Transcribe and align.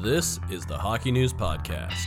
This 0.00 0.40
is 0.48 0.64
the 0.64 0.78
Hockey 0.78 1.12
News 1.12 1.34
Podcast. 1.34 2.06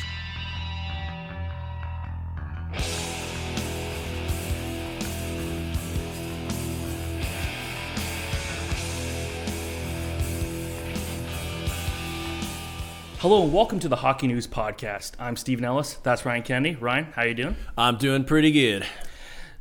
Hello 13.20 13.44
and 13.44 13.54
welcome 13.54 13.80
to 13.80 13.88
the 13.88 13.98
Hockey 13.98 14.26
News 14.26 14.48
Podcast. 14.48 15.12
I'm 15.20 15.36
Steven 15.36 15.64
Ellis. 15.64 15.94
That's 16.02 16.26
Ryan 16.26 16.42
Kennedy. 16.42 16.76
Ryan, 16.78 17.06
how 17.14 17.22
you 17.22 17.36
doing? 17.36 17.56
I'm 17.78 17.98
doing 17.98 18.24
pretty 18.24 18.52
good. 18.52 18.84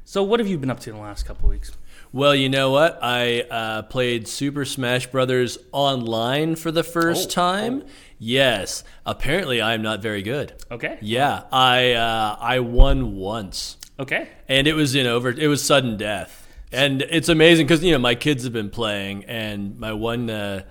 So, 0.07 0.23
what 0.23 0.41
have 0.41 0.49
you 0.49 0.57
been 0.57 0.71
up 0.71 0.81
to 0.81 0.91
in 0.91 0.97
the 0.97 1.03
last 1.03 1.27
couple 1.27 1.51
weeks? 1.51 1.73
Well, 2.15 2.33
you 2.33 2.49
know 2.49 2.71
what? 2.71 3.01
I 3.03 3.41
uh, 3.41 3.83
played 3.83 4.29
Super 4.29 4.65
Smash 4.65 5.09
Brothers 5.09 5.59
online 5.73 6.55
for 6.55 6.71
the 6.71 6.85
first 6.85 7.31
Oh, 7.31 7.33
time. 7.33 7.83
Yes. 8.21 8.85
Apparently, 9.05 9.61
I'm 9.61 9.83
not 9.83 10.01
very 10.01 10.23
good. 10.23 10.53
Okay. 10.71 10.97
Yeah, 11.01 11.43
I 11.51 11.95
uh, 11.95 12.37
I 12.39 12.61
won 12.61 13.17
once, 13.17 13.79
Okay. 13.99 14.29
and 14.49 14.69
it 14.69 14.75
was 14.75 14.95
in 14.95 15.09
over. 15.09 15.31
It 15.31 15.49
was 15.49 15.61
sudden 15.61 15.97
death, 15.97 16.47
and 16.71 17.03
it's 17.03 17.29
amazing 17.29 17.67
because 17.67 17.83
you 17.83 17.91
know 17.91 17.99
my 17.99 18.15
kids 18.15 18.45
have 18.45 18.53
been 18.53 18.71
playing, 18.71 19.25
and 19.25 19.77
my 19.81 19.93
one 19.93 20.31
uh, 20.31 20.63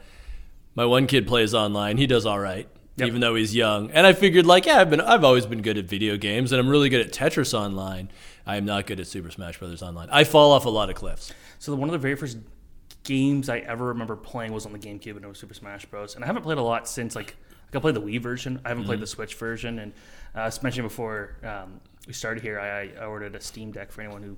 my 0.76 0.86
one 0.86 1.08
kid 1.08 1.28
plays 1.28 1.54
online. 1.54 1.98
He 1.98 2.08
does 2.08 2.26
all 2.26 2.40
right. 2.40 2.70
Yep. 2.96 3.08
Even 3.08 3.20
though 3.22 3.36
he's 3.36 3.54
young, 3.54 3.92
and 3.92 4.08
I 4.08 4.14
figured 4.14 4.46
like, 4.46 4.66
yeah, 4.68 4.80
I've 4.80 4.90
been, 4.92 5.02
I've 5.02 5.24
always 5.26 5.46
been 5.48 5.62
good 5.64 5.78
at 5.80 5.86
video 5.86 6.16
games, 6.16 6.54
and 6.54 6.62
I'm 6.62 6.70
really 6.70 6.88
good 6.90 7.02
at 7.06 7.12
Tetris 7.12 7.54
online. 7.54 8.10
I 8.46 8.58
am 8.58 8.66
not 8.66 8.86
good 8.86 9.00
at 9.00 9.08
Super 9.08 9.32
Smash 9.32 9.60
Brothers 9.60 9.82
online. 9.82 10.10
I 10.12 10.24
fall 10.24 10.52
off 10.52 10.66
a 10.66 10.70
lot 10.70 10.90
of 10.90 10.96
cliffs. 10.96 11.34
So, 11.60 11.74
one 11.76 11.90
of 11.90 11.94
the 11.94 12.00
very 12.00 12.16
first 12.16 12.38
games 13.04 13.50
I 13.50 13.60
ever 13.60 13.88
remember 13.88 14.16
playing 14.16 14.54
was 14.54 14.66
on 14.66 14.74
the 14.74 14.80
GameCube 14.80 15.16
and 15.16 15.26
it 15.26 15.28
was 15.28 15.40
Super 15.40 15.54
Smash 15.54 15.86
Bros. 15.86 16.16
And 16.16 16.24
I 16.24 16.28
haven't 16.28 16.44
played 16.44 16.58
a 16.58 16.64
lot 16.64 16.88
since, 16.88 17.16
like, 17.16 17.36
I 17.74 17.80
played 17.80 17.96
the 17.96 18.02
Wii 18.02 18.22
version. 18.22 18.62
I 18.64 18.70
haven't 18.70 18.86
played 18.86 19.00
the 19.00 19.08
Switch 19.08 19.36
version. 19.36 19.80
And 19.80 19.94
uh, 20.36 20.42
as 20.42 20.62
mentioned 20.62 20.88
before 20.88 21.38
um, 21.44 21.80
we 22.06 22.14
started 22.14 22.44
here, 22.44 22.60
I, 22.60 22.92
I 23.02 23.06
ordered 23.06 23.36
a 23.36 23.42
Steam 23.42 23.72
Deck 23.72 23.92
for 23.92 24.02
anyone 24.02 24.22
who 24.22 24.38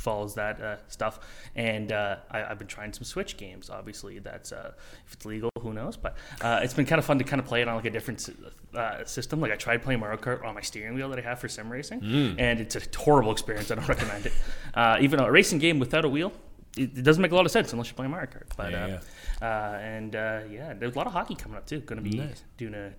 follows 0.00 0.34
that 0.34 0.60
uh, 0.60 0.76
stuff. 0.88 1.20
And 1.54 1.92
uh, 1.92 2.16
I, 2.30 2.44
I've 2.44 2.58
been 2.58 2.66
trying 2.68 2.92
some 2.92 3.04
Switch 3.04 3.36
games. 3.36 3.68
Obviously, 3.70 4.18
that's 4.18 4.50
uh, 4.52 4.72
if 5.06 5.12
it's 5.12 5.26
legal, 5.26 5.50
who 5.60 5.72
knows? 5.72 5.96
But 5.96 6.16
uh, 6.40 6.60
it's 6.62 6.74
been 6.74 6.86
kind 6.86 6.98
of 6.98 7.04
fun 7.04 7.18
to 7.18 7.24
kind 7.24 7.40
of 7.40 7.46
play 7.46 7.60
it 7.62 7.68
on 7.68 7.76
like 7.76 7.84
a 7.84 7.90
different 7.90 8.28
uh, 8.74 9.04
system. 9.04 9.40
Like 9.40 9.52
I 9.52 9.56
tried 9.56 9.82
playing 9.82 10.00
Mario 10.00 10.16
Kart 10.18 10.44
on 10.44 10.54
my 10.54 10.62
steering 10.62 10.94
wheel 10.94 11.08
that 11.10 11.18
I 11.18 11.22
have 11.22 11.38
for 11.38 11.48
sim 11.48 11.70
racing, 11.70 12.02
and 12.38 12.60
it's 12.60 12.76
a 12.76 12.80
horrible 12.96 13.32
experience. 13.32 13.70
I 13.70 13.74
don't 13.76 13.88
recommend 13.96 14.26
it. 14.26 14.32
Uh, 14.74 14.96
even 15.00 15.20
a 15.20 15.30
racing 15.30 15.58
game 15.58 15.78
without 15.78 16.04
a 16.04 16.08
wheel. 16.08 16.32
It, 16.76 16.96
it 16.98 17.02
doesn't 17.02 17.20
make 17.20 17.32
a 17.32 17.34
lot 17.34 17.46
of 17.46 17.52
sense 17.52 17.72
unless 17.72 17.88
you're 17.88 17.96
playing 17.96 18.12
Mario 18.12 18.28
Kart. 18.30 18.46
But 18.56 18.70
Yeah, 18.72 19.00
uh, 19.42 19.44
uh, 19.44 19.78
and 19.82 20.14
uh, 20.16 20.40
yeah, 20.50 20.72
there's 20.74 20.94
a 20.94 20.98
lot 20.98 21.06
of 21.08 21.12
hockey 21.12 21.34
coming 21.34 21.56
up 21.58 21.66
too. 21.66 21.80
Going 21.80 22.02
to 22.02 22.08
be 22.08 22.16
Nice. 22.18 22.44
doing 22.56 22.74
a 22.74 22.92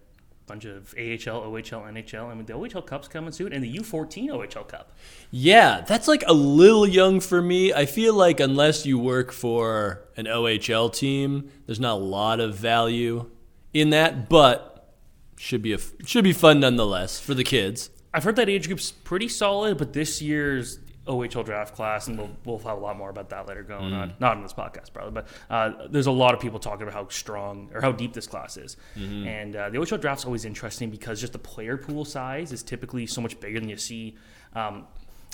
bunch 0.52 0.66
of 0.66 0.94
AHL, 0.98 1.44
OHL, 1.44 1.88
NHL. 1.94 2.30
I 2.30 2.34
mean, 2.34 2.46
the 2.46 2.52
OHL 2.52 2.86
Cup's 2.86 3.08
coming 3.08 3.32
soon, 3.32 3.54
and 3.54 3.64
the 3.64 3.74
U14 3.78 4.30
OHL 4.32 4.68
Cup. 4.68 4.92
Yeah, 5.32 5.80
that's 5.88 6.10
like 6.10 6.26
a 6.28 6.34
little 6.34 6.86
young 6.86 7.22
for 7.22 7.42
me. 7.42 7.74
I 7.74 7.86
feel 7.86 8.14
like 8.14 8.42
unless 8.42 8.86
you 8.86 9.00
work 9.00 9.32
for 9.32 10.02
an 10.18 10.26
OHL 10.26 10.94
team, 10.94 11.50
there's 11.66 11.80
not 11.80 11.94
a 11.94 12.04
lot 12.04 12.42
of 12.42 12.56
value 12.56 13.32
in 13.74 13.92
that, 13.92 14.28
but 14.28 14.94
should 15.38 15.62
be 15.62 15.72
a 15.72 15.80
should 16.06 16.26
be 16.26 16.34
fun 16.34 16.60
nonetheless 16.60 17.18
for 17.18 17.34
the 17.34 17.46
kids. 17.46 17.90
I've 18.14 18.26
heard 18.26 18.36
that 18.36 18.50
age 18.50 18.68
group's 18.68 18.92
pretty 18.92 19.30
solid, 19.30 19.78
but 19.78 19.94
this 19.94 20.22
year's 20.22 20.80
OHL 21.08 21.44
draft 21.44 21.76
class, 21.76 22.08
and 22.08 22.18
we'll, 22.18 22.30
we'll 22.46 22.58
have 22.60 22.78
a 22.78 22.82
lot 22.82 22.96
more 22.98 23.10
about 23.10 23.30
that 23.30 23.48
later 23.48 23.64
going 23.64 23.92
on. 23.94 24.14
Not 24.20 24.38
in 24.38 24.44
this 24.44 24.54
podcast, 24.54 24.94
probably, 24.94 25.12
but 25.12 25.28
uh, 25.50 25.88
there's 25.90 26.06
a 26.08 26.12
lot 26.12 26.34
of 26.36 26.40
people 26.40 26.60
talking 26.60 26.84
about 26.84 26.94
how 26.94 27.08
strong 27.10 27.70
or 27.74 27.82
how 27.82 27.92
deep 27.92 28.14
this 28.14 28.28
class 28.28 28.56
is. 28.58 28.78
And 28.96 29.56
uh, 29.56 29.70
the 29.70 29.78
OHL 29.80 30.00
draft's 30.00 30.26
always 30.26 30.46
interesting 30.46 30.90
because 30.92 31.20
just 31.20 31.34
the 31.34 31.40
player 31.40 31.76
pool 31.78 32.06
size 32.06 32.52
is 32.52 32.62
typically 32.64 33.08
so 33.08 33.20
much 33.22 33.40
bigger 33.40 33.60
than 33.60 33.70
you 33.70 33.78
see. 33.78 34.16
Um, 34.54 34.88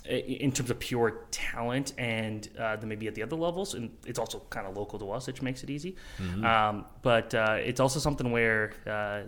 in 0.06 0.54
terms 0.54 0.70
of 0.70 0.80
pure 0.80 1.26
talent 1.32 1.92
and 1.98 2.48
uh, 2.58 2.78
than 2.78 2.88
maybe 2.88 3.08
at 3.10 3.16
the 3.16 3.22
other 3.24 3.36
levels, 3.36 3.74
and 3.74 3.90
it's 4.06 4.20
also 4.20 4.42
kind 4.50 4.66
of 4.66 4.78
local 4.78 4.98
to 5.00 5.12
us, 5.12 5.28
which 5.28 5.42
makes 5.42 5.64
it 5.64 5.70
easy. 5.70 5.98
Um, 6.46 6.86
but 7.02 7.34
uh, 7.36 7.58
it's 7.60 7.82
also 7.82 8.00
something 8.00 8.32
where 8.32 8.72
uh, 8.86 9.24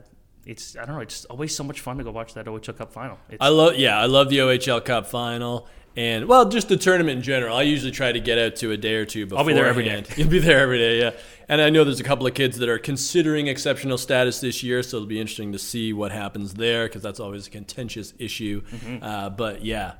it's 0.45 0.77
I 0.77 0.85
don't 0.85 0.95
know, 0.95 1.01
it's 1.01 1.25
always 1.25 1.53
so 1.53 1.65
much 1.65 1.81
fun 1.81 1.97
to 1.97 2.03
go 2.05 2.11
watch 2.11 2.33
that 2.35 2.45
OHL 2.45 2.77
Cup 2.77 2.93
final. 2.93 3.19
It's, 3.29 3.41
I 3.41 3.49
love 3.49 3.75
yeah, 3.75 3.99
I 3.99 4.05
love 4.05 4.29
the 4.29 4.37
OHL 4.37 4.85
Cup 4.85 5.05
final 5.07 5.67
and 5.95 6.27
well, 6.27 6.47
just 6.47 6.69
the 6.69 6.77
tournament 6.77 7.17
in 7.17 7.23
general. 7.23 7.55
I 7.55 7.63
usually 7.63 7.91
try 7.91 8.11
to 8.11 8.19
get 8.19 8.37
out 8.37 8.55
to 8.57 8.71
a 8.71 8.77
day 8.77 8.95
or 8.95 9.05
two 9.05 9.25
before. 9.25 9.39
I'll 9.39 9.45
be 9.45 9.53
there 9.53 9.67
every 9.67 9.83
day. 9.83 10.03
You'll 10.17 10.29
be 10.29 10.39
there 10.39 10.59
every 10.59 10.77
day, 10.77 10.99
yeah. 10.99 11.11
And 11.47 11.61
I 11.61 11.69
know 11.69 11.83
there's 11.83 11.99
a 11.99 12.03
couple 12.03 12.27
of 12.27 12.33
kids 12.35 12.57
that 12.59 12.69
are 12.69 12.77
considering 12.77 13.47
exceptional 13.47 13.97
status 13.97 14.39
this 14.39 14.61
year, 14.61 14.83
so 14.83 14.97
it'll 14.97 15.07
be 15.07 15.19
interesting 15.19 15.51
to 15.51 15.59
see 15.59 15.93
what 15.93 16.11
happens 16.11 16.53
there 16.53 16.87
because 16.87 17.01
that's 17.01 17.19
always 17.19 17.47
a 17.47 17.49
contentious 17.49 18.13
issue. 18.19 18.61
Mm-hmm. 18.61 19.03
Uh, 19.03 19.29
but 19.31 19.65
yeah, 19.65 19.93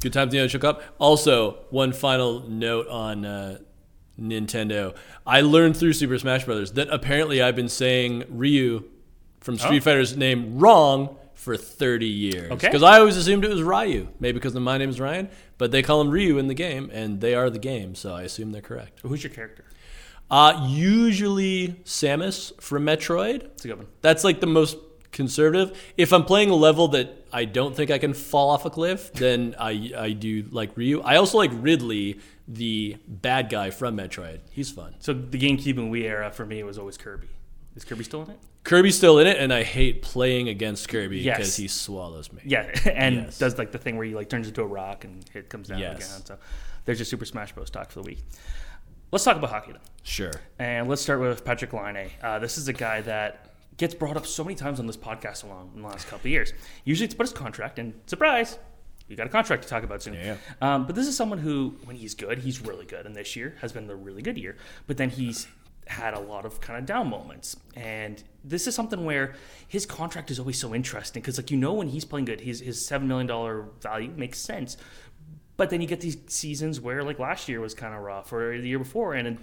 good 0.00 0.12
times 0.12 0.32
in 0.32 0.40
the 0.40 0.46
OHL 0.46 0.60
Cup. 0.60 0.82
Also, 0.98 1.64
one 1.70 1.92
final 1.92 2.48
note 2.48 2.86
on 2.88 3.24
uh, 3.24 3.58
Nintendo. 4.20 4.94
I 5.26 5.40
learned 5.40 5.76
through 5.76 5.94
Super 5.94 6.18
Smash 6.18 6.44
Brothers 6.44 6.72
that 6.72 6.88
apparently 6.90 7.42
I've 7.42 7.56
been 7.56 7.68
saying 7.68 8.24
Ryu 8.28 8.84
from 9.40 9.58
Street 9.58 9.78
Oh. 9.78 9.80
Fighter's 9.80 10.16
name 10.16 10.58
wrong 10.58 11.16
for 11.46 11.56
30 11.56 12.06
years. 12.06 12.50
Okay. 12.50 12.66
Because 12.66 12.82
I 12.82 12.98
always 12.98 13.16
assumed 13.16 13.44
it 13.44 13.50
was 13.50 13.62
Ryu, 13.62 14.08
maybe 14.18 14.32
because 14.32 14.52
my 14.56 14.78
name 14.78 14.90
is 14.90 14.98
Ryan, 14.98 15.30
but 15.58 15.70
they 15.70 15.80
call 15.80 16.00
him 16.00 16.10
Ryu 16.10 16.38
in 16.38 16.48
the 16.48 16.54
game, 16.54 16.90
and 16.92 17.20
they 17.20 17.36
are 17.36 17.50
the 17.50 17.60
game, 17.60 17.94
so 17.94 18.12
I 18.12 18.22
assume 18.22 18.50
they're 18.50 18.60
correct. 18.60 18.98
who's 19.02 19.22
your 19.22 19.32
character? 19.32 19.64
Uh, 20.28 20.66
usually 20.68 21.68
Samus 21.84 22.60
from 22.60 22.84
Metroid. 22.84 23.44
It's 23.44 23.64
a 23.64 23.68
good 23.68 23.76
one. 23.78 23.86
That's 24.00 24.24
like 24.24 24.40
the 24.40 24.48
most 24.48 24.76
conservative. 25.12 25.80
If 25.96 26.12
I'm 26.12 26.24
playing 26.24 26.50
a 26.50 26.56
level 26.56 26.88
that 26.88 27.28
I 27.32 27.44
don't 27.44 27.76
think 27.76 27.92
I 27.92 27.98
can 27.98 28.12
fall 28.12 28.50
off 28.50 28.64
a 28.64 28.70
cliff, 28.70 29.12
then 29.14 29.54
I 29.56 29.92
I 29.96 30.10
do 30.10 30.48
like 30.50 30.76
Ryu. 30.76 31.00
I 31.00 31.14
also 31.14 31.38
like 31.38 31.52
Ridley, 31.54 32.18
the 32.48 32.96
bad 33.06 33.50
guy 33.50 33.70
from 33.70 33.96
Metroid. 33.96 34.40
He's 34.50 34.72
fun. 34.72 34.96
So 34.98 35.12
the 35.12 35.38
GameCube 35.38 35.78
and 35.78 35.92
Wii 35.94 36.02
era 36.02 36.32
for 36.32 36.44
me 36.44 36.64
was 36.64 36.76
always 36.76 36.98
Kirby. 36.98 37.28
Is 37.76 37.84
Kirby 37.84 38.04
still 38.04 38.22
in 38.22 38.30
it? 38.30 38.38
Kirby's 38.64 38.96
still 38.96 39.18
in 39.18 39.26
it, 39.26 39.36
and 39.38 39.52
I 39.52 39.62
hate 39.62 40.02
playing 40.02 40.48
against 40.48 40.88
Kirby 40.88 41.18
Yes. 41.18 41.36
because 41.36 41.56
he 41.56 41.68
swallows 41.68 42.32
me. 42.32 42.40
Yeah, 42.44 42.62
and 42.92 43.14
Yes. 43.16 43.38
does 43.38 43.58
like 43.58 43.70
the 43.70 43.78
thing 43.78 43.96
where 43.96 44.06
he 44.06 44.14
like 44.14 44.28
turns 44.28 44.48
into 44.48 44.62
a 44.62 44.66
rock 44.66 45.04
and 45.04 45.24
it 45.34 45.48
comes 45.48 45.68
down 45.68 45.78
Yes. 45.78 45.96
again. 46.16 46.26
So 46.26 46.38
there's 46.86 46.98
your 46.98 47.04
Super 47.06 47.24
Smash 47.26 47.52
Bros. 47.52 47.70
talk 47.70 47.90
for 47.90 48.00
the 48.00 48.06
week. 48.08 48.18
Let's 49.12 49.24
talk 49.24 49.36
about 49.36 49.50
hockey 49.50 49.72
then, 49.72 49.80
Sure. 50.02 50.32
and 50.58 50.88
let's 50.88 51.00
start 51.02 51.20
with 51.20 51.44
Patrik 51.44 51.72
Laine. 51.72 52.10
Uh, 52.22 52.38
this 52.40 52.58
is 52.58 52.66
a 52.66 52.72
guy 52.72 53.02
that 53.02 53.54
gets 53.76 53.94
brought 53.94 54.16
up 54.16 54.26
so 54.26 54.42
many 54.42 54.56
times 54.56 54.80
on 54.80 54.86
this 54.86 54.96
podcast 54.96 55.44
along 55.44 55.70
in 55.76 55.82
the 55.82 55.88
last 55.88 56.06
couple 56.08 56.26
of 56.26 56.32
years. 56.32 56.52
Usually 56.84 57.04
it's 57.04 57.14
about 57.14 57.24
his 57.28 57.32
contract, 57.32 57.78
and 57.78 57.94
surprise, 58.06 58.58
you 59.06 59.14
got 59.16 59.26
a 59.26 59.30
contract 59.30 59.62
to 59.62 59.68
talk 59.68 59.84
about 59.84 60.02
soon. 60.02 60.14
Yeah. 60.14 60.36
Um, 60.60 60.86
but 60.86 60.96
this 60.96 61.06
is 61.06 61.16
someone 61.16 61.38
who, 61.38 61.76
when 61.84 61.94
he's 61.94 62.14
good, 62.14 62.38
he's 62.40 62.60
really 62.60 62.84
good, 62.86 63.06
and 63.06 63.14
this 63.14 63.36
year 63.36 63.54
has 63.60 63.70
been 63.72 63.86
the 63.86 63.94
really 63.94 64.22
good 64.22 64.36
year. 64.38 64.56
But 64.88 64.96
then 64.96 65.10
he's 65.10 65.46
had 65.86 66.14
a 66.14 66.20
lot 66.20 66.44
of 66.44 66.60
kind 66.60 66.78
of 66.78 66.86
down 66.86 67.08
moments, 67.08 67.56
and 67.74 68.22
this 68.44 68.66
is 68.66 68.74
something 68.74 69.04
where 69.04 69.34
his 69.66 69.86
contract 69.86 70.30
is 70.30 70.38
always 70.38 70.58
so 70.58 70.74
interesting 70.74 71.22
because, 71.22 71.36
like, 71.36 71.50
you 71.50 71.56
know, 71.56 71.74
when 71.74 71.88
he's 71.88 72.04
playing 72.04 72.26
good, 72.26 72.40
his 72.40 72.60
his 72.60 72.84
seven 72.84 73.08
million 73.08 73.26
dollar 73.26 73.66
value 73.80 74.10
makes 74.16 74.38
sense. 74.38 74.76
But 75.56 75.70
then 75.70 75.80
you 75.80 75.86
get 75.86 76.00
these 76.00 76.18
seasons 76.26 76.80
where, 76.80 77.02
like 77.02 77.18
last 77.18 77.48
year 77.48 77.60
was 77.60 77.74
kind 77.74 77.94
of 77.94 78.02
rough, 78.02 78.32
or 78.32 78.60
the 78.60 78.68
year 78.68 78.78
before, 78.78 79.14
and 79.14 79.38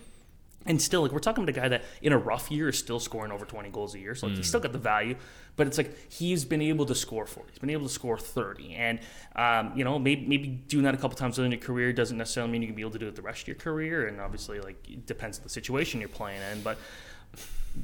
and 0.66 0.82
still, 0.82 1.02
like 1.02 1.12
we're 1.12 1.20
talking 1.20 1.44
about 1.44 1.58
a 1.58 1.60
guy 1.60 1.68
that 1.68 1.84
in 2.02 2.14
a 2.14 2.18
rough 2.18 2.50
year 2.52 2.70
is 2.70 2.78
still 2.78 3.00
scoring 3.00 3.32
over 3.32 3.46
20 3.46 3.70
goals 3.70 3.96
a 3.96 4.00
year. 4.00 4.16
So 4.16 4.28
like, 4.28 4.38
he's 4.38 4.48
still 4.48 4.60
got 4.60 4.72
the 4.72 4.78
value, 4.78 5.16
but 5.56 5.68
it's 5.68 5.78
like 5.78 6.12
he's 6.12 6.46
been 6.46 6.62
able 6.62 6.86
to 6.86 6.96
score 6.96 7.26
40. 7.26 7.50
He's 7.52 7.60
been 7.60 7.70
able 7.70 7.88
to 7.88 7.94
score 7.94 8.18
30. 8.18 8.74
And, 8.76 9.00
um, 9.36 9.74
you 9.76 9.84
know, 9.84 10.00
maybe, 10.00 10.26
maybe 10.26 10.48
doing 10.48 10.84
that 10.86 10.94
a 10.94 10.98
couple 10.98 11.18
times 11.18 11.38
in 11.38 11.52
your 11.52 11.60
career 11.60 11.92
doesn't 11.92 12.18
necessarily 12.18 12.52
mean 12.52 12.62
you 12.62 12.68
can 12.68 12.76
be 12.76 12.82
able 12.82 12.92
to 12.92 13.00
do 13.00 13.08
it 13.08 13.16
the 13.16 13.22
rest 13.22 13.42
of 13.42 13.48
your 13.48 13.58
career. 13.58 14.08
And 14.08 14.22
obviously, 14.22 14.60
like, 14.60 14.78
it 14.90 15.06
depends 15.06 15.38
on 15.38 15.44
the 15.44 15.50
situation 15.50 16.00
you're 16.00 16.10
playing 16.10 16.42
in. 16.52 16.62
But 16.62 16.78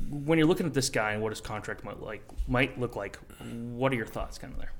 when 0.09 0.37
you're 0.37 0.47
looking 0.47 0.65
at 0.65 0.73
this 0.73 0.89
guy 0.89 1.13
and 1.13 1.21
what 1.21 1.31
his 1.31 1.41
contract 1.41 1.83
might 1.83 1.99
like 1.99 2.23
might 2.47 2.79
look 2.79 2.95
like, 2.95 3.17
what 3.71 3.91
are 3.91 3.95
your 3.95 4.05
thoughts 4.05 4.37
kind 4.37 4.53
of 4.53 4.59
there? 4.59 4.71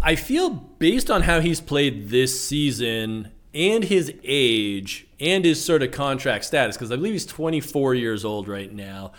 I 0.00 0.14
feel 0.14 0.50
based 0.50 1.10
on 1.10 1.22
how 1.22 1.40
he's 1.40 1.60
played 1.60 2.08
this 2.10 2.40
season 2.40 3.32
and 3.52 3.84
his 3.84 4.12
age 4.22 5.06
and 5.24 5.44
his 5.44 5.64
sort 5.64 5.82
of 5.82 5.90
contract 5.90 6.44
status, 6.44 6.76
because 6.76 6.92
I 6.92 6.96
believe 6.96 7.12
he's 7.12 7.26
24 7.26 7.94
years 7.94 8.24
old 8.24 8.46
right 8.46 8.72
now, 8.72 9.12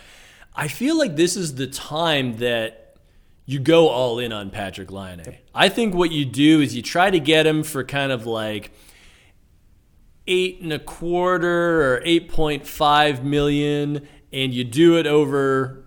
I 0.54 0.68
feel 0.68 0.96
like 0.96 1.16
this 1.16 1.36
is 1.36 1.56
the 1.56 1.66
time 1.66 2.36
that 2.38 2.96
you 3.44 3.58
go 3.58 3.88
all 3.88 4.18
in 4.18 4.32
on 4.32 4.50
Patrik 4.50 4.90
Laine. 4.90 5.38
I 5.54 5.68
think 5.68 5.94
what 5.94 6.10
you 6.12 6.24
do 6.24 6.60
is 6.60 6.74
you 6.74 6.82
try 6.82 7.10
to 7.10 7.20
get 7.20 7.46
him 7.46 7.62
for 7.62 7.84
kind 7.84 8.12
of 8.12 8.26
like 8.26 8.70
eight 10.26 10.60
and 10.60 10.72
a 10.72 10.78
quarter 10.78 11.94
or 11.94 12.00
8.5 12.00 13.22
million, 13.22 14.08
and 14.32 14.54
you 14.54 14.64
do 14.64 14.98
it 14.98 15.06
over 15.06 15.82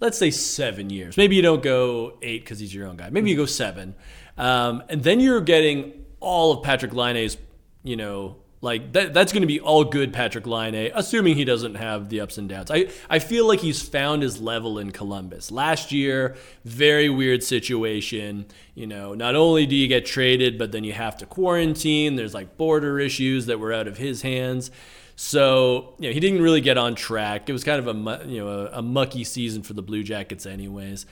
let's 0.00 0.18
say 0.18 0.30
seven 0.30 0.90
years. 0.90 1.16
Maybe 1.16 1.36
you 1.36 1.42
don't 1.42 1.62
go 1.62 2.18
eight 2.22 2.44
because 2.44 2.58
he's 2.58 2.74
your 2.74 2.86
own 2.86 2.96
guy. 2.96 3.10
Maybe 3.10 3.30
you 3.30 3.36
go 3.36 3.46
seven, 3.46 3.94
um, 4.36 4.82
and 4.88 5.02
then 5.02 5.20
you're 5.20 5.40
getting 5.40 6.04
all 6.20 6.52
of 6.52 6.64
Patrik 6.64 6.92
Laine's, 6.92 7.36
you 7.82 7.96
know, 7.96 8.36
Like 8.66 8.92
that, 8.94 9.14
that's 9.14 9.32
going 9.32 9.44
to 9.44 9.46
be 9.46 9.60
all 9.60 9.84
good 9.84 10.12
Patrik 10.12 10.44
Laine, 10.44 10.90
assuming 10.92 11.36
he 11.36 11.44
doesn't 11.44 11.76
have 11.76 12.08
the 12.08 12.20
ups 12.20 12.36
and 12.36 12.48
downs. 12.48 12.68
I, 12.68 12.88
I 13.08 13.20
feel 13.20 13.46
like 13.46 13.60
he's 13.60 13.80
found 13.80 14.24
his 14.24 14.40
level 14.40 14.80
in 14.80 14.90
Columbus. 14.90 15.52
Last 15.52 15.92
year, 15.92 16.34
very 16.64 17.08
weird 17.08 17.44
situation. 17.44 18.46
You 18.74 18.88
know, 18.88 19.14
not 19.14 19.36
only 19.36 19.66
do 19.66 19.76
you 19.76 19.86
get 19.86 20.04
traded, 20.04 20.58
but 20.58 20.72
then 20.72 20.82
you 20.82 20.92
have 20.94 21.16
to 21.18 21.26
quarantine. 21.26 22.16
There's 22.16 22.34
like 22.34 22.56
border 22.56 22.98
issues 22.98 23.46
that 23.46 23.60
were 23.60 23.72
out 23.72 23.86
of 23.86 23.98
his 23.98 24.22
hands. 24.22 24.72
So 25.14 25.94
you 26.00 26.08
know, 26.08 26.12
he 26.12 26.18
didn't 26.18 26.42
really 26.42 26.60
get 26.60 26.76
on 26.76 26.96
track. 26.96 27.48
It 27.48 27.52
was 27.52 27.62
kind 27.62 27.78
of 27.78 27.86
a 27.86 28.26
you 28.28 28.38
know 28.38 28.48
a, 28.48 28.78
a 28.78 28.82
mucky 28.82 29.22
season 29.22 29.62
for 29.62 29.74
the 29.74 29.82
Blue 29.82 30.02
Jackets, 30.02 30.44
anyways. 30.44 31.06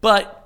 But 0.00 0.40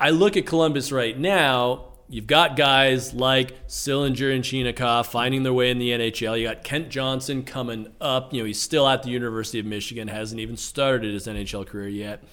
I 0.00 0.10
look 0.10 0.36
at 0.36 0.44
Columbus 0.44 0.90
right 0.90 1.16
now 1.16 1.89
You've 2.12 2.26
got 2.26 2.56
guys 2.56 3.14
like 3.14 3.68
Sillinger 3.68 4.34
and 4.34 4.42
Chinakhov 4.42 5.06
finding 5.06 5.44
their 5.44 5.52
way 5.52 5.70
in 5.70 5.78
the 5.78 5.90
NHL. 5.90 6.36
You 6.36 6.48
got 6.48 6.64
Kent 6.64 6.88
Johnson 6.88 7.44
coming 7.44 7.86
up. 8.00 8.34
You 8.34 8.42
know, 8.42 8.46
he's 8.46 8.60
still 8.60 8.88
at 8.88 9.04
the 9.04 9.10
University 9.10 9.60
of 9.60 9.66
Michigan, 9.66 10.08
hasn't 10.08 10.40
even 10.40 10.56
started 10.56 11.14
his 11.14 11.28
NHL 11.28 11.64
career 11.68 11.86
yet. 11.86 12.24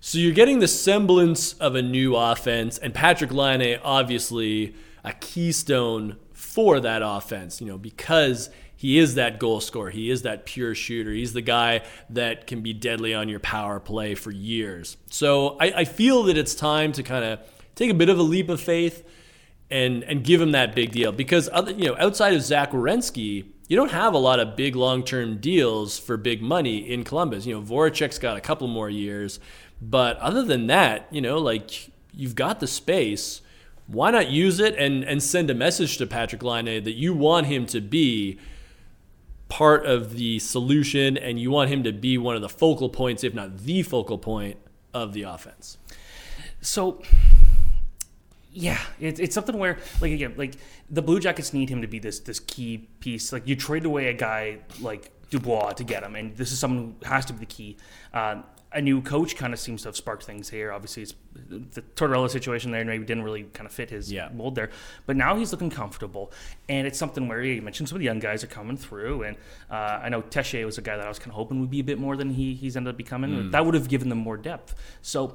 So 0.00 0.16
you're 0.16 0.32
getting 0.32 0.60
the 0.60 0.68
semblance 0.68 1.52
of 1.54 1.74
a 1.74 1.82
new 1.82 2.16
offense, 2.16 2.78
and 2.78 2.94
Patrik 2.94 3.32
Laine, 3.32 3.78
obviously, 3.84 4.74
a 5.04 5.12
keystone 5.12 6.16
for 6.32 6.80
that 6.80 7.02
offense, 7.04 7.60
you 7.60 7.66
know, 7.66 7.76
because 7.76 8.48
he 8.74 8.98
is 8.98 9.14
that 9.16 9.38
goal 9.38 9.60
scorer. 9.60 9.90
He 9.90 10.10
is 10.10 10.22
that 10.22 10.46
pure 10.46 10.74
shooter. 10.74 11.12
He's 11.12 11.34
the 11.34 11.42
guy 11.42 11.82
that 12.10 12.46
can 12.46 12.62
be 12.62 12.72
deadly 12.72 13.12
on 13.12 13.28
your 13.28 13.40
power 13.40 13.78
play 13.78 14.14
for 14.14 14.30
years. 14.30 14.96
So 15.10 15.58
I, 15.60 15.72
I 15.76 15.84
feel 15.84 16.22
that 16.24 16.38
it's 16.38 16.54
time 16.54 16.92
to 16.92 17.02
kind 17.02 17.24
of 17.24 17.40
take 17.82 17.90
a 17.90 17.94
bit 17.94 18.08
of 18.08 18.18
a 18.18 18.22
leap 18.22 18.48
of 18.48 18.60
faith 18.60 19.04
and 19.70 20.04
and 20.04 20.22
give 20.22 20.40
him 20.40 20.52
that 20.52 20.74
big 20.74 20.92
deal 20.92 21.12
because 21.12 21.48
other 21.52 21.72
you 21.72 21.86
know 21.86 21.96
outside 21.98 22.34
of 22.34 22.42
Zach 22.42 22.70
Werenski, 22.70 23.46
you 23.68 23.76
don't 23.76 23.90
have 23.90 24.14
a 24.14 24.18
lot 24.18 24.38
of 24.38 24.54
big 24.56 24.76
long 24.76 25.02
term 25.02 25.38
deals 25.38 25.98
for 25.98 26.16
big 26.16 26.42
money 26.42 26.78
in 26.78 27.04
Columbus. 27.04 27.46
You 27.46 27.54
know, 27.54 27.62
Voracek's 27.62 28.18
got 28.18 28.36
a 28.36 28.40
couple 28.40 28.68
more 28.68 28.90
years, 28.90 29.40
but 29.80 30.16
other 30.18 30.42
than 30.42 30.66
that, 30.68 31.08
you 31.10 31.20
know, 31.20 31.38
like 31.38 31.90
you've 32.12 32.34
got 32.34 32.60
the 32.60 32.66
space. 32.66 33.40
Why 33.88 34.10
not 34.10 34.30
use 34.30 34.60
it 34.60 34.76
and 34.76 35.02
and 35.02 35.22
send 35.22 35.50
a 35.50 35.54
message 35.54 35.98
to 35.98 36.06
Patrik 36.06 36.42
Laine 36.42 36.84
that 36.84 36.92
you 36.92 37.12
want 37.12 37.46
him 37.46 37.66
to 37.66 37.80
be 37.80 38.38
part 39.48 39.84
of 39.84 40.14
the 40.14 40.38
solution 40.38 41.16
and 41.18 41.38
you 41.38 41.50
want 41.50 41.68
him 41.68 41.82
to 41.82 41.92
be 41.92 42.16
one 42.16 42.36
of 42.36 42.42
the 42.42 42.48
focal 42.48 42.88
points, 42.88 43.24
if 43.24 43.34
not 43.34 43.58
the 43.58 43.82
focal 43.82 44.16
point, 44.16 44.56
of 44.94 45.12
the 45.12 45.22
offense. 45.22 45.78
So 46.62 47.02
yeah, 48.52 48.78
it's 49.00 49.18
it's 49.18 49.34
something 49.34 49.58
where 49.58 49.78
like 50.00 50.12
again, 50.12 50.34
like 50.36 50.54
the 50.90 51.02
Blue 51.02 51.20
Jackets 51.20 51.52
need 51.52 51.70
him 51.70 51.82
to 51.82 51.88
be 51.88 51.98
this 51.98 52.20
this 52.20 52.40
key 52.40 52.88
piece. 53.00 53.32
Like 53.32 53.46
you 53.46 53.56
trade 53.56 53.84
away 53.84 54.08
a 54.08 54.12
guy 54.12 54.58
like 54.80 55.10
Dubois 55.30 55.72
to 55.72 55.84
get 55.84 56.02
him, 56.02 56.16
and 56.16 56.36
this 56.36 56.52
is 56.52 56.58
someone 56.58 56.96
who 57.02 57.08
has 57.08 57.24
to 57.26 57.32
be 57.32 57.40
the 57.40 57.46
key. 57.46 57.76
Uh, 58.12 58.42
a 58.74 58.80
new 58.80 59.02
coach 59.02 59.36
kind 59.36 59.52
of 59.52 59.60
seems 59.60 59.82
to 59.82 59.88
have 59.88 59.96
sparked 59.96 60.24
things 60.24 60.48
here. 60.48 60.72
Obviously, 60.72 61.02
it's 61.02 61.14
the 61.48 61.82
Tortorella 61.94 62.30
situation 62.30 62.70
there 62.70 62.84
maybe 62.84 63.04
didn't 63.04 63.22
really 63.22 63.44
kind 63.44 63.66
of 63.66 63.72
fit 63.72 63.90
his 63.90 64.10
yeah. 64.10 64.30
mold 64.32 64.54
there, 64.54 64.70
but 65.06 65.16
now 65.16 65.36
he's 65.36 65.52
looking 65.52 65.70
comfortable, 65.70 66.32
and 66.68 66.86
it's 66.86 66.98
something 66.98 67.28
where 67.28 67.42
you 67.42 67.60
mentioned 67.62 67.88
some 67.88 67.96
of 67.96 68.00
the 68.00 68.06
young 68.06 68.18
guys 68.18 68.44
are 68.44 68.48
coming 68.48 68.76
through, 68.76 69.22
and 69.22 69.36
uh, 69.70 70.00
I 70.02 70.08
know 70.08 70.22
Teche 70.22 70.64
was 70.64 70.78
a 70.78 70.82
guy 70.82 70.96
that 70.96 71.04
I 71.04 71.08
was 71.08 71.18
kind 71.18 71.30
of 71.30 71.36
hoping 71.36 71.60
would 71.60 71.70
be 71.70 71.80
a 71.80 71.84
bit 71.84 71.98
more 71.98 72.16
than 72.16 72.30
he 72.30 72.54
he's 72.54 72.76
ended 72.76 72.92
up 72.92 72.96
becoming. 72.96 73.30
Mm. 73.30 73.50
That 73.52 73.64
would 73.64 73.74
have 73.74 73.88
given 73.88 74.08
them 74.08 74.18
more 74.18 74.36
depth. 74.36 74.74
So 75.02 75.34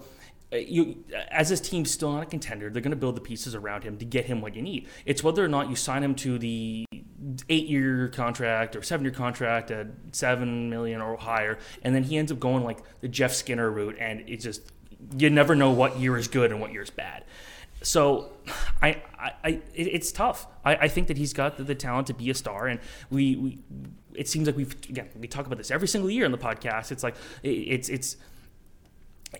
Uh, 0.52 0.58
you 0.58 1.04
uh, 1.14 1.18
as 1.30 1.50
this 1.50 1.60
team's 1.60 1.92
still 1.92 2.12
not 2.12 2.24
a 2.24 2.26
contender, 2.26 2.70
they're 2.70 2.82
going 2.82 2.92
to 2.92 2.98
build 2.98 3.18
the 3.18 3.22
pieces 3.22 3.54
around 3.54 3.84
him 3.84 3.98
to 3.98 4.06
get 4.06 4.26
him 4.26 4.42
what 4.42 4.56
you 4.56 4.62
need. 4.62 4.88
It's 5.06 5.24
whether 5.24 5.44
or 5.44 5.50
not 5.50 5.70
you 5.70 5.76
sign 5.76 6.04
him 6.04 6.16
to 6.16 6.38
the 6.38 6.86
eight-year 7.50 8.08
contract 8.10 8.76
or 8.76 8.82
seven-year 8.82 9.14
contract 9.14 9.72
at 9.72 9.88
seven 10.14 10.70
million 10.70 11.02
or 11.02 11.18
higher, 11.18 11.58
and 11.82 11.94
then 11.94 12.04
he 12.04 12.18
ends 12.18 12.32
up 12.32 12.40
going 12.40 12.64
like 12.64 12.80
the 13.02 13.08
Jeff 13.08 13.34
Skinner 13.34 13.70
route, 13.70 13.98
and 14.00 14.22
it 14.30 14.38
just 14.38 14.72
you 15.18 15.30
never 15.30 15.54
know 15.56 15.72
what 15.72 16.00
year 16.00 16.18
is 16.18 16.28
good 16.28 16.52
and 16.52 16.62
what 16.62 16.72
year 16.72 16.82
is 16.82 16.90
bad. 16.90 17.26
So, 17.84 18.32
I, 18.82 19.02
I, 19.20 19.32
I 19.44 19.62
it's 19.76 20.12
tough. 20.12 20.48
I, 20.66 20.76
I 20.76 20.88
think 20.88 21.08
that 21.10 21.18
he's 21.18 21.34
got 21.34 21.58
the, 21.58 21.64
the 21.64 21.76
talent 21.76 22.08
to 22.08 22.14
be 22.14 22.30
a 22.30 22.34
star, 22.34 22.68
and 22.68 22.80
we, 23.12 23.36
we, 23.36 23.60
it 24.16 24.28
seems 24.28 24.48
like 24.48 24.58
we've 24.58 24.74
again 24.90 25.10
we 25.20 25.28
talk 25.28 25.46
about 25.46 25.58
this 25.58 25.70
every 25.72 25.88
single 25.88 26.10
year 26.10 26.26
on 26.26 26.32
the 26.32 26.38
podcast. 26.38 26.92
It's 26.92 27.04
like 27.04 27.16
it, 27.44 27.50
it's 27.50 27.90
it's 27.90 28.18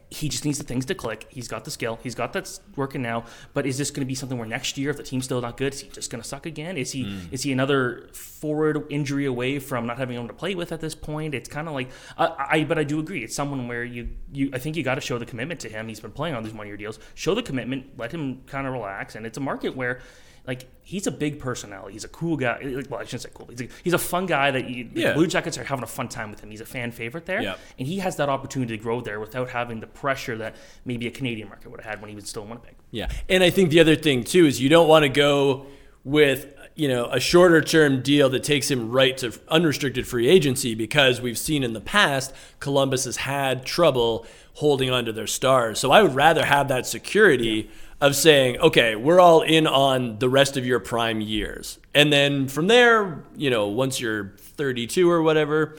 he 0.10 0.28
just 0.28 0.44
needs 0.44 0.58
the 0.58 0.64
things 0.64 0.86
to 0.86 0.96
click. 0.96 1.28
He's 1.30 1.48
got 1.48 1.64
the 1.64 1.72
skill. 1.72 2.00
He's 2.04 2.16
got 2.16 2.34
that's 2.34 2.60
working 2.76 3.02
now. 3.02 3.24
But 3.54 3.66
is 3.66 3.78
this 3.78 3.90
going 3.90 4.02
to 4.02 4.06
be 4.06 4.16
something 4.16 4.38
where 4.38 4.48
next 4.48 4.78
year, 4.78 4.90
if 4.90 4.98
the 4.98 5.04
team's 5.04 5.26
still 5.26 5.40
not 5.40 5.58
good, 5.58 5.74
is 5.74 5.82
he 5.82 5.90
just 5.90 6.12
going 6.12 6.22
to 6.22 6.28
suck 6.28 6.46
again? 6.46 6.78
Is 6.78 6.92
he 6.92 7.06
mm. 7.06 7.32
is 7.32 7.44
he 7.44 7.52
another 7.52 8.10
forward 8.14 8.86
injury 8.90 9.26
away 9.26 9.60
from 9.60 9.88
not 9.88 9.98
having 9.98 10.18
him 10.18 10.28
to 10.28 10.34
play 10.34 10.56
with 10.56 10.72
at 10.72 10.82
this 10.82 10.96
point? 10.96 11.34
It's 11.34 11.48
kind 11.48 11.68
of 11.68 11.74
like 11.74 11.90
I, 12.18 12.48
I, 12.50 12.64
but 12.64 12.78
I 12.78 12.84
do 12.84 13.00
agree. 13.00 13.24
It's 13.24 13.36
someone 13.36 13.68
where 13.68 13.84
you 13.84 14.10
you 14.34 14.50
I 14.54 14.60
think 14.60 14.76
you 14.76 14.84
got 14.84 14.96
to 14.96 15.02
show 15.02 15.18
the 15.18 15.26
commitment 15.26 15.60
to 15.62 15.70
him. 15.70 15.88
He's 15.88 16.02
been 16.02 16.12
playing 16.12 16.36
on 16.36 16.44
these 16.44 16.54
one 16.54 16.68
year 16.68 16.78
deals. 16.78 17.00
Show 17.16 17.34
the 17.34 17.44
commitment. 17.44 17.98
Let 17.98 18.12
him 18.12 18.42
kind 18.46 18.68
of 18.68 18.74
relax. 18.74 19.16
And 19.16 19.26
it's 19.26 19.38
a 19.38 19.42
market 19.42 19.76
where 19.76 20.02
like 20.48 20.66
he's 20.82 21.06
a 21.06 21.12
big 21.12 21.40
personality. 21.40 21.94
He's 21.94 22.06
a 22.06 22.10
cool 22.10 22.38
guy. 22.38 22.58
Well, 22.90 23.02
I 23.02 23.04
shouldn't 23.04 23.24
say 23.24 23.30
cool. 23.34 23.48
He's 23.48 23.62
a, 23.62 23.68
he's 23.84 23.94
a 23.94 23.98
fun 23.98 24.26
guy 24.26 24.50
that 24.52 24.70
you, 24.70 24.90
yeah. 24.94 25.10
the 25.10 25.14
Blue 25.16 25.28
Jackets 25.28 25.58
are 25.58 25.64
having 25.66 25.84
a 25.84 25.88
fun 25.88 26.08
time 26.08 26.32
with 26.32 26.40
him. 26.40 26.50
He's 26.50 26.62
a 26.62 26.66
fan 26.66 26.92
favorite 26.92 27.26
there, 27.26 27.42
yep. 27.42 27.60
and 27.78 27.86
he 27.88 28.00
has 28.00 28.16
that 28.16 28.30
opportunity 28.30 28.78
to 28.78 28.82
grow 28.82 29.02
there 29.02 29.20
without 29.20 29.50
having 29.50 29.82
the 29.82 29.88
pressure 29.88 30.38
that 30.38 30.56
maybe 30.86 31.06
a 31.06 31.12
Canadian 31.12 31.50
market 31.50 31.70
would 31.70 31.82
have 31.82 31.92
had 31.92 32.02
when 32.02 32.10
he 32.10 32.16
was 32.16 32.30
still 32.30 32.44
in 32.44 32.50
Winnipeg. 32.50 32.76
Yeah, 32.92 33.12
and 33.28 33.44
I 33.44 33.50
think 33.50 33.70
the 33.72 33.82
other 33.82 33.98
thing 33.98 34.24
too 34.24 34.46
is 34.46 34.62
you 34.62 34.70
don't 34.70 34.88
want 34.88 35.04
to 35.04 35.10
go 35.10 35.68
with 36.06 36.56
you 36.76 36.88
know 36.88 37.08
a 37.08 37.20
shorter 37.20 37.60
term 37.60 38.02
deal 38.02 38.30
that 38.30 38.44
takes 38.44 38.72
him 38.72 38.90
right 38.90 39.18
to 39.18 39.38
unrestricted 39.50 40.08
free 40.08 40.30
agency 40.30 40.74
because 40.74 41.20
we've 41.20 41.38
seen 41.38 41.62
in 41.62 41.74
the 41.74 41.82
past 41.82 42.34
Columbus 42.62 43.04
has 43.04 43.18
had 43.18 43.66
trouble 43.66 44.26
holding 44.54 44.90
on 44.90 45.04
to 45.06 45.12
their 45.12 45.28
stars. 45.28 45.80
So 45.80 45.92
I 45.92 46.02
would 46.02 46.16
rather 46.16 46.46
have 46.46 46.70
that 46.70 46.86
security. 46.86 47.68
Yeah 47.68 47.72
of 48.00 48.16
saying, 48.16 48.58
okay, 48.60 48.96
we're 48.96 49.20
all 49.20 49.42
in 49.42 49.66
on 49.66 50.20
the 50.20 50.30
rest 50.30 50.56
of 50.56 50.66
your 50.66 50.80
prime 50.80 51.20
years. 51.20 51.80
And 51.96 52.14
then 52.14 52.48
from 52.48 52.68
there, 52.68 53.24
you 53.36 53.50
know, 53.50 53.68
once 53.68 54.00
you're 54.00 54.36
32 54.38 55.10
or 55.10 55.22
whatever, 55.24 55.78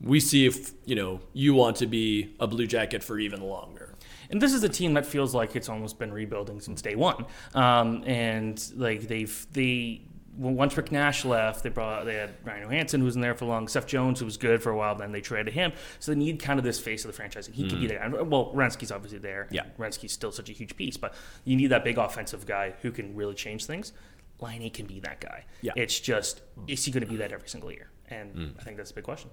we 0.00 0.18
see 0.18 0.46
if, 0.46 0.72
you 0.84 0.96
know, 0.96 1.20
you 1.32 1.54
want 1.54 1.76
to 1.76 1.86
be 1.86 2.34
a 2.40 2.46
Blue 2.46 2.66
Jacket 2.66 3.04
for 3.04 3.18
even 3.18 3.40
longer. 3.42 3.94
And 4.30 4.40
this 4.40 4.52
is 4.52 4.64
a 4.64 4.68
team 4.68 4.94
that 4.94 5.06
feels 5.06 5.34
like 5.34 5.54
it's 5.54 5.68
almost 5.68 5.98
been 5.98 6.12
rebuilding 6.12 6.60
since 6.60 6.82
day 6.82 6.96
one. 6.96 7.26
Um, 7.54 8.02
and 8.06 8.60
like 8.74 9.02
they've, 9.02 9.46
they, 9.52 10.00
once 10.36 10.76
Rick 10.76 10.92
Nash 10.92 11.24
left, 11.24 11.62
they 11.62 11.68
brought 11.68 12.04
they 12.04 12.14
had 12.14 12.34
Ryan 12.44 12.62
Johansen 12.62 13.00
who 13.00 13.04
was 13.04 13.16
in 13.16 13.22
there 13.22 13.34
for 13.34 13.44
long, 13.44 13.68
Seth 13.68 13.86
Jones 13.86 14.18
who 14.18 14.24
was 14.24 14.36
good 14.36 14.62
for 14.62 14.70
a 14.70 14.76
while. 14.76 14.94
Then 14.94 15.12
they 15.12 15.20
traded 15.20 15.52
him, 15.52 15.72
so 15.98 16.12
they 16.12 16.18
need 16.18 16.40
kind 16.40 16.58
of 16.58 16.64
this 16.64 16.80
face 16.80 17.04
of 17.04 17.10
the 17.10 17.12
franchise. 17.12 17.46
And 17.46 17.54
he 17.54 17.64
mm. 17.64 17.70
could 17.70 17.80
be 17.80 17.86
mm. 17.86 17.88
there. 17.88 18.24
Well, 18.24 18.52
Werenski's 18.54 18.90
obviously 18.90 19.18
there. 19.18 19.48
Yeah, 19.50 19.64
Werenski's 19.78 20.12
still 20.12 20.32
such 20.32 20.48
a 20.48 20.52
huge 20.52 20.76
piece, 20.76 20.96
but 20.96 21.14
you 21.44 21.56
need 21.56 21.68
that 21.68 21.84
big 21.84 21.98
offensive 21.98 22.46
guy 22.46 22.74
who 22.82 22.90
can 22.90 23.14
really 23.14 23.34
change 23.34 23.66
things. 23.66 23.92
Laine 24.40 24.70
can 24.70 24.86
be 24.86 25.00
that 25.00 25.20
guy. 25.20 25.44
Yeah, 25.60 25.72
it's 25.76 26.00
just 26.00 26.42
is 26.66 26.84
he 26.84 26.90
going 26.90 27.04
to 27.04 27.10
be 27.10 27.16
that 27.16 27.32
every 27.32 27.48
single 27.48 27.70
year? 27.70 27.90
And 28.08 28.34
mm. 28.34 28.52
I 28.58 28.62
think 28.62 28.76
that's 28.76 28.90
a 28.90 28.94
big 28.94 29.04
question. 29.04 29.30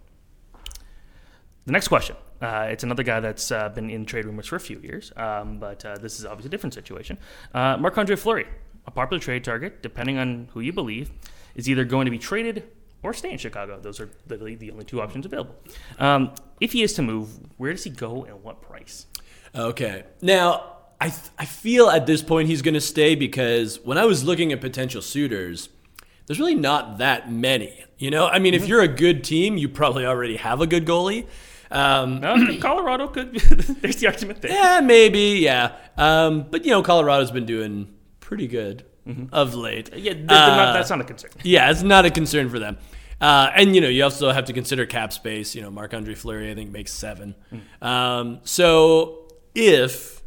The 1.65 1.73
next 1.73 1.87
question. 1.87 2.15
Uh, 2.41 2.67
it's 2.71 2.83
another 2.83 3.03
guy 3.03 3.19
that's 3.19 3.51
uh, 3.51 3.69
been 3.69 3.89
in 3.89 4.05
trade 4.05 4.25
rumors 4.25 4.47
for 4.47 4.55
a 4.55 4.59
few 4.59 4.79
years, 4.79 5.11
um, 5.15 5.59
but 5.59 5.85
uh, 5.85 5.97
this 5.97 6.19
is 6.19 6.25
obviously 6.25 6.47
a 6.47 6.51
different 6.51 6.73
situation. 6.73 7.19
Uh, 7.53 7.77
Marc 7.77 7.97
Andre 7.97 8.15
Fleury 8.15 8.47
a 8.89 8.91
popular 8.91 9.21
trade 9.21 9.43
target, 9.43 9.83
depending 9.83 10.17
on 10.17 10.49
who 10.53 10.59
you 10.59 10.73
believe, 10.73 11.11
is 11.53 11.69
either 11.69 11.85
going 11.85 12.05
to 12.05 12.11
be 12.11 12.17
traded 12.17 12.63
or 13.03 13.13
stay 13.13 13.31
in 13.31 13.37
Chicago. 13.37 13.79
Those 13.79 13.99
are 13.99 14.09
literally 14.27 14.55
the 14.55 14.71
only 14.71 14.83
two 14.83 14.99
options 14.99 15.27
available. 15.27 15.55
Um, 15.99 16.33
if 16.59 16.73
he 16.73 16.81
is 16.81 16.93
to 16.93 17.03
move, 17.03 17.29
where 17.57 17.71
does 17.71 17.83
he 17.83 17.91
go 17.91 18.25
and 18.25 18.43
what 18.43 18.63
price? 18.63 19.05
Okay. 19.53 20.05
Now, 20.23 20.77
I, 20.99 21.09
th- 21.09 21.29
I 21.37 21.45
feel 21.45 21.89
at 21.89 22.07
this 22.07 22.23
point 22.23 22.49
he's 22.49 22.63
going 22.63 22.73
to 22.73 22.81
stay 22.81 23.13
because 23.13 23.79
when 23.81 23.99
I 23.99 24.05
was 24.05 24.23
looking 24.23 24.51
at 24.51 24.59
potential 24.59 25.03
suitors, 25.03 25.69
there's 26.25 26.39
really 26.39 26.55
not 26.55 26.97
that 26.97 27.31
many. 27.31 27.85
You 27.99 28.09
know, 28.09 28.27
I 28.27 28.39
mean, 28.39 28.55
mm-hmm. 28.55 28.63
if 28.63 28.69
you're 28.69 28.81
a 28.81 28.87
good 28.87 29.23
team, 29.23 29.55
you 29.55 29.69
probably 29.69 30.05
already 30.05 30.37
have 30.37 30.61
a 30.61 30.67
good 30.67 30.87
goalie. 30.87 31.27
Um, 31.69 32.21
no, 32.21 32.57
Colorado 32.59 33.07
could. 33.07 33.35
there's 33.81 33.97
the 33.97 34.07
argument 34.07 34.41
there. 34.41 34.51
Yeah, 34.51 34.81
maybe. 34.81 35.39
Yeah, 35.41 35.75
um, 35.95 36.47
but 36.49 36.65
you 36.65 36.71
know, 36.71 36.81
Colorado's 36.81 37.29
been 37.29 37.45
doing 37.45 37.93
pretty 38.29 38.47
good 38.47 38.85
mm-hmm. 39.07 39.25
of 39.33 39.55
late. 39.55 39.91
Yeah, 39.95 40.13
not, 40.13 40.73
that's 40.73 40.91
not 40.91 41.01
a 41.01 41.03
concern. 41.03 41.31
Yeah, 41.43 41.71
it's 41.71 41.81
not 41.81 42.05
a 42.05 42.11
concern 42.11 42.47
for 42.47 42.59
them. 42.59 42.77
Uh, 43.19 43.49
and 43.55 43.73
you 43.73 43.81
know, 43.81 43.89
you 43.89 44.03
also 44.03 44.31
have 44.31 44.45
to 44.45 44.53
consider 44.53 44.85
cap 44.85 45.11
space. 45.11 45.55
You 45.55 45.63
know, 45.63 45.71
Marc 45.71 45.95
Andre 45.95 46.13
Fleury, 46.13 46.51
I 46.51 46.53
think, 46.53 46.69
makes 46.69 46.93
seven. 46.93 47.33
Mm. 47.51 47.85
Um, 47.85 48.39
so 48.43 49.27
if 49.55 50.21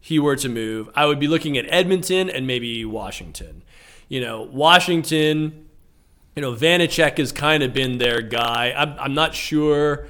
he 0.00 0.18
were 0.18 0.34
to 0.36 0.48
move, 0.48 0.90
I 0.96 1.06
would 1.06 1.20
be 1.20 1.28
looking 1.28 1.56
at 1.56 1.66
Edmonton 1.68 2.28
and 2.28 2.48
maybe 2.48 2.84
Washington. 2.84 3.62
You 4.08 4.20
know, 4.20 4.42
Washington. 4.42 5.68
You 6.34 6.42
know, 6.42 6.52
Vanecek 6.52 7.16
has 7.18 7.30
kind 7.30 7.62
of 7.62 7.72
been 7.72 7.98
their 7.98 8.22
guy. 8.22 8.74
I'm, 8.76 8.98
I'm 8.98 9.14
not 9.14 9.36
sure. 9.36 10.08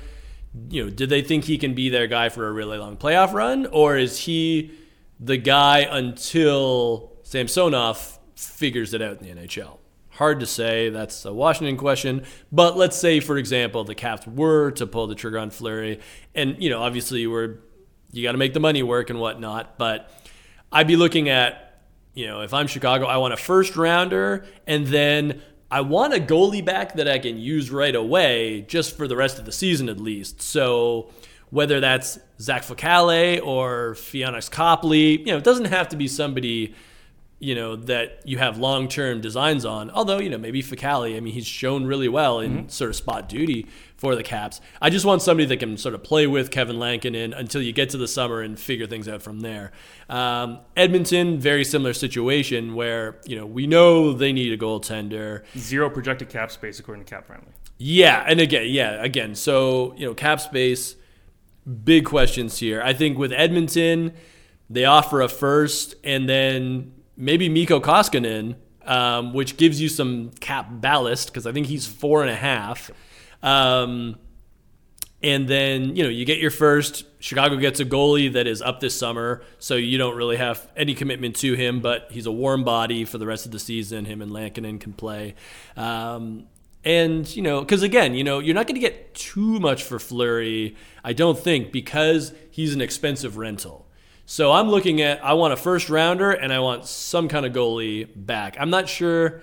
You 0.71 0.85
know, 0.85 0.91
did 0.91 1.11
they 1.11 1.21
think 1.21 1.45
he 1.45 1.59
can 1.59 1.75
be 1.75 1.91
their 1.91 2.07
guy 2.07 2.31
for 2.31 2.49
a 2.49 2.51
really 2.53 2.79
long 2.79 2.97
playoff 2.97 3.35
run, 3.35 3.67
or 3.67 3.99
is 3.99 4.21
he 4.21 4.73
the 5.21 5.37
guy 5.37 5.81
until 5.81 7.13
Samsonov 7.27 8.21
figures 8.37 8.95
it 8.95 9.03
out 9.03 9.21
in 9.21 9.27
the 9.27 9.43
NHL. 9.43 9.79
Hard 10.11 10.39
to 10.39 10.47
say. 10.47 10.91
That's 10.91 11.25
a 11.25 11.33
Washington 11.33 11.77
question. 11.77 12.25
But 12.53 12.77
let's 12.77 12.97
say, 12.97 13.19
for 13.19 13.37
example, 13.37 13.83
the 13.83 13.97
Caps 13.97 14.29
were 14.29 14.71
to 14.73 14.87
pull 14.87 15.09
the 15.09 15.17
trigger 15.17 15.41
on 15.41 15.51
Fleury, 15.51 15.99
and 16.37 16.63
you 16.63 16.71
know, 16.71 16.81
obviously, 16.81 17.27
we're 17.27 17.57
you 18.13 18.23
got 18.23 18.33
to 18.33 18.39
make 18.39 18.55
the 18.55 18.61
money 18.61 18.85
work 18.85 19.11
and 19.11 19.19
whatnot. 19.19 19.77
But 19.77 20.09
I'd 20.71 20.87
be 20.87 20.95
looking 20.95 21.29
at, 21.29 21.83
you 22.15 22.29
know, 22.29 22.43
if 22.43 22.55
I'm 22.55 22.69
Chicago, 22.69 23.07
I 23.07 23.17
want 23.17 23.35
a 23.35 23.37
first 23.37 23.77
rounder, 23.77 24.47
and 24.65 24.87
then 24.87 25.43
I 25.69 25.81
want 25.81 26.15
a 26.15 26.21
goalie 26.21 26.65
back 26.65 26.95
that 26.95 27.09
I 27.09 27.19
can 27.19 27.39
use 27.39 27.73
right 27.73 27.95
away, 27.95 28.63
just 28.69 28.97
for 28.97 29.09
the 29.09 29.17
rest 29.17 29.41
of 29.41 29.47
the 29.47 29.53
season 29.53 29.89
at 29.89 29.99
least. 29.99 30.43
So 30.43 31.11
whether 31.51 31.81
that's 31.81 32.21
Zach 32.41 32.63
Fucale 32.63 33.45
or 33.45 33.95
Pheonix 33.95 34.49
Copley, 34.49 35.19
you 35.19 35.27
know, 35.27 35.39
it 35.39 35.45
doesn't 35.45 35.67
have 35.67 35.89
to 35.89 35.97
be 35.97 36.07
somebody 36.07 36.73
you 37.39 37.55
know 37.55 37.77
that 37.77 38.23
you 38.25 38.39
have 38.39 38.59
long 38.59 38.89
term 38.89 39.21
designs 39.21 39.65
on. 39.65 39.91
Although 39.91 40.19
you 40.19 40.31
know 40.31 40.39
maybe 40.39 40.63
Fucale, 40.63 41.15
I 41.15 41.21
mean 41.21 41.35
he's 41.35 41.47
shown 41.47 41.85
really 41.85 42.09
well 42.09 42.41
in 42.41 42.53
mm-hmm. 42.53 42.69
sort 42.69 42.91
of 42.91 42.97
spot 42.97 43.29
duty 43.29 43.67
for 43.97 44.15
the 44.15 44.23
Caps. 44.23 44.61
I 44.81 44.91
just 44.91 45.05
want 45.05 45.23
somebody 45.23 45.47
that 45.47 45.59
can 45.59 45.77
sort 45.77 45.95
of 45.95 46.03
play 46.03 46.27
with 46.27 46.51
Kevin 46.51 46.79
Lankinen 46.79 47.33
until 47.35 47.61
you 47.61 47.73
get 47.73 47.91
to 47.91 47.99
the 47.99 48.09
summer 48.09 48.41
and 48.41 48.59
figure 48.59 48.87
things 48.87 49.07
out 49.09 49.23
from 49.23 49.41
there. 49.41 49.73
Um, 50.09 50.61
Edmonton, 50.77 51.39
very 51.39 51.65
similar 51.65 51.93
situation 51.93 52.75
where 52.75 53.21
you 53.27 53.37
know 53.37 53.45
we 53.45 53.67
know 53.67 54.13
they 54.13 54.33
need 54.33 54.53
a 54.53 54.59
goaltender. 54.59 55.45
Zero 55.59 55.91
projected 55.91 56.31
cap 56.31 56.51
space 56.51 56.79
according 56.79 57.05
to 57.05 57.11
Cap 57.11 57.27
Friendly. 57.27 57.53
Yeah, 57.79 58.25
and 58.27 58.41
again, 58.41 58.69
yeah, 58.69 59.03
again. 59.03 59.35
So 59.35 59.95
you 59.99 60.07
know 60.07 60.15
cap 60.15 60.41
space, 60.41 60.97
big 61.85 62.07
questions 62.07 62.59
here. 62.59 62.81
I 62.83 62.95
think 62.95 63.19
with 63.19 63.33
Edmonton. 63.33 64.15
They 64.69 64.85
offer 64.85 65.21
a 65.21 65.29
first, 65.29 65.95
and 66.03 66.29
then 66.29 66.96
maybe 67.17 67.49
Mikko 67.49 67.81
Koskinen, 67.81 68.57
um, 68.85 69.33
which 69.33 69.57
gives 69.57 69.81
you 69.81 69.89
some 69.89 70.31
cap 70.41 70.69
ballast 70.71 71.29
because 71.29 71.47
I 71.47 71.53
think 71.53 71.67
he's 71.67 71.87
four 71.87 72.23
and 72.23 72.31
a 72.31 72.37
half. 72.37 72.91
Um, 73.43 74.17
and 75.23 75.49
then 75.49 75.97
you 75.97 76.03
know 76.03 76.09
you 76.09 76.25
get 76.25 76.39
your 76.39 76.51
first. 76.51 77.05
Chicago 77.19 77.57
gets 77.57 77.81
a 77.81 77.85
goalie 77.85 78.33
that 78.33 78.47
is 78.47 78.63
up 78.63 78.81
this 78.81 78.97
summer, 78.97 79.43
so 79.59 79.75
you 79.75 79.99
don't 79.99 80.17
really 80.17 80.37
have 80.37 80.71
any 80.77 80.95
commitment 80.95 81.37
to 81.37 81.55
him. 81.55 81.81
But 81.81 82.09
he's 82.11 82.27
a 82.27 82.33
warm 82.33 82.65
body 82.65 83.05
for 83.05 83.19
the 83.19 83.27
rest 83.27 83.47
of 83.47 83.53
the 83.53 83.59
season. 83.59 84.05
Him 84.05 84.23
and 84.23 84.31
Lankinen 84.31 84.79
can 84.79 84.93
play. 84.93 85.35
Um, 85.77 86.47
and 86.85 87.35
you 87.35 87.43
know, 87.43 87.61
because 87.61 87.83
again, 87.83 88.15
you 88.15 88.23
know, 88.23 88.39
you're 88.39 88.55
not 88.55 88.67
going 88.67 88.77
to 88.77 88.81
get 88.81 89.15
too 89.15 89.59
much 89.59 89.83
for 89.83 89.99
Fleury, 89.99 90.77
I 91.03 91.13
don't 91.13 91.39
think, 91.39 91.73
because 91.73 92.33
he's 92.51 92.75
an 92.75 92.81
expensive 92.81 93.37
rental. 93.37 93.86
So 94.29 94.51
I'm 94.51 94.69
looking 94.69 95.01
at 95.03 95.25
I 95.25 95.35
want 95.35 95.53
a 95.53 95.57
first 95.57 95.89
rounder 95.89 96.33
and 96.33 96.53
I 96.53 96.59
want 96.59 96.85
some 96.85 97.29
kind 97.29 97.47
of 97.47 97.53
goalie 97.53 98.09
back. 98.15 98.57
I'm 98.59 98.71
not 98.71 98.89
sure 98.89 99.41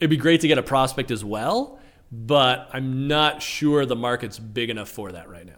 it'd 0.00 0.10
be 0.10 0.16
great 0.16 0.40
to 0.40 0.48
get 0.48 0.58
a 0.58 0.62
prospect 0.62 1.12
as 1.12 1.24
well, 1.24 1.78
but 2.10 2.68
I'm 2.72 3.06
not 3.06 3.42
sure 3.42 3.86
the 3.86 3.94
market's 3.94 4.40
big 4.40 4.70
enough 4.70 4.88
for 4.88 5.12
that 5.12 5.28
right 5.28 5.46
now. 5.46 5.54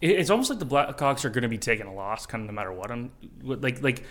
It's 0.00 0.30
almost 0.30 0.48
like 0.48 0.58
the 0.58 0.66
Blackhawks 0.66 1.26
are 1.26 1.30
going 1.30 1.42
to 1.42 1.48
be 1.48 1.58
taking 1.58 1.86
a 1.86 1.92
loss, 1.92 2.24
kind 2.26 2.42
of 2.42 2.46
no 2.46 2.54
matter 2.54 2.72
what. 2.72 2.90
Um, 2.90 3.10
I'm, 3.42 3.60
like, 3.60 3.82
like, 3.82 4.04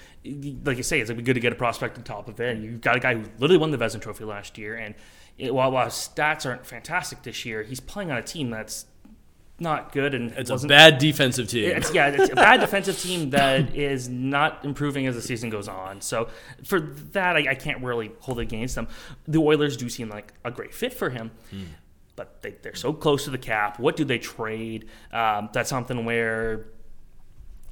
like 0.64 0.78
you 0.78 0.84
say, 0.84 1.00
it's 1.00 1.10
like 1.10 1.18
be 1.18 1.24
good 1.24 1.36
to 1.36 1.40
get 1.40 1.52
a 1.52 1.56
prospect 1.56 1.98
on 1.98 2.04
top 2.04 2.28
of 2.28 2.40
it. 2.40 2.56
And 2.56 2.64
you've 2.64 2.82
got 2.82 2.96
a 2.96 3.00
guy 3.00 3.16
who 3.16 3.24
literally 3.38 3.58
won 3.58 3.72
the 3.72 3.78
Vezina 3.78 4.02
Trophy 4.02 4.24
last 4.24 4.58
year, 4.58 4.76
and 4.76 4.96
it, 5.38 5.54
while, 5.54 5.72
while 5.72 5.86
his 5.86 5.94
stats 5.94 6.46
aren't 6.46 6.66
fantastic 6.66 7.22
this 7.22 7.46
year, 7.46 7.62
he's 7.62 7.80
playing 7.80 8.12
on 8.12 8.18
a 8.18 8.24
team 8.24 8.50
that's 8.50 8.86
not 9.60 9.94
good 9.94 10.14
and 10.14 10.32
it's 10.34 10.50
a 10.50 10.68
bad 10.68 10.98
defensive 10.98 11.48
team. 11.48 11.72
It's, 11.72 11.94
yeah, 11.94 12.08
it's 12.08 12.32
a 12.32 12.36
bad 12.36 12.60
defensive 12.62 13.00
team 13.00 13.30
that 13.30 13.74
is 13.76 14.10
not 14.10 14.66
improving 14.66 15.08
as 15.08 15.16
the 15.16 15.22
season 15.22 15.50
goes 15.50 15.68
on. 15.68 16.02
So 16.02 16.28
for 16.64 16.80
that, 16.80 17.38
I, 17.38 17.52
I, 17.52 17.56
can't 17.56 17.82
really 17.82 18.12
hold 18.20 18.40
against 18.40 18.76
them. 18.76 18.88
The 19.28 19.40
Oilers 19.40 19.78
do 19.78 19.88
seem 19.88 20.10
like 20.10 20.34
a 20.44 20.52
great 20.52 20.74
fit 20.74 20.94
for 20.94 21.10
him. 21.10 21.32
Hmm. 21.52 21.64
But 22.18 22.42
they, 22.42 22.56
are 22.70 22.76
so 22.76 22.94
close 22.94 23.26
to 23.26 23.30
the 23.30 23.38
cap. 23.38 23.80
What 23.80 23.96
do 23.96 24.06
they 24.06 24.20
trade? 24.20 24.90
Um, 25.12 25.50
that's 25.52 25.70
something 25.70 26.06
where 26.06 26.68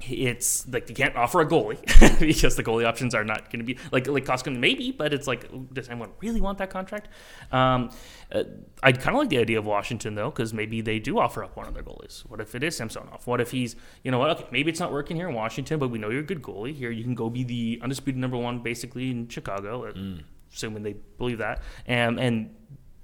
it's 0.09 0.67
like 0.67 0.89
you 0.89 0.95
can't 0.95 1.15
offer 1.15 1.41
a 1.41 1.45
goalie 1.45 1.79
because 2.19 2.55
the 2.55 2.63
goalie 2.63 2.85
options 2.85 3.15
are 3.15 3.23
not 3.23 3.51
going 3.51 3.59
to 3.59 3.65
be 3.65 3.77
like 3.91 4.07
like 4.07 4.25
Koskinen 4.25 4.59
maybe, 4.59 4.91
but 4.91 5.13
it's 5.13 5.27
like 5.27 5.49
does 5.73 5.89
anyone 5.89 6.11
really 6.21 6.41
want 6.41 6.57
that 6.57 6.69
contract? 6.69 7.07
Um, 7.51 7.89
uh, 8.31 8.43
I 8.81 8.91
kind 8.91 9.15
of 9.15 9.21
like 9.21 9.29
the 9.29 9.37
idea 9.37 9.59
of 9.59 9.65
Washington 9.65 10.15
though 10.15 10.29
because 10.29 10.53
maybe 10.53 10.81
they 10.81 10.99
do 10.99 11.19
offer 11.19 11.43
up 11.43 11.55
one 11.55 11.67
of 11.67 11.73
their 11.73 11.83
goalies. 11.83 12.21
What 12.29 12.41
if 12.41 12.55
it 12.55 12.63
is 12.63 12.75
Samsonov? 12.77 13.25
What 13.27 13.41
if 13.41 13.51
he's 13.51 13.75
you 14.03 14.11
know 14.11 14.19
what? 14.19 14.29
Okay, 14.31 14.47
maybe 14.51 14.69
it's 14.69 14.79
not 14.79 14.91
working 14.91 15.15
here 15.15 15.29
in 15.29 15.35
Washington, 15.35 15.79
but 15.79 15.89
we 15.89 15.99
know 15.99 16.09
you're 16.09 16.21
a 16.21 16.25
good 16.25 16.41
goalie 16.41 16.75
here. 16.75 16.91
You 16.91 17.03
can 17.03 17.15
go 17.15 17.29
be 17.29 17.43
the 17.43 17.79
undisputed 17.81 18.19
number 18.19 18.37
one 18.37 18.59
basically 18.59 19.11
in 19.11 19.27
Chicago, 19.27 19.85
uh, 19.85 19.93
mm. 19.93 20.21
assuming 20.53 20.83
they 20.83 20.95
believe 21.17 21.37
that, 21.39 21.61
and 21.87 22.19
and 22.19 22.55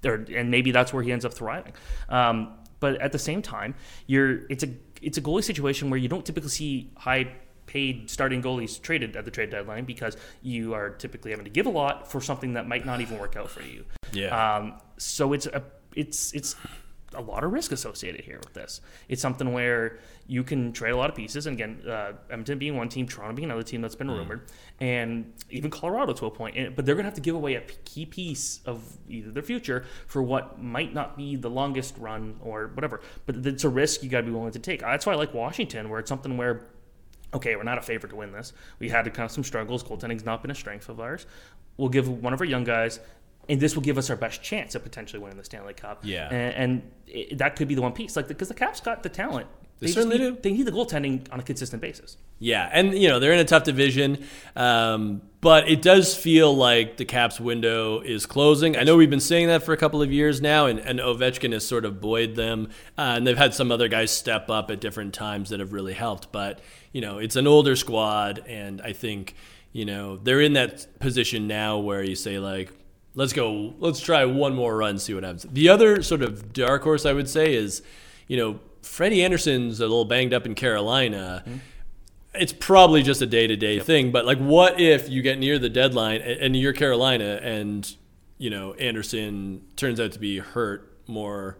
or, 0.04 0.24
and 0.34 0.50
maybe 0.50 0.70
that's 0.70 0.92
where 0.92 1.02
he 1.02 1.12
ends 1.12 1.24
up 1.24 1.34
thriving. 1.34 1.72
Um, 2.08 2.56
but 2.80 3.00
at 3.00 3.12
the 3.12 3.18
same 3.18 3.42
time, 3.42 3.74
you're 4.06 4.46
it's 4.48 4.64
a 4.64 4.68
it's 5.00 5.18
a 5.18 5.22
goalie 5.22 5.44
situation 5.44 5.90
where 5.90 5.98
you 5.98 6.08
don't 6.08 6.24
typically 6.24 6.50
see 6.50 6.90
high 6.96 7.32
paid 7.66 8.10
starting 8.10 8.42
goalies 8.42 8.82
traded 8.82 9.14
at 9.14 9.24
the 9.24 9.30
trade 9.30 9.50
deadline 9.50 9.84
because 9.84 10.16
you 10.42 10.74
are 10.74 10.90
typically 10.90 11.30
having 11.30 11.44
to 11.44 11.50
give 11.50 11.66
a 11.66 11.70
lot 11.70 12.10
for 12.10 12.20
something 12.20 12.54
that 12.54 12.66
might 12.66 12.84
not 12.84 13.00
even 13.00 13.16
work 13.18 13.36
out 13.36 13.48
for 13.48 13.62
you. 13.62 13.84
Yeah. 14.12 14.56
Um, 14.56 14.80
so 14.96 15.32
it's 15.32 15.46
a 15.46 15.62
it's 15.94 16.32
it's 16.32 16.56
a 17.14 17.20
lot 17.20 17.44
of 17.44 17.52
risk 17.52 17.72
associated 17.72 18.24
here 18.24 18.38
with 18.38 18.54
this. 18.54 18.80
It's 19.08 19.20
something 19.20 19.52
where 19.52 19.98
you 20.26 20.44
can 20.44 20.72
trade 20.72 20.90
a 20.90 20.96
lot 20.96 21.10
of 21.10 21.16
pieces. 21.16 21.46
And 21.46 21.54
again, 21.54 21.82
uh, 21.88 22.12
Edmonton 22.30 22.58
being 22.58 22.76
one 22.76 22.88
team, 22.88 23.08
Toronto 23.08 23.34
being 23.34 23.46
another 23.46 23.62
team 23.62 23.80
that's 23.80 23.96
been 23.96 24.08
mm. 24.08 24.18
rumored, 24.18 24.42
and 24.80 25.32
even 25.50 25.70
Colorado 25.70 26.12
to 26.12 26.26
a 26.26 26.30
point. 26.30 26.56
And, 26.56 26.76
but 26.76 26.86
they're 26.86 26.94
going 26.94 27.04
to 27.04 27.08
have 27.08 27.14
to 27.14 27.20
give 27.20 27.34
away 27.34 27.54
a 27.54 27.62
key 27.84 28.06
piece 28.06 28.60
of 28.64 28.84
either 29.08 29.30
their 29.30 29.42
future 29.42 29.84
for 30.06 30.22
what 30.22 30.62
might 30.62 30.94
not 30.94 31.16
be 31.16 31.36
the 31.36 31.50
longest 31.50 31.96
run 31.98 32.36
or 32.40 32.68
whatever. 32.74 33.00
But 33.26 33.44
it's 33.46 33.64
a 33.64 33.68
risk 33.68 34.02
you 34.02 34.08
got 34.08 34.20
to 34.20 34.26
be 34.26 34.32
willing 34.32 34.52
to 34.52 34.58
take. 34.58 34.80
That's 34.80 35.06
why 35.06 35.12
I 35.12 35.16
like 35.16 35.34
Washington, 35.34 35.88
where 35.88 36.00
it's 36.00 36.08
something 36.08 36.36
where 36.36 36.66
okay, 37.32 37.54
we're 37.54 37.62
not 37.62 37.78
a 37.78 37.82
favorite 37.82 38.10
to 38.10 38.16
win 38.16 38.32
this. 38.32 38.52
We 38.80 38.88
had 38.88 39.04
to 39.04 39.10
kind 39.10 39.24
of 39.24 39.30
some 39.30 39.44
struggles. 39.44 39.84
Goaltending's 39.84 40.24
not 40.24 40.42
been 40.42 40.50
a 40.50 40.54
strength 40.54 40.88
of 40.88 40.98
ours. 40.98 41.26
We'll 41.76 41.88
give 41.88 42.08
one 42.08 42.32
of 42.32 42.40
our 42.40 42.46
young 42.46 42.64
guys 42.64 43.00
and 43.50 43.60
this 43.60 43.74
will 43.74 43.82
give 43.82 43.98
us 43.98 44.08
our 44.08 44.16
best 44.16 44.42
chance 44.42 44.74
at 44.76 44.84
potentially 44.84 45.20
winning 45.20 45.36
the 45.36 45.44
Stanley 45.44 45.74
Cup. 45.74 46.00
Yeah, 46.02 46.28
and, 46.32 46.54
and 46.54 46.90
it, 47.06 47.38
that 47.38 47.56
could 47.56 47.68
be 47.68 47.74
the 47.74 47.82
one 47.82 47.92
piece, 47.92 48.16
like 48.16 48.28
because 48.28 48.48
the, 48.48 48.54
the 48.54 48.60
Caps 48.60 48.80
got 48.80 49.02
the 49.02 49.08
talent. 49.08 49.48
They, 49.80 49.86
they 49.86 49.92
certainly 49.92 50.18
need, 50.18 50.36
do. 50.36 50.38
They 50.42 50.52
need 50.52 50.66
the 50.66 50.72
goaltending 50.72 51.32
on 51.32 51.40
a 51.40 51.42
consistent 51.42 51.82
basis. 51.82 52.16
Yeah, 52.38 52.68
and 52.72 52.94
you 52.94 53.08
know 53.08 53.18
they're 53.18 53.32
in 53.32 53.40
a 53.40 53.44
tough 53.44 53.64
division, 53.64 54.24
um, 54.54 55.22
but 55.40 55.68
it 55.68 55.82
does 55.82 56.14
feel 56.14 56.54
like 56.54 56.96
the 56.96 57.04
Caps 57.04 57.40
window 57.40 58.00
is 58.00 58.24
closing. 58.24 58.76
I 58.76 58.84
know 58.84 58.96
we've 58.96 59.10
been 59.10 59.20
saying 59.20 59.48
that 59.48 59.64
for 59.64 59.72
a 59.72 59.76
couple 59.76 60.00
of 60.00 60.12
years 60.12 60.40
now, 60.40 60.66
and, 60.66 60.78
and 60.78 61.00
Ovechkin 61.00 61.52
has 61.52 61.66
sort 61.66 61.84
of 61.84 62.00
buoyed 62.00 62.36
them, 62.36 62.68
uh, 62.96 63.14
and 63.16 63.26
they've 63.26 63.36
had 63.36 63.54
some 63.54 63.72
other 63.72 63.88
guys 63.88 64.10
step 64.12 64.48
up 64.48 64.70
at 64.70 64.80
different 64.80 65.12
times 65.12 65.50
that 65.50 65.60
have 65.60 65.72
really 65.72 65.94
helped. 65.94 66.30
But 66.30 66.60
you 66.92 67.00
know, 67.00 67.18
it's 67.18 67.36
an 67.36 67.48
older 67.48 67.74
squad, 67.74 68.44
and 68.46 68.80
I 68.82 68.92
think 68.92 69.34
you 69.72 69.86
know 69.86 70.18
they're 70.18 70.40
in 70.40 70.52
that 70.52 71.00
position 71.00 71.48
now 71.48 71.78
where 71.78 72.04
you 72.04 72.14
say 72.14 72.38
like 72.38 72.70
let's 73.14 73.32
go. 73.32 73.74
Let's 73.78 74.00
try 74.00 74.24
one 74.24 74.54
more 74.54 74.76
run, 74.76 74.98
see 74.98 75.14
what 75.14 75.24
happens. 75.24 75.46
The 75.50 75.68
other 75.68 76.02
sort 76.02 76.22
of 76.22 76.52
dark 76.52 76.82
horse 76.82 77.06
I 77.06 77.12
would 77.12 77.28
say 77.28 77.54
is, 77.54 77.82
you 78.28 78.36
know, 78.36 78.60
Freddie 78.82 79.22
Andersen's 79.22 79.80
a 79.80 79.84
little 79.84 80.04
banged 80.04 80.32
up 80.32 80.46
in 80.46 80.54
Carolina. 80.54 81.42
Mm-hmm. 81.46 81.58
It's 82.34 82.52
probably 82.52 83.02
just 83.02 83.20
a 83.22 83.26
day 83.26 83.46
to 83.46 83.56
day 83.56 83.80
thing, 83.80 84.12
but 84.12 84.24
like, 84.24 84.38
what 84.38 84.80
if 84.80 85.08
you 85.08 85.20
get 85.20 85.38
near 85.38 85.58
the 85.58 85.68
deadline 85.68 86.20
and 86.20 86.54
you're 86.54 86.72
Carolina 86.72 87.40
and 87.42 87.96
you 88.38 88.50
know 88.50 88.72
Andersen 88.74 89.62
turns 89.74 89.98
out 89.98 90.12
to 90.12 90.18
be 90.20 90.38
hurt 90.38 90.96
more, 91.08 91.58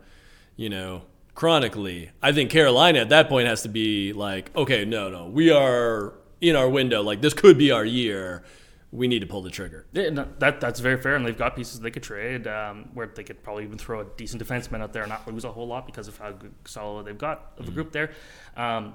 you 0.54 0.68
know, 0.68 1.02
chronically? 1.34 2.12
I 2.22 2.30
think 2.30 2.50
Carolina 2.50 3.00
at 3.00 3.08
that 3.08 3.28
point 3.28 3.48
has 3.48 3.62
to 3.62 3.68
be 3.68 4.12
like, 4.12 4.54
okay, 4.54 4.84
no, 4.84 5.10
no, 5.10 5.26
we 5.26 5.50
are 5.50 6.14
in 6.40 6.54
our 6.54 6.68
window. 6.68 7.02
Like 7.02 7.20
this 7.20 7.34
could 7.34 7.58
be 7.58 7.72
our 7.72 7.84
year 7.84 8.44
we 8.92 9.06
need 9.06 9.20
to 9.20 9.26
pull 9.26 9.42
the 9.42 9.50
trigger. 9.50 9.86
Yeah, 9.92 10.10
no, 10.10 10.28
that 10.38 10.60
that's 10.60 10.80
very 10.80 11.00
fair, 11.00 11.14
and 11.14 11.24
they've 11.24 11.36
got 11.36 11.54
pieces 11.54 11.78
they 11.80 11.90
could 11.90 12.02
trade 12.02 12.46
um, 12.46 12.88
where 12.94 13.06
they 13.06 13.22
could 13.22 13.42
probably 13.42 13.64
even 13.64 13.78
throw 13.78 14.00
a 14.00 14.04
decent 14.16 14.42
defenseman 14.42 14.82
out 14.82 14.92
there 14.92 15.02
and 15.02 15.10
not 15.10 15.26
lose 15.26 15.44
a 15.44 15.52
whole 15.52 15.66
lot 15.66 15.86
because 15.86 16.08
of 16.08 16.18
how 16.18 16.32
good, 16.32 16.52
solid 16.64 17.06
they've 17.06 17.16
got 17.16 17.52
of 17.56 17.64
a 17.64 17.66
mm-hmm. 17.66 17.74
group 17.74 17.92
there. 17.92 18.10
Um, 18.56 18.94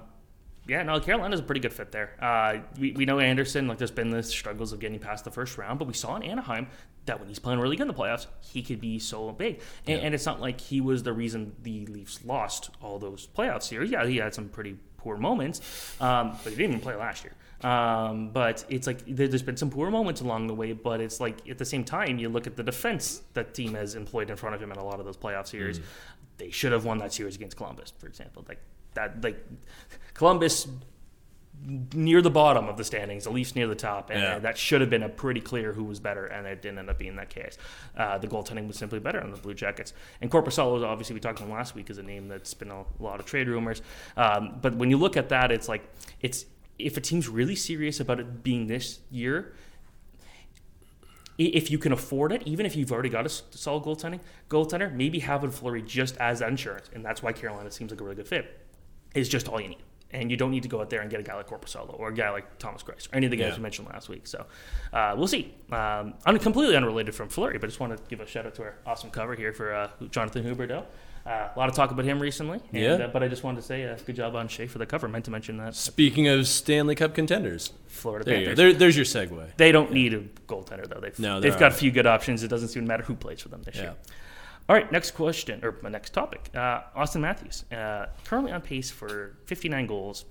yeah, 0.68 0.82
no, 0.82 0.98
Carolina's 0.98 1.40
a 1.40 1.44
pretty 1.44 1.60
good 1.60 1.72
fit 1.72 1.92
there. 1.92 2.16
Uh, 2.20 2.58
we, 2.78 2.92
we 2.92 3.04
know 3.04 3.20
Andersen, 3.20 3.68
like 3.68 3.78
there's 3.78 3.92
been 3.92 4.10
the 4.10 4.22
struggles 4.22 4.72
of 4.72 4.80
getting 4.80 4.98
past 4.98 5.24
the 5.24 5.30
first 5.30 5.56
round, 5.58 5.78
but 5.78 5.86
we 5.86 5.94
saw 5.94 6.16
in 6.16 6.24
Anaheim 6.24 6.66
that 7.06 7.20
when 7.20 7.28
he's 7.28 7.38
playing 7.38 7.60
really 7.60 7.76
good 7.76 7.82
in 7.82 7.88
the 7.88 7.94
playoffs, 7.94 8.26
he 8.40 8.62
could 8.62 8.80
be 8.80 8.98
so 8.98 9.30
big. 9.30 9.60
And, 9.86 9.98
yeah. 9.98 10.04
and 10.04 10.14
it's 10.14 10.26
not 10.26 10.40
like 10.40 10.60
he 10.60 10.80
was 10.80 11.04
the 11.04 11.12
reason 11.12 11.54
the 11.62 11.86
Leafs 11.86 12.24
lost 12.24 12.70
all 12.82 12.98
those 12.98 13.28
playoffs 13.28 13.68
here. 13.68 13.84
Yeah, 13.84 14.04
he 14.06 14.16
had 14.16 14.34
some 14.34 14.48
pretty 14.48 14.76
poor 14.96 15.16
moments, 15.16 15.60
um, 16.00 16.36
but 16.42 16.50
he 16.50 16.56
didn't 16.56 16.72
even 16.72 16.80
play 16.80 16.96
last 16.96 17.22
year. 17.22 17.34
Um, 17.62 18.30
but 18.30 18.64
it's 18.68 18.86
like 18.86 19.02
there's 19.06 19.42
been 19.42 19.56
some 19.56 19.70
poor 19.70 19.90
moments 19.90 20.20
along 20.20 20.46
the 20.46 20.54
way, 20.54 20.72
but 20.72 21.00
it's 21.00 21.20
like 21.20 21.48
at 21.48 21.58
the 21.58 21.64
same 21.64 21.84
time, 21.84 22.18
you 22.18 22.28
look 22.28 22.46
at 22.46 22.56
the 22.56 22.62
defense 22.62 23.22
that 23.34 23.54
team 23.54 23.74
has 23.74 23.94
employed 23.94 24.28
in 24.30 24.36
front 24.36 24.54
of 24.54 24.62
him 24.62 24.70
in 24.72 24.78
a 24.78 24.84
lot 24.84 24.98
of 25.00 25.06
those 25.06 25.16
playoff 25.16 25.46
series. 25.46 25.78
Mm. 25.78 25.82
They 26.38 26.50
should 26.50 26.72
have 26.72 26.84
won 26.84 26.98
that 26.98 27.14
series 27.14 27.34
against 27.36 27.56
Columbus, 27.56 27.92
for 27.98 28.06
example. 28.06 28.44
Like 28.46 28.60
that, 28.94 29.22
like 29.24 29.42
Columbus 30.14 30.68
near 31.94 32.20
the 32.20 32.30
bottom 32.30 32.68
of 32.68 32.76
the 32.76 32.84
standings, 32.84 33.24
the 33.24 33.30
Leafs 33.30 33.54
near 33.54 33.66
the 33.66 33.74
top, 33.74 34.10
and 34.10 34.20
Yeah. 34.20 34.38
that 34.40 34.58
should 34.58 34.82
have 34.82 34.90
been 34.90 35.02
a 35.02 35.08
pretty 35.08 35.40
clear 35.40 35.72
who 35.72 35.84
was 35.84 35.98
better, 35.98 36.26
and 36.26 36.46
it 36.46 36.60
didn't 36.60 36.78
end 36.78 36.90
up 36.90 36.98
being 36.98 37.16
that 37.16 37.30
case. 37.30 37.56
Uh, 37.96 38.18
the 38.18 38.28
goaltending 38.28 38.66
was 38.66 38.76
simply 38.76 38.98
better 38.98 39.22
on 39.22 39.30
the 39.30 39.38
Blue 39.38 39.54
Jackets. 39.54 39.94
And 40.20 40.30
Korpisalo, 40.30 40.84
obviously, 40.84 41.14
we 41.14 41.20
talked 41.20 41.40
about 41.40 41.50
last 41.50 41.74
week, 41.74 41.88
is 41.88 41.96
a 41.96 42.02
name 42.02 42.28
that's 42.28 42.52
been 42.52 42.70
a 42.70 42.84
lot 42.98 43.20
of 43.20 43.24
trade 43.26 43.48
rumors. 43.48 43.80
Um, 44.18 44.58
but 44.60 44.74
when 44.76 44.90
you 44.90 44.98
look 44.98 45.16
at 45.16 45.30
that, 45.30 45.50
it's 45.50 45.66
like 45.68 45.82
it's 46.20 46.44
if 46.78 46.96
a 46.96 47.00
team's 47.00 47.28
really 47.28 47.54
serious 47.56 48.00
about 48.00 48.20
it 48.20 48.42
being 48.42 48.66
this 48.66 49.00
year, 49.10 49.54
if 51.38 51.70
you 51.70 51.76
can 51.78 51.92
afford 51.92 52.32
it, 52.32 52.42
even 52.46 52.64
if 52.64 52.74
you've 52.76 52.90
already 52.92 53.10
got 53.10 53.26
a 53.26 53.28
solid 53.28 53.82
goaltending 53.84 54.20
goaltender, 54.48 54.92
maybe 54.92 55.18
having 55.18 55.50
Fleury 55.50 55.82
just 55.82 56.16
as 56.16 56.40
insurance, 56.40 56.88
and 56.94 57.04
that's 57.04 57.22
why 57.22 57.32
Carolina 57.32 57.70
seems 57.70 57.90
like 57.90 58.00
a 58.00 58.04
really 58.04 58.16
good 58.16 58.28
fit, 58.28 58.58
is 59.14 59.28
just 59.28 59.48
all 59.48 59.60
you 59.60 59.68
need. 59.68 59.82
And 60.12 60.30
you 60.30 60.36
don't 60.38 60.50
need 60.52 60.62
to 60.62 60.68
go 60.68 60.80
out 60.80 60.88
there 60.88 61.02
and 61.02 61.10
get 61.10 61.20
a 61.20 61.22
guy 61.22 61.34
like 61.34 61.48
Korpisalo 61.48 61.98
or 61.98 62.08
a 62.08 62.14
guy 62.14 62.30
like 62.30 62.58
Thomas 62.58 62.82
Greiss 62.82 63.12
or 63.12 63.16
any 63.16 63.26
of 63.26 63.30
the 63.32 63.36
guys 63.36 63.50
Yeah. 63.50 63.56
we 63.56 63.62
mentioned 63.64 63.88
last 63.88 64.08
week. 64.08 64.26
So 64.26 64.46
uh, 64.92 65.14
we'll 65.18 65.26
see. 65.26 65.52
Um, 65.70 66.14
un- 66.24 66.38
completely 66.38 66.76
unrelated 66.76 67.14
from 67.14 67.28
Fleury, 67.28 67.58
but 67.58 67.66
just 67.66 67.80
want 67.80 67.94
to 67.96 68.02
give 68.08 68.20
a 68.20 68.26
shout 68.26 68.46
out 68.46 68.54
to 68.54 68.62
our 68.62 68.76
awesome 68.86 69.10
cover 69.10 69.34
here 69.34 69.52
for 69.52 69.74
uh, 69.74 69.90
Jonathan 70.10 70.44
Huberdeau. 70.44 70.84
Uh, 71.26 71.48
a 71.54 71.58
lot 71.58 71.68
of 71.68 71.74
talk 71.74 71.90
about 71.90 72.04
him 72.04 72.20
recently, 72.20 72.60
and, 72.72 72.82
Yeah. 72.82 72.90
uh, 72.92 73.08
but 73.08 73.22
I 73.22 73.28
just 73.28 73.42
wanted 73.42 73.60
to 73.60 73.66
say 73.66 73.84
uh, 73.84 73.96
good 74.06 74.14
job 74.14 74.36
on 74.36 74.46
Shea 74.46 74.68
for 74.68 74.78
the 74.78 74.86
cover. 74.86 75.08
Meant 75.08 75.24
to 75.24 75.32
mention 75.32 75.56
that 75.56 75.74
Speaking 75.74 76.28
of 76.28 76.46
Stanley 76.46 76.94
Cup 76.94 77.14
contenders, 77.16 77.72
Florida 77.88 78.24
there 78.24 78.34
you. 78.36 78.46
Panthers. 78.46 78.56
There, 78.56 78.72
there's 78.72 78.96
your 78.96 79.04
segue. 79.04 79.56
They 79.56 79.72
don't 79.72 79.90
need 79.92 80.14
a 80.14 80.20
goaltender 80.46 80.88
though. 80.88 81.00
They've 81.00 81.18
No, 81.18 81.40
they've 81.40 81.58
got 81.58 81.72
a 81.72 81.74
few 81.74 81.90
good 81.90 82.06
options. 82.06 82.44
It 82.44 82.48
doesn't 82.48 82.70
even 82.70 82.86
matter 82.86 83.02
who 83.02 83.16
plays 83.16 83.40
for 83.40 83.48
them 83.48 83.62
this 83.64 83.74
Yeah. 83.74 83.82
year. 83.82 83.94
All 84.68 84.76
right, 84.76 84.90
next 84.92 85.12
question 85.12 85.60
or 85.64 85.76
my 85.82 85.88
next 85.88 86.10
topic. 86.10 86.48
Uh, 86.54 86.82
Auston 86.96 87.20
Matthews, 87.22 87.64
uh, 87.72 88.06
currently 88.24 88.52
on 88.52 88.60
pace 88.60 88.90
for 88.90 89.36
59 89.46 89.86
goals. 89.86 90.24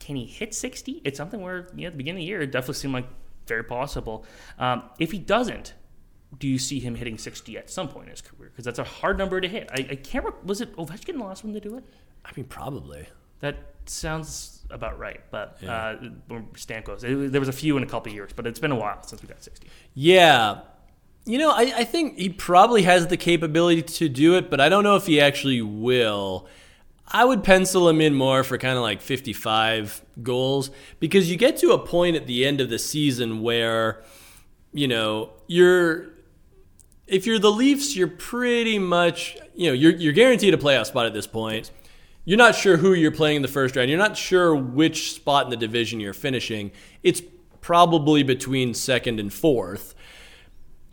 Can 0.00 0.16
he 0.16 0.24
hit 0.26 0.54
60? 0.54 1.00
It's 1.04 1.16
something 1.16 1.40
where 1.40 1.68
you 1.76 1.82
know, 1.82 1.86
at 1.88 1.92
the 1.92 1.96
beginning 1.96 2.22
of 2.22 2.26
the 2.26 2.28
year 2.28 2.40
it 2.40 2.50
definitely 2.50 2.74
seemed 2.74 2.94
like 2.94 3.06
very 3.46 3.62
possible. 3.64 4.24
Um, 4.58 4.82
if 4.98 5.12
he 5.12 5.18
doesn't, 5.18 5.74
do 6.38 6.46
you 6.48 6.58
see 6.58 6.78
him 6.80 6.94
hitting 6.94 7.18
60 7.18 7.58
at 7.58 7.68
some 7.70 7.88
point 7.88 8.06
in 8.06 8.10
his 8.12 8.20
career? 8.22 8.50
Because 8.50 8.64
that's 8.64 8.78
a 8.78 8.84
hard 8.84 9.18
number 9.18 9.40
to 9.40 9.48
hit. 9.48 9.68
I, 9.72 9.86
I 9.90 9.94
can't. 9.96 10.24
Remember, 10.24 10.38
was 10.46 10.60
it 10.60 10.74
Ovechkin 10.76 11.18
the 11.18 11.24
last 11.24 11.44
one 11.44 11.52
to 11.54 11.60
do 11.60 11.76
it? 11.76 11.84
I 12.24 12.30
mean, 12.36 12.46
probably. 12.46 13.06
That 13.40 13.56
sounds 13.86 14.60
about 14.70 14.98
right. 14.98 15.20
But 15.30 15.58
Yeah. 15.60 15.96
uh, 16.30 16.34
Stamkos, 16.54 17.02
it, 17.04 17.32
there 17.32 17.40
was 17.40 17.48
a 17.48 17.52
few 17.52 17.76
in 17.76 17.82
a 17.82 17.86
couple 17.86 18.10
of 18.10 18.14
years, 18.14 18.30
but 18.34 18.46
it's 18.46 18.60
been 18.60 18.70
a 18.70 18.76
while 18.76 19.02
since 19.02 19.22
we 19.22 19.28
got 19.28 19.42
60. 19.42 19.66
Yeah. 19.94 20.60
You 21.26 21.38
know, 21.38 21.50
I, 21.50 21.72
I 21.78 21.84
think 21.84 22.16
he 22.18 22.28
probably 22.28 22.82
has 22.82 23.08
the 23.08 23.16
capability 23.16 23.82
to 23.82 24.08
do 24.08 24.36
it, 24.36 24.50
but 24.50 24.60
I 24.60 24.68
don't 24.68 24.84
know 24.84 24.96
if 24.96 25.06
he 25.06 25.20
actually 25.20 25.60
will. 25.62 26.46
I 27.12 27.24
would 27.24 27.42
pencil 27.42 27.88
him 27.88 28.00
in 28.00 28.14
more 28.14 28.44
for 28.44 28.56
kind 28.56 28.76
of 28.76 28.82
like 28.82 29.00
55 29.00 30.02
goals 30.22 30.70
because 31.00 31.30
you 31.30 31.36
get 31.36 31.56
to 31.58 31.72
a 31.72 31.78
point 31.78 32.14
at 32.16 32.26
the 32.26 32.46
end 32.46 32.60
of 32.60 32.70
the 32.70 32.78
season 32.78 33.42
where, 33.42 34.02
you 34.72 34.86
know, 34.86 35.30
you're 35.48 36.06
if 37.10 37.26
you're 37.26 37.38
the 37.38 37.50
Leafs, 37.50 37.96
you're 37.96 38.08
pretty 38.08 38.78
much, 38.78 39.36
you 39.54 39.66
know, 39.66 39.72
you're, 39.72 39.92
you're 39.92 40.12
guaranteed 40.12 40.54
a 40.54 40.56
playoff 40.56 40.86
spot 40.86 41.06
at 41.06 41.12
this 41.12 41.26
point. 41.26 41.70
You're 42.24 42.38
not 42.38 42.54
sure 42.54 42.76
who 42.76 42.94
you're 42.94 43.10
playing 43.10 43.36
in 43.36 43.42
the 43.42 43.48
first 43.48 43.74
round. 43.76 43.88
You're 43.88 43.98
not 43.98 44.16
sure 44.16 44.54
which 44.54 45.12
spot 45.12 45.44
in 45.44 45.50
the 45.50 45.56
division 45.56 46.00
you're 46.00 46.12
finishing. 46.12 46.70
It's 47.02 47.22
probably 47.60 48.22
between 48.22 48.74
second 48.74 49.18
and 49.18 49.32
fourth. 49.32 49.94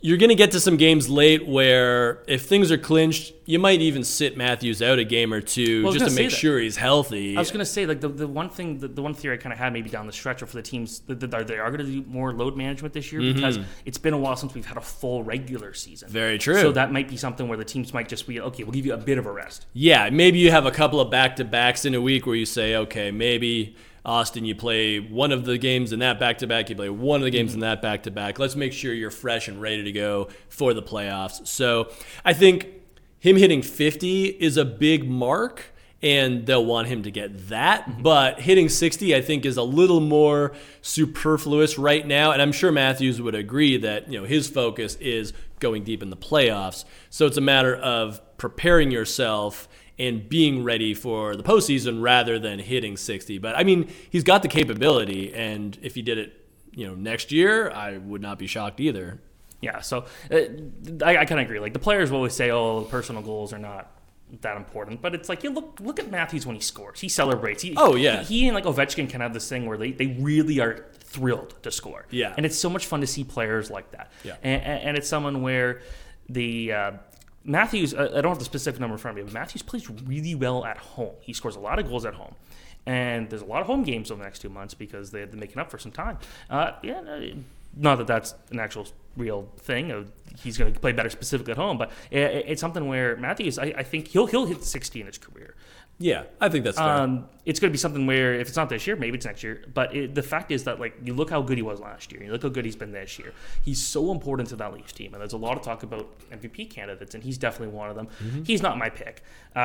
You're 0.00 0.16
going 0.16 0.28
to 0.28 0.36
get 0.36 0.52
to 0.52 0.60
some 0.60 0.76
games 0.76 1.08
late 1.08 1.46
where 1.46 2.22
if 2.28 2.46
things 2.46 2.70
are 2.70 2.78
clinched, 2.78 3.32
you 3.46 3.58
might 3.58 3.80
even 3.80 4.04
sit 4.04 4.36
Matthews 4.36 4.82
out 4.82 4.98
a 4.98 5.04
game 5.04 5.32
or 5.32 5.40
two 5.40 5.82
Well, 5.82 5.92
just 5.94 6.06
to 6.06 6.14
make 6.14 6.30
that. 6.30 6.36
sure 6.36 6.58
he's 6.60 6.76
healthy. 6.76 7.34
I 7.34 7.40
was 7.40 7.50
gonna 7.50 7.64
say 7.64 7.86
like 7.86 8.00
the, 8.02 8.08
the 8.08 8.28
one 8.28 8.50
thing 8.50 8.78
the, 8.78 8.88
the 8.88 9.00
one 9.00 9.14
theory 9.14 9.38
I 9.38 9.40
kind 9.40 9.54
of 9.54 9.58
had 9.58 9.72
maybe 9.72 9.88
down 9.88 10.06
the 10.06 10.12
stretch 10.12 10.42
or 10.42 10.46
for 10.46 10.56
the 10.56 10.62
teams 10.62 11.00
that 11.06 11.32
are 11.32 11.42
they 11.42 11.58
are 11.58 11.70
going 11.70 11.84
to 11.84 11.90
do 11.90 12.04
more 12.06 12.34
load 12.34 12.58
management 12.58 12.92
this 12.92 13.10
year 13.10 13.22
because 13.22 13.58
it's 13.86 13.96
been 13.96 14.12
a 14.12 14.18
while 14.18 14.36
since 14.36 14.52
we've 14.52 14.66
had 14.66 14.76
a 14.76 14.82
full 14.82 15.24
regular 15.24 15.72
season. 15.72 16.08
Mm-hmm. 16.08 16.14
Very 16.18 16.38
true. 16.38 16.60
So 16.60 16.72
that 16.72 16.92
might 16.92 17.08
be 17.08 17.16
something 17.16 17.48
where 17.48 17.56
the 17.56 17.64
teams 17.64 17.94
might 17.94 18.08
just 18.08 18.26
be 18.26 18.38
okay. 18.38 18.64
We'll 18.64 18.72
give 18.72 18.84
you 18.84 18.92
a 18.92 18.98
bit 18.98 19.16
of 19.16 19.24
a 19.24 19.32
rest. 19.32 19.66
Yeah, 19.72 20.10
maybe 20.10 20.38
you 20.38 20.50
have 20.50 20.66
a 20.66 20.70
couple 20.70 21.00
of 21.00 21.10
back 21.10 21.36
to 21.36 21.44
backs 21.44 21.86
in 21.86 21.94
a 21.94 22.00
week 22.02 22.26
where 22.26 22.36
you 22.36 22.44
say, 22.44 22.76
okay, 22.76 23.10
maybe 23.10 23.76
Auston, 24.08 24.46
you 24.46 24.54
play 24.54 24.98
one 24.98 25.32
of 25.32 25.44
the 25.44 25.58
games 25.58 25.92
in 25.92 25.98
that 25.98 26.18
back 26.18 26.38
to 26.38 26.46
back, 26.46 26.70
you 26.70 26.76
play 26.76 26.88
one 26.88 27.20
of 27.20 27.24
the 27.24 27.30
games 27.30 27.50
mm-hmm. 27.50 27.58
in 27.58 27.68
that 27.68 27.82
back 27.82 28.04
to 28.04 28.10
back. 28.10 28.38
Let's 28.38 28.56
make 28.56 28.72
sure 28.72 28.94
you're 28.94 29.10
fresh 29.10 29.48
and 29.48 29.60
ready 29.60 29.84
to 29.84 29.92
go 29.92 30.28
for 30.48 30.72
the 30.72 30.82
playoffs. 30.82 31.46
So 31.46 31.92
I 32.24 32.32
think 32.32 32.68
him 33.18 33.36
hitting 33.36 33.60
50 33.62 34.26
is 34.26 34.56
a 34.56 34.64
big 34.64 35.08
mark. 35.08 35.74
And 36.00 36.46
they'll 36.46 36.64
want 36.64 36.86
him 36.86 37.02
to 37.02 37.10
get 37.10 37.48
that. 37.48 37.84
Mm-hmm. 37.84 38.02
But 38.02 38.40
hitting 38.40 38.68
60, 38.68 39.16
I 39.16 39.20
think, 39.20 39.44
is 39.44 39.56
a 39.56 39.64
little 39.64 39.98
more 39.98 40.52
superfluous 40.80 41.76
right 41.76 42.06
now. 42.06 42.30
And 42.30 42.40
I'm 42.40 42.52
sure 42.52 42.70
Matthews 42.70 43.20
would 43.20 43.34
agree 43.34 43.78
that, 43.78 44.06
you 44.06 44.20
know, 44.20 44.24
his 44.24 44.48
focus 44.48 44.94
is 45.00 45.32
going 45.58 45.82
deep 45.82 46.00
in 46.00 46.10
the 46.10 46.16
playoffs. 46.16 46.84
So 47.10 47.26
it's 47.26 47.36
a 47.36 47.40
matter 47.40 47.74
of 47.74 48.20
preparing 48.38 48.92
yourself 48.92 49.68
and 49.98 50.28
being 50.28 50.62
ready 50.62 50.94
for 50.94 51.34
the 51.36 51.42
postseason 51.42 52.00
rather 52.02 52.38
than 52.38 52.58
hitting 52.58 52.96
60. 52.96 53.38
But 53.38 53.56
I 53.56 53.64
mean, 53.64 53.90
he's 54.10 54.24
got 54.24 54.42
the 54.42 54.48
capability, 54.48 55.34
and 55.34 55.76
if 55.82 55.94
he 55.94 56.02
did 56.02 56.18
it, 56.18 56.46
you 56.72 56.86
know, 56.86 56.94
next 56.94 57.32
year, 57.32 57.70
I 57.70 57.98
would 57.98 58.22
not 58.22 58.38
be 58.38 58.46
shocked 58.46 58.80
either. 58.80 59.20
Yeah. 59.60 59.80
So 59.80 60.04
uh, 60.30 60.36
I, 61.04 61.18
I 61.18 61.24
kind 61.24 61.40
of 61.40 61.46
agree. 61.46 61.58
Like 61.60 61.72
the 61.72 61.78
players 61.80 62.10
will 62.10 62.18
always 62.18 62.34
say, 62.34 62.50
oh, 62.50 62.82
personal 62.82 63.22
goals 63.22 63.52
are 63.52 63.58
not 63.58 63.90
that 64.42 64.56
important, 64.56 65.00
but 65.00 65.14
it's 65.14 65.28
like 65.28 65.42
you 65.42 65.50
look 65.50 65.80
look 65.80 65.98
at 65.98 66.10
Matthews 66.10 66.46
when 66.46 66.54
he 66.54 66.62
scores. 66.62 67.00
He 67.00 67.08
celebrates. 67.08 67.62
He, 67.62 67.74
Oh, 67.76 67.96
yeah. 67.96 68.22
He, 68.22 68.40
he 68.40 68.48
and 68.48 68.54
like 68.54 68.64
Ovechkin 68.64 69.08
can 69.08 69.20
have 69.20 69.32
this 69.32 69.48
thing 69.48 69.66
where 69.66 69.78
they, 69.78 69.90
they 69.90 70.18
really 70.20 70.60
are 70.60 70.86
thrilled 71.00 71.60
to 71.62 71.70
score. 71.70 72.06
Yeah. 72.10 72.34
And 72.36 72.46
it's 72.46 72.58
so 72.58 72.68
much 72.70 72.86
fun 72.86 73.00
to 73.00 73.06
see 73.06 73.24
players 73.24 73.70
like 73.70 73.90
that. 73.92 74.12
Yeah. 74.22 74.36
And, 74.42 74.62
and, 74.62 74.82
and 74.82 74.96
it's 74.96 75.08
someone 75.08 75.42
where 75.42 75.80
the 76.28 76.72
uh, 76.72 76.92
Matthews. 77.44 77.94
I 77.94 78.06
don't 78.20 78.26
have 78.26 78.38
the 78.38 78.44
specific 78.44 78.80
number 78.80 78.94
in 78.94 78.98
front 78.98 79.18
of 79.18 79.24
me, 79.24 79.30
but 79.30 79.38
Matthews 79.38 79.62
plays 79.62 79.88
really 79.88 80.34
well 80.34 80.64
at 80.64 80.78
home. 80.78 81.14
He 81.20 81.32
scores 81.32 81.56
a 81.56 81.60
lot 81.60 81.78
of 81.78 81.88
goals 81.88 82.04
at 82.04 82.14
home. 82.14 82.34
And 82.86 83.28
there's 83.28 83.42
a 83.42 83.46
lot 83.46 83.60
of 83.60 83.66
home 83.66 83.82
games 83.82 84.10
over 84.10 84.18
the 84.18 84.24
next 84.24 84.38
two 84.40 84.48
months 84.48 84.74
because 84.74 85.10
they're 85.10 85.26
making 85.26 85.58
up 85.58 85.70
for 85.70 85.78
some 85.78 85.92
time. 85.92 86.18
Uh, 86.48 86.72
yeah, 86.82 87.00
not 87.76 87.96
that 87.96 88.06
that's 88.06 88.34
an 88.50 88.58
actual 88.60 88.86
real 89.16 89.48
thing. 89.58 90.10
He's 90.42 90.56
going 90.56 90.72
to 90.72 90.80
play 90.80 90.92
better 90.92 91.10
specifically 91.10 91.52
at 91.52 91.58
home, 91.58 91.76
but 91.76 91.90
it's 92.10 92.60
something 92.60 92.86
where 92.88 93.16
Matthews, 93.16 93.58
I, 93.58 93.74
I 93.76 93.82
think 93.82 94.08
he'll 94.08 94.26
he'll 94.26 94.46
hit 94.46 94.64
60 94.64 95.00
in 95.00 95.06
his 95.06 95.18
career. 95.18 95.54
Yeah, 96.00 96.24
I 96.40 96.48
think 96.48 96.64
that's 96.64 96.78
fair. 96.78 96.86
Um, 96.86 97.28
it's 97.44 97.58
going 97.58 97.70
to 97.70 97.72
be 97.72 97.78
something 97.78 98.06
where 98.06 98.34
if 98.34 98.46
it's 98.46 98.56
not 98.56 98.68
this 98.68 98.86
year, 98.86 98.94
maybe 98.94 99.16
it's 99.16 99.26
next 99.26 99.42
year. 99.42 99.64
But 99.74 99.94
it, 99.94 100.14
the 100.14 100.22
fact 100.22 100.52
is 100.52 100.64
that 100.64 100.78
like 100.78 100.94
you 101.02 101.12
look 101.12 101.28
how 101.28 101.42
good 101.42 101.58
he 101.58 101.62
was 101.62 101.80
last 101.80 102.12
year, 102.12 102.22
you 102.22 102.30
look 102.30 102.42
how 102.42 102.50
good 102.50 102.64
he's 102.64 102.76
been 102.76 102.92
this 102.92 103.18
year. 103.18 103.32
He's 103.64 103.82
so 103.82 104.12
important 104.12 104.48
to 104.50 104.56
that 104.56 104.72
Leafs 104.72 104.92
team, 104.92 105.12
and 105.12 105.20
there's 105.20 105.32
a 105.32 105.38
lot 105.38 105.56
of 105.56 105.64
talk 105.64 105.82
about 105.82 106.08
MVP 106.30 106.70
candidates, 106.70 107.14
and 107.14 107.24
he's 107.24 107.36
definitely 107.36 107.74
one 107.74 107.90
of 107.90 107.96
them. 107.96 108.08
He's 108.44 108.62
not 108.62 108.78
my 108.78 108.90
pick, 108.90 109.22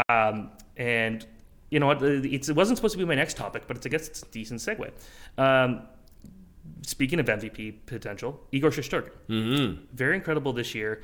um, 0.10 0.50
and 0.76 1.26
you 1.70 1.80
know 1.80 1.88
what? 1.88 2.02
It's, 2.02 2.50
it 2.50 2.56
wasn't 2.56 2.78
supposed 2.78 2.94
to 2.94 2.98
be 2.98 3.06
my 3.06 3.16
next 3.16 3.38
topic, 3.38 3.64
but 3.68 3.78
it's 3.78 3.86
I 3.86 3.90
guess 3.90 4.08
it's 4.08 4.24
a 4.24 4.28
decent 4.28 4.60
segue. 4.60 4.92
Um, 5.38 5.84
speaking 6.82 7.20
of 7.20 7.28
MVP 7.28 7.86
potential, 7.86 8.40
Igor 8.52 8.72
Shesterkin, 8.72 9.12
mm-hmm. 9.30 9.84
very 9.94 10.16
incredible 10.16 10.54
this 10.54 10.74
year. 10.74 11.02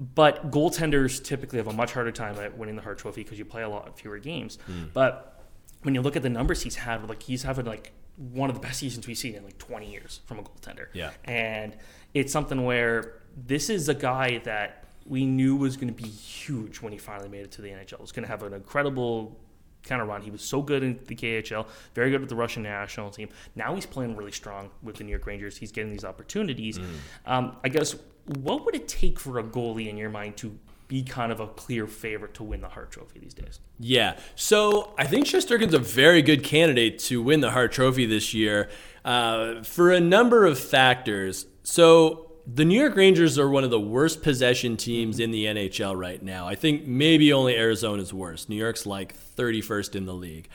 But 0.00 0.50
goaltenders 0.50 1.22
typically 1.22 1.58
have 1.58 1.66
a 1.66 1.72
much 1.72 1.92
harder 1.92 2.12
time 2.12 2.36
at 2.38 2.56
winning 2.56 2.76
the 2.76 2.82
Hart 2.82 2.98
Trophy 2.98 3.24
because 3.24 3.38
you 3.38 3.44
play 3.44 3.62
a 3.62 3.68
lot 3.68 3.98
fewer 3.98 4.18
games. 4.18 4.58
But 4.92 5.42
when 5.82 5.94
you 5.94 6.02
look 6.02 6.16
at 6.16 6.22
the 6.22 6.28
numbers 6.28 6.62
he's 6.62 6.76
had, 6.76 7.08
like 7.08 7.22
he's 7.22 7.42
having 7.42 7.66
like 7.66 7.92
one 8.16 8.50
of 8.50 8.54
the 8.54 8.60
best 8.60 8.80
seasons 8.80 9.06
we've 9.06 9.18
seen 9.18 9.34
in 9.34 9.44
like 9.44 9.58
20 9.58 9.90
years 9.90 10.20
from 10.26 10.40
a 10.40 10.42
goaltender. 10.42 10.86
Yeah. 10.92 11.10
And 11.24 11.76
it's 12.14 12.32
something 12.32 12.64
where 12.64 13.14
this 13.36 13.70
is 13.70 13.88
a 13.88 13.94
guy 13.94 14.38
that 14.38 14.84
we 15.06 15.24
knew 15.24 15.56
was 15.56 15.76
going 15.76 15.92
to 15.92 16.02
be 16.02 16.08
huge 16.08 16.80
when 16.80 16.92
he 16.92 16.98
finally 16.98 17.28
made 17.28 17.42
it 17.42 17.52
to 17.52 17.62
the 17.62 17.68
NHL. 17.68 17.96
He 17.96 18.02
was 18.02 18.12
going 18.12 18.24
to 18.24 18.28
have 18.28 18.42
an 18.42 18.52
incredible 18.52 19.38
kind 19.84 20.02
of 20.02 20.08
run. 20.08 20.20
He 20.22 20.30
was 20.30 20.42
so 20.42 20.60
good 20.60 20.82
in 20.82 20.98
the 21.06 21.14
KHL, 21.14 21.66
very 21.94 22.10
good 22.10 22.20
with 22.20 22.28
the 22.28 22.36
Russian 22.36 22.62
national 22.62 23.10
team. 23.10 23.28
Now 23.54 23.74
he's 23.74 23.86
playing 23.86 24.16
really 24.16 24.32
strong 24.32 24.70
with 24.82 24.96
the 24.96 25.04
New 25.04 25.10
York 25.10 25.26
Rangers. 25.26 25.56
He's 25.56 25.72
getting 25.72 25.90
these 25.90 26.04
opportunities. 26.04 26.78
Um, 27.24 27.56
I 27.64 27.68
guess 27.68 27.96
what 28.36 28.64
would 28.64 28.74
it 28.74 28.88
take 28.88 29.18
for 29.18 29.38
a 29.38 29.42
goalie 29.42 29.88
in 29.88 29.96
your 29.96 30.10
mind 30.10 30.36
to 30.38 30.58
be 30.88 31.02
kind 31.02 31.30
of 31.30 31.38
a 31.38 31.46
clear 31.46 31.86
favorite 31.86 32.34
to 32.34 32.42
win 32.42 32.60
the 32.60 32.68
Hart 32.68 32.90
Trophy 32.90 33.20
these 33.20 33.34
days? 33.34 33.60
Yeah. 33.78 34.18
So 34.34 34.94
I 34.98 35.04
think 35.04 35.26
Shesterkin's 35.26 35.74
a 35.74 35.78
very 35.78 36.22
good 36.22 36.42
candidate 36.42 36.98
to 37.00 37.22
win 37.22 37.40
the 37.40 37.50
Hart 37.50 37.72
Trophy 37.72 38.06
this 38.06 38.32
year 38.32 38.70
uh, 39.04 39.62
for 39.62 39.92
a 39.92 40.00
number 40.00 40.46
of 40.46 40.58
factors. 40.58 41.46
So 41.62 42.32
the 42.46 42.64
New 42.64 42.78
York 42.80 42.96
Rangers 42.96 43.38
are 43.38 43.48
one 43.48 43.64
of 43.64 43.70
the 43.70 43.80
worst 43.80 44.22
possession 44.22 44.76
teams 44.78 45.20
in 45.20 45.30
the 45.30 45.44
NHL 45.44 45.98
right 45.98 46.22
now. 46.22 46.48
I 46.48 46.54
think 46.54 46.86
maybe 46.86 47.32
only 47.32 47.54
Arizona's 47.54 48.12
worse. 48.12 48.48
New 48.48 48.56
York's 48.56 48.86
like 48.86 49.14
31st 49.36 49.94
in 49.94 50.06
the 50.06 50.14
league. 50.14 50.48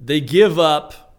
They 0.00 0.20
give 0.20 0.58
up 0.58 1.14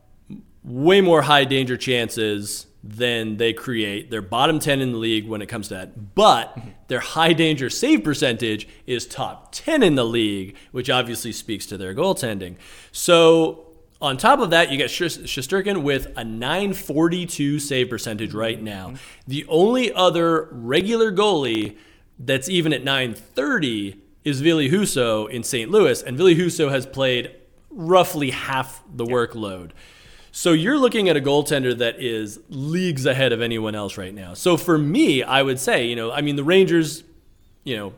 way 0.63 1.01
more 1.01 1.21
high 1.21 1.45
danger 1.45 1.77
chances 1.77 2.65
than 2.83 3.37
they 3.37 3.53
create. 3.53 4.11
They're 4.11 4.21
bottom 4.21 4.59
10 4.59 4.81
in 4.81 4.91
the 4.91 4.97
league 4.97 5.25
when 5.25 5.41
it 5.41 5.47
comes 5.47 5.69
to 5.69 5.75
that. 5.75 6.15
But 6.15 6.55
mm-hmm. 6.57 6.69
their 6.89 6.99
high 6.99 7.31
danger 7.31 7.69
save 7.69 8.03
percentage 8.03 8.67
is 8.85 9.07
top 9.07 9.53
10 9.53 9.81
in 9.81 9.95
the 9.95 10.03
league, 10.03 10.57
which 10.71 10.89
obviously 10.89 11.31
speaks 11.31 11.65
to 11.67 11.77
their 11.77 11.95
goaltending. 11.95 12.57
So 12.91 13.67
On 14.03 14.17
top 14.17 14.39
of 14.39 14.49
that, 14.49 14.69
you 14.69 14.77
got 14.77 14.89
Shesterkin 14.89 15.81
with 15.81 16.11
a 16.17 16.25
942 16.25 17.57
save 17.57 17.89
percentage 17.89 18.33
right 18.33 18.57
mm-hmm. 18.57 18.65
now. 18.65 18.93
The 19.25 19.45
only 19.47 19.93
other 19.93 20.49
regular 20.51 21.09
goalie 21.09 21.77
that's 22.19 22.49
even 22.49 22.73
at 22.73 22.83
930 22.83 24.01
is 24.25 24.41
Ville 24.41 24.69
Husso 24.69 25.29
in 25.29 25.41
St. 25.41 25.71
Louis, 25.71 26.01
and 26.03 26.17
Ville 26.17 26.35
Husso 26.35 26.69
has 26.69 26.85
played 26.85 27.31
roughly 27.69 28.31
half 28.31 28.83
the 28.93 29.05
workload. 29.05 29.71
So 30.35 30.51
you're 30.51 30.79
looking 30.79 31.09
at 31.09 31.15
a 31.15 31.21
goaltender 31.21 31.77
that 31.77 32.01
is 32.01 32.39
leagues 32.49 33.05
ahead 33.05 33.33
of 33.33 33.41
anyone 33.41 33.75
else 33.75 33.99
right 33.99 34.13
now. 34.13 34.33
So 34.33 34.57
for 34.57 34.79
me, 34.79 35.21
I 35.21 35.43
would 35.43 35.59
say, 35.59 35.85
you 35.85 35.95
know, 35.95 36.11
I 36.11 36.21
mean, 36.21 36.37
the 36.37 36.43
Rangers, 36.43 37.03
you 37.63 37.77
know, 37.77 37.93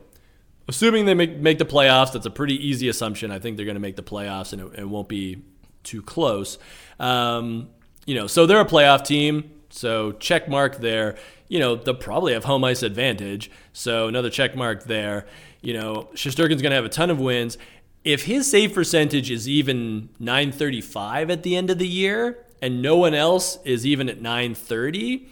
assuming 0.68 1.06
they 1.06 1.14
make, 1.14 1.38
make 1.38 1.56
the 1.56 1.64
playoffs, 1.64 2.12
that's 2.12 2.26
a 2.26 2.30
pretty 2.30 2.54
easy 2.54 2.90
assumption. 2.90 3.30
I 3.30 3.38
think 3.38 3.56
they're 3.56 3.64
going 3.64 3.76
to 3.76 3.80
make 3.80 3.96
the 3.96 4.02
playoffs 4.02 4.52
and 4.52 4.60
it, 4.60 4.80
it 4.80 4.84
won't 4.86 5.08
be 5.08 5.44
too 5.82 6.02
close. 6.02 6.58
Um, 7.00 7.70
you 8.04 8.14
know, 8.14 8.26
so 8.26 8.44
they're 8.44 8.60
a 8.60 8.66
playoff 8.66 9.02
team. 9.02 9.50
So 9.70 10.12
check 10.12 10.46
mark 10.46 10.76
there. 10.76 11.16
You 11.48 11.58
know, 11.58 11.76
they'll 11.76 11.94
probably 11.94 12.34
have 12.34 12.44
home 12.44 12.64
ice 12.64 12.82
advantage. 12.82 13.50
So 13.72 14.08
another 14.08 14.28
check 14.28 14.54
mark 14.54 14.84
there. 14.84 15.24
You 15.62 15.72
know, 15.72 16.10
Shesterkin's 16.12 16.60
going 16.60 16.70
to 16.70 16.76
have 16.76 16.84
a 16.84 16.90
ton 16.90 17.08
of 17.08 17.18
wins. 17.18 17.56
If 18.06 18.24
his 18.24 18.48
save 18.48 18.72
percentage 18.72 19.32
is 19.32 19.48
even 19.48 20.10
935 20.20 21.28
at 21.28 21.42
the 21.42 21.56
end 21.56 21.70
of 21.70 21.78
the 21.78 21.88
year 21.88 22.38
and 22.62 22.80
no 22.80 22.96
one 22.96 23.14
else 23.14 23.58
is 23.64 23.84
even 23.84 24.08
at 24.08 24.20
930, 24.20 25.28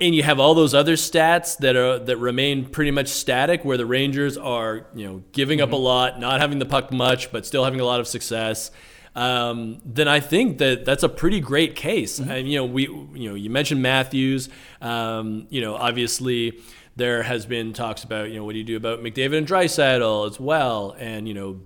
and 0.00 0.14
you 0.14 0.22
have 0.22 0.40
all 0.40 0.54
those 0.54 0.74
other 0.74 0.94
stats 0.94 1.58
that 1.58 1.76
are 1.76 1.98
that 1.98 2.16
remain 2.16 2.64
pretty 2.64 2.90
much 2.90 3.08
static 3.08 3.66
where 3.66 3.76
the 3.76 3.84
Rangers 3.84 4.38
are, 4.38 4.86
you 4.94 5.06
know, 5.06 5.22
giving 5.32 5.58
mm-hmm. 5.58 5.68
up 5.68 5.72
a 5.72 5.76
lot, 5.76 6.18
not 6.18 6.40
having 6.40 6.58
the 6.58 6.64
puck 6.64 6.90
much, 6.90 7.30
but 7.30 7.44
still 7.44 7.64
having 7.64 7.80
a 7.80 7.84
lot 7.84 8.00
of 8.00 8.08
success 8.08 8.70
um, 9.18 9.80
then 9.84 10.06
I 10.06 10.20
think 10.20 10.58
that 10.58 10.84
that's 10.84 11.02
a 11.02 11.08
pretty 11.08 11.40
great 11.40 11.74
case. 11.74 12.20
Mm-hmm. 12.20 12.30
And, 12.30 12.48
you 12.48 12.58
know, 12.58 12.64
we 12.64 12.82
you 12.82 13.28
know 13.28 13.34
you 13.34 13.50
mentioned 13.50 13.82
Matthews. 13.82 14.48
Um, 14.80 15.48
you 15.50 15.60
know, 15.60 15.74
obviously 15.74 16.60
there 16.98 17.22
has 17.22 17.46
been 17.46 17.72
talks 17.72 18.04
about 18.04 18.28
you 18.30 18.36
know 18.36 18.44
what 18.44 18.52
do 18.52 18.58
you 18.58 18.64
do 18.64 18.76
about 18.76 19.00
McDavid 19.00 19.38
and 19.38 19.46
Draisaitl 19.46 20.28
as 20.28 20.38
well, 20.38 20.94
and 20.98 21.26
you 21.26 21.34
know. 21.34 21.60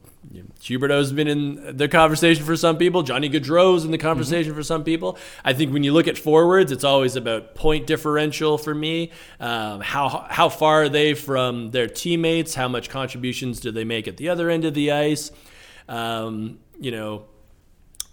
Huberdeau's 0.61 1.13
been 1.13 1.27
in 1.27 1.77
the 1.77 1.89
conversation 1.89 2.45
for 2.45 2.57
some 2.57 2.79
people. 2.79 3.03
Johnny 3.03 3.29
Gaudreau's 3.29 3.85
in 3.85 3.91
the 3.91 3.99
conversation 3.99 4.53
mm-hmm. 4.53 4.61
for 4.61 4.63
some 4.63 4.85
people. 4.85 5.19
I 5.45 5.53
think 5.53 5.73
when 5.73 5.83
you 5.83 5.93
look 5.93 6.07
at 6.07 6.17
forwards, 6.17 6.71
it's 6.71 6.85
always 6.85 7.17
about 7.17 7.57
point 7.57 7.89
differential 7.89 8.57
for 8.57 8.73
me. 8.73 9.11
Um, 9.41 9.81
how 9.81 10.27
how 10.31 10.49
far 10.49 10.85
are 10.85 10.89
they 10.89 11.15
from 11.15 11.73
their 11.73 11.89
teammates? 11.89 12.55
How 12.55 12.69
much 12.69 12.89
contributions 12.89 13.59
do 13.59 13.73
they 13.73 13.85
make 13.85 14.07
at 14.07 14.17
the 14.17 14.29
other 14.29 14.49
end 14.49 14.65
of 14.65 14.75
the 14.75 14.93
ice? 14.93 15.33
Um, 15.89 16.61
you 16.79 16.93
know, 16.93 17.25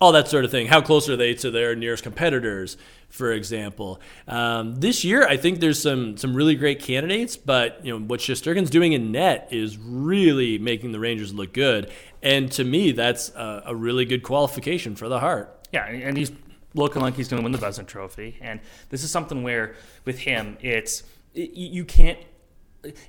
all 0.02 0.12
that 0.14 0.28
sort 0.28 0.46
of 0.46 0.52
thing. 0.52 0.68
How 0.68 0.82
close 0.82 1.10
are 1.10 1.18
they 1.18 1.34
to 1.36 1.52
their 1.52 1.76
nearest 1.76 2.04
competitors, 2.04 2.76
for 3.10 3.32
example? 3.32 4.00
Um, 4.28 4.76
this 4.76 5.04
year, 5.04 5.28
I 5.28 5.38
think 5.38 5.60
there's 5.60 5.82
some 5.82 6.18
some 6.18 6.34
really 6.34 6.56
great 6.56 6.80
candidates, 6.80 7.36
but 7.36 7.84
you 7.86 7.92
know 7.92 8.06
what 8.06 8.20
Shesterkin's 8.20 8.70
doing 8.70 8.94
in 8.94 9.12
net 9.12 9.50
is 9.52 9.78
really 9.78 10.58
making 10.58 10.92
the 10.92 11.00
Rangers 11.00 11.34
look 11.34 11.54
good, 11.54 11.92
and 12.22 12.52
to 12.54 12.64
me, 12.64 12.92
that's 12.92 13.30
a, 13.30 13.64
a 13.68 13.76
really 13.76 14.06
good 14.06 14.24
qualification 14.24 14.96
for 14.96 15.10
the 15.10 15.20
Hart. 15.20 15.68
Yeah, 15.72 15.86
and 15.86 16.18
he's 16.18 16.32
looking 16.74 17.02
like 17.02 17.16
he's 17.16 17.28
going 17.28 17.42
to 17.42 17.44
win 17.44 17.52
the 17.52 17.58
Vezina 17.58 17.86
Trophy, 17.86 18.38
and 18.42 18.60
this 18.90 19.04
is 19.04 19.12
something 19.12 19.44
where 19.44 19.76
with 20.06 20.20
him, 20.20 20.58
it's 20.62 21.04
you 21.34 21.86
can't 21.86 22.20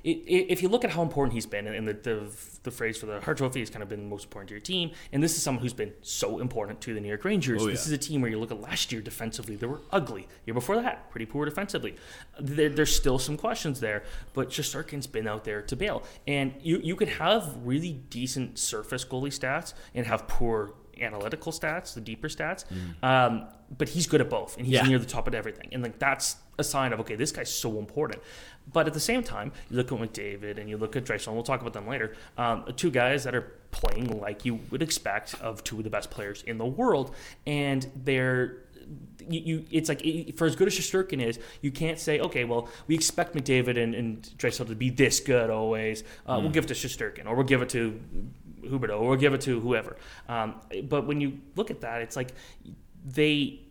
if 0.03 0.61
you 0.61 0.69
look 0.69 0.83
at 0.83 0.91
how 0.91 1.01
important 1.01 1.33
he's 1.33 1.45
been, 1.45 1.67
and 1.67 1.87
the, 1.87 1.93
the, 1.93 2.27
the 2.63 2.71
phrase 2.71 2.97
for 2.97 3.05
the 3.05 3.21
Hart 3.21 3.37
Trophy 3.37 3.59
has 3.61 3.69
kind 3.69 3.83
of 3.83 3.89
been 3.89 4.01
the 4.01 4.09
most 4.09 4.25
important 4.25 4.49
to 4.49 4.53
your 4.53 4.61
team, 4.61 4.91
and 5.11 5.23
this 5.23 5.35
is 5.35 5.43
someone 5.43 5.61
who's 5.61 5.73
been 5.73 5.93
so 6.01 6.39
important 6.39 6.81
to 6.81 6.93
the 6.93 6.99
New 6.99 7.07
York 7.07 7.23
Rangers. 7.23 7.61
Oh, 7.61 7.67
yeah. 7.67 7.71
This 7.71 7.85
is 7.85 7.91
a 7.91 7.97
team 7.97 8.21
where 8.21 8.29
you 8.29 8.39
look 8.39 8.51
at 8.51 8.59
last 8.59 8.91
year 8.91 9.01
defensively, 9.01 9.55
they 9.55 9.67
were 9.67 9.81
ugly. 9.91 10.27
Year 10.45 10.53
before 10.53 10.75
that, 10.81 11.09
pretty 11.09 11.25
poor 11.25 11.45
defensively. 11.45 11.95
There, 12.39 12.69
there's 12.69 12.95
still 12.95 13.19
some 13.19 13.37
questions 13.37 13.79
there, 13.79 14.03
but 14.33 14.49
Shesterkin's 14.49 15.07
been 15.07 15.27
out 15.27 15.43
there 15.45 15.61
to 15.61 15.75
bail. 15.75 16.03
And 16.27 16.53
you, 16.61 16.79
you 16.83 16.95
could 16.95 17.09
have 17.09 17.55
really 17.63 17.93
decent 17.93 18.59
surface 18.59 19.05
goalie 19.05 19.27
stats 19.27 19.73
and 19.95 20.05
have 20.05 20.27
poor 20.27 20.73
analytical 20.99 21.51
stats, 21.51 21.93
the 21.93 22.01
deeper 22.01 22.27
stats. 22.27 22.65
Mm. 23.01 23.03
Um, 23.03 23.47
but 23.77 23.89
he's 23.89 24.07
good 24.07 24.21
at 24.21 24.29
both, 24.29 24.57
and 24.57 24.65
he's 24.65 24.75
yeah. 24.75 24.87
near 24.87 24.99
the 24.99 25.05
top 25.05 25.27
of 25.27 25.33
everything. 25.33 25.69
And 25.71 25.81
like 25.81 25.99
that's 25.99 26.35
a 26.57 26.63
sign 26.63 26.93
of 26.93 26.99
okay, 27.01 27.15
this 27.15 27.31
guy's 27.31 27.53
so 27.53 27.79
important. 27.79 28.21
But 28.71 28.87
at 28.87 28.93
the 28.93 28.99
same 28.99 29.23
time, 29.23 29.51
you 29.69 29.77
look 29.77 29.91
at 29.91 29.97
McDavid 29.97 30.59
and 30.59 30.69
you 30.69 30.77
look 30.77 30.95
at 30.95 31.03
Draisaitl, 31.03 31.27
and 31.27 31.35
we'll 31.35 31.43
talk 31.43 31.61
about 31.61 31.73
them 31.73 31.87
later. 31.87 32.15
Um, 32.37 32.65
two 32.75 32.91
guys 32.91 33.23
that 33.23 33.33
are 33.33 33.53
playing 33.71 34.19
like 34.19 34.45
you 34.45 34.59
would 34.69 34.81
expect 34.81 35.35
of 35.41 35.63
two 35.63 35.77
of 35.77 35.83
the 35.83 35.89
best 35.89 36.11
players 36.11 36.43
in 36.43 36.57
the 36.57 36.65
world, 36.65 37.15
and 37.45 37.89
they're 37.95 38.57
you, 39.29 39.39
you, 39.39 39.65
it's 39.71 39.89
like 39.89 40.01
for 40.35 40.45
as 40.45 40.55
good 40.55 40.67
as 40.67 40.73
Shesterkin 40.77 41.21
is, 41.21 41.39
you 41.61 41.71
can't 41.71 41.99
say, 41.99 42.19
okay, 42.19 42.43
well, 42.43 42.67
we 42.87 42.95
expect 42.95 43.35
McDavid 43.35 43.81
and, 43.81 43.95
and 43.95 44.23
to 44.39 44.75
be 44.75 44.89
this 44.89 45.19
good 45.19 45.49
always. 45.49 46.03
Uh, 46.25 46.37
mm. 46.37 46.41
We'll 46.41 46.51
give 46.51 46.65
it 46.65 46.67
to 46.67 46.73
Shesterkin, 46.73 47.25
or 47.25 47.35
we'll 47.35 47.45
give 47.45 47.61
it 47.61 47.69
to 47.69 47.99
Huberdeau, 48.63 48.99
or 48.99 49.09
we'll 49.09 49.17
give 49.17 49.33
it 49.33 49.41
to 49.41 49.59
whoever. 49.59 49.97
Um, 50.27 50.55
but 50.83 51.07
when 51.07 51.21
you 51.21 51.39
look 51.55 51.71
at 51.71 51.81
that, 51.81 52.01
it's 52.01 52.15
like 52.15 52.33
they 53.03 53.61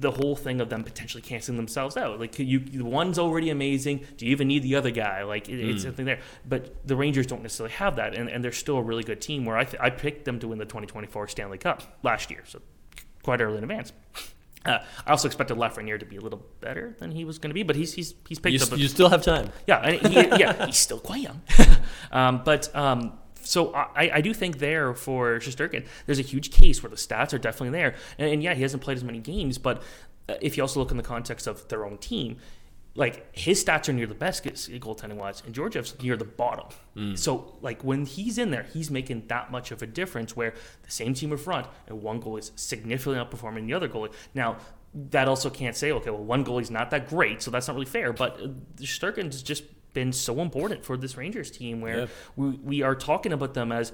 the 0.00 0.10
whole 0.10 0.36
thing 0.36 0.60
of 0.60 0.68
them 0.68 0.84
potentially 0.84 1.22
canceling 1.22 1.56
themselves 1.56 1.96
out. 1.96 2.20
Like 2.20 2.38
you, 2.38 2.60
the 2.60 2.84
one's 2.84 3.18
already 3.18 3.50
amazing. 3.50 4.04
Do 4.16 4.26
you 4.26 4.32
even 4.32 4.48
need 4.48 4.62
the 4.62 4.76
other 4.76 4.90
guy? 4.90 5.22
Like 5.24 5.48
it, 5.48 5.52
mm. 5.52 5.70
it's 5.70 5.82
hmm. 5.82 5.88
something 5.88 6.04
there. 6.04 6.20
But 6.46 6.86
the 6.86 6.96
Rangers 6.96 7.26
don't 7.26 7.42
necessarily 7.42 7.74
have 7.74 7.96
that, 7.96 8.14
and, 8.14 8.28
and 8.28 8.42
they're 8.44 8.52
still 8.52 8.76
a 8.76 8.82
really 8.82 9.02
good 9.02 9.20
team. 9.20 9.44
Where 9.44 9.56
I 9.56 9.64
th- 9.64 9.80
I 9.80 9.90
picked 9.90 10.24
them 10.24 10.38
to 10.40 10.48
win 10.48 10.58
the 10.58 10.64
2024 10.64 11.28
Stanley 11.28 11.58
Cup 11.58 11.82
last 12.02 12.30
year, 12.30 12.44
so 12.46 12.60
quite 13.22 13.40
early 13.40 13.58
in 13.58 13.64
advance. 13.64 13.92
Uh, 14.64 14.78
I 15.06 15.10
also 15.10 15.28
expected 15.28 15.56
Lafreniere 15.56 16.00
to 16.00 16.06
be 16.06 16.16
a 16.16 16.20
little 16.20 16.44
better 16.60 16.94
than 16.98 17.12
he 17.12 17.24
was 17.24 17.38
going 17.38 17.50
to 17.50 17.54
be, 17.54 17.62
but 17.62 17.76
he's 17.76 17.94
he's 17.94 18.14
he's 18.28 18.38
picked 18.38 18.54
you, 18.54 18.62
up. 18.62 18.72
A, 18.72 18.78
you 18.78 18.88
still 18.88 19.08
have 19.08 19.22
time. 19.22 19.50
Yeah, 19.66 19.78
and 19.78 20.06
he, 20.06 20.14
yeah, 20.38 20.66
he's 20.66 20.76
still 20.76 20.98
quite 20.98 21.22
young. 21.22 21.40
um, 22.12 22.42
but 22.44 22.74
um, 22.76 23.18
so 23.48 23.72
I, 23.72 24.10
I 24.14 24.20
do 24.20 24.34
think 24.34 24.58
there 24.58 24.92
for 24.92 25.38
Shesterkin, 25.38 25.86
there's 26.04 26.18
a 26.18 26.22
huge 26.22 26.50
case 26.50 26.82
where 26.82 26.90
the 26.90 26.96
stats 26.96 27.32
are 27.32 27.38
definitely 27.38 27.70
there. 27.70 27.94
And, 28.18 28.30
and, 28.30 28.42
yeah, 28.42 28.52
he 28.52 28.60
hasn't 28.60 28.82
played 28.82 28.98
as 28.98 29.04
many 29.04 29.20
games, 29.20 29.56
but 29.56 29.82
uh, 30.28 30.34
if 30.42 30.58
you 30.58 30.62
also 30.62 30.80
look 30.80 30.90
in 30.90 30.98
the 30.98 31.02
context 31.02 31.46
of 31.46 31.66
their 31.68 31.86
own 31.86 31.96
team, 31.96 32.36
like 32.94 33.34
his 33.34 33.64
stats 33.64 33.88
are 33.88 33.94
near 33.94 34.06
the 34.06 34.14
best 34.14 34.44
goaltending 34.44 35.16
wise, 35.16 35.42
and 35.46 35.54
Georgiev's 35.54 35.94
near 36.02 36.16
the 36.16 36.26
bottom. 36.26 36.66
Mm. 36.94 37.18
So 37.18 37.56
like 37.62 37.82
when 37.82 38.04
he's 38.04 38.36
in 38.36 38.50
there, 38.50 38.64
he's 38.64 38.90
making 38.90 39.28
that 39.28 39.50
much 39.50 39.70
of 39.70 39.80
a 39.82 39.86
difference. 39.86 40.36
Where 40.36 40.52
the 40.82 40.90
same 40.90 41.14
team 41.14 41.32
in 41.32 41.38
front 41.38 41.68
and 41.86 42.02
one 42.02 42.20
goal 42.20 42.36
is 42.36 42.52
significantly 42.56 43.18
outperforming 43.18 43.66
the 43.66 43.74
other 43.74 43.88
goalie. 43.88 44.12
Now 44.34 44.58
that 44.94 45.28
also 45.28 45.48
can't 45.48 45.76
say 45.76 45.92
okay, 45.92 46.10
well 46.10 46.24
one 46.24 46.44
goalie's 46.44 46.70
not 46.70 46.90
that 46.90 47.08
great, 47.08 47.40
so 47.40 47.50
that's 47.50 47.68
not 47.68 47.74
really 47.74 47.86
fair. 47.86 48.12
But 48.12 48.40
uh, 48.42 48.48
Shesterkin's 48.78 49.42
just 49.42 49.62
been 49.92 50.12
so 50.12 50.40
important 50.40 50.84
for 50.84 50.96
this 50.96 51.16
Rangers 51.16 51.50
team 51.50 51.80
where 51.80 52.00
yeah. 52.00 52.06
we, 52.36 52.50
we 52.50 52.82
are 52.82 52.94
talking 52.94 53.32
about 53.32 53.54
them 53.54 53.72
as 53.72 53.92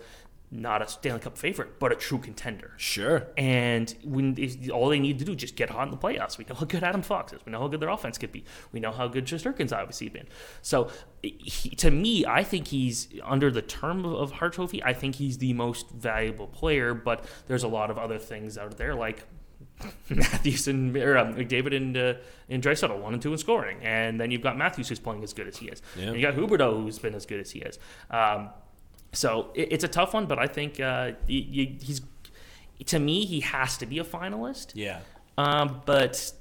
not 0.54 0.82
a 0.82 0.88
Stanley 0.88 1.20
Cup 1.20 1.36
favorite, 1.36 1.80
but 1.80 1.90
a 1.90 1.96
true 1.96 2.18
contender. 2.18 2.72
Sure. 2.76 3.26
And 3.36 3.92
when 4.04 4.36
all 4.72 4.88
they 4.88 5.00
need 5.00 5.18
to 5.18 5.24
do 5.24 5.32
is 5.32 5.38
just 5.38 5.56
get 5.56 5.70
hot 5.70 5.88
in 5.88 5.90
the 5.90 5.96
playoffs. 5.96 6.38
We 6.38 6.44
know 6.48 6.54
how 6.54 6.64
good 6.64 6.84
Adam 6.84 7.02
Fox 7.02 7.32
is. 7.32 7.40
We 7.44 7.50
know 7.50 7.58
how 7.60 7.68
good 7.68 7.80
their 7.80 7.88
offense 7.88 8.18
could 8.18 8.30
be. 8.30 8.44
We 8.70 8.78
know 8.78 8.92
how 8.92 9.08
good 9.08 9.26
Shesterkin's 9.26 9.72
obviously 9.72 10.08
been. 10.10 10.28
So, 10.62 10.90
he, 11.22 11.70
to 11.70 11.90
me, 11.90 12.24
I 12.24 12.44
think 12.44 12.68
he's 12.68 13.08
under 13.24 13.50
the 13.50 13.62
term 13.62 14.04
of 14.04 14.32
Hart 14.32 14.52
Trophy. 14.52 14.82
I 14.84 14.92
think 14.92 15.16
he's 15.16 15.38
the 15.38 15.52
most 15.54 15.90
valuable 15.90 16.46
player. 16.46 16.94
But 16.94 17.24
there's 17.48 17.64
a 17.64 17.68
lot 17.68 17.90
of 17.90 17.98
other 17.98 18.18
things 18.18 18.56
out 18.56 18.76
there 18.76 18.94
like 18.94 19.24
Matthews 20.08 20.68
and 20.68 20.96
or, 20.96 21.18
um, 21.18 21.34
McDavid 21.34 21.76
and 21.76 21.96
uh, 21.96 22.14
and 22.48 22.62
Draisaitl 22.62 22.98
one 23.00 23.12
and 23.12 23.22
two 23.22 23.32
in 23.32 23.38
scoring, 23.38 23.78
and 23.82 24.20
then 24.20 24.30
you've 24.30 24.42
got 24.42 24.56
Matthews 24.56 24.88
who's 24.88 24.98
playing 24.98 25.22
as 25.22 25.32
good 25.32 25.48
as 25.48 25.56
he 25.56 25.66
is. 25.66 25.82
Yeah. 25.96 26.06
And 26.06 26.16
you 26.16 26.22
got 26.22 26.34
Huberdeau 26.34 26.82
who's 26.82 26.98
been 26.98 27.14
as 27.14 27.26
good 27.26 27.40
as 27.40 27.50
he 27.50 27.60
is. 27.60 27.78
Um, 28.10 28.50
so 29.12 29.50
it, 29.54 29.72
it's 29.72 29.84
a 29.84 29.88
tough 29.88 30.14
one, 30.14 30.26
but 30.26 30.38
I 30.38 30.46
think 30.46 30.80
uh, 30.80 31.12
he, 31.26 31.76
he's 31.80 32.02
to 32.86 32.98
me 32.98 33.24
he 33.24 33.40
has 33.40 33.76
to 33.78 33.86
be 33.86 33.98
a 33.98 34.04
finalist. 34.04 34.72
Yeah. 34.74 35.00
Um, 35.36 35.82
but 35.84 36.32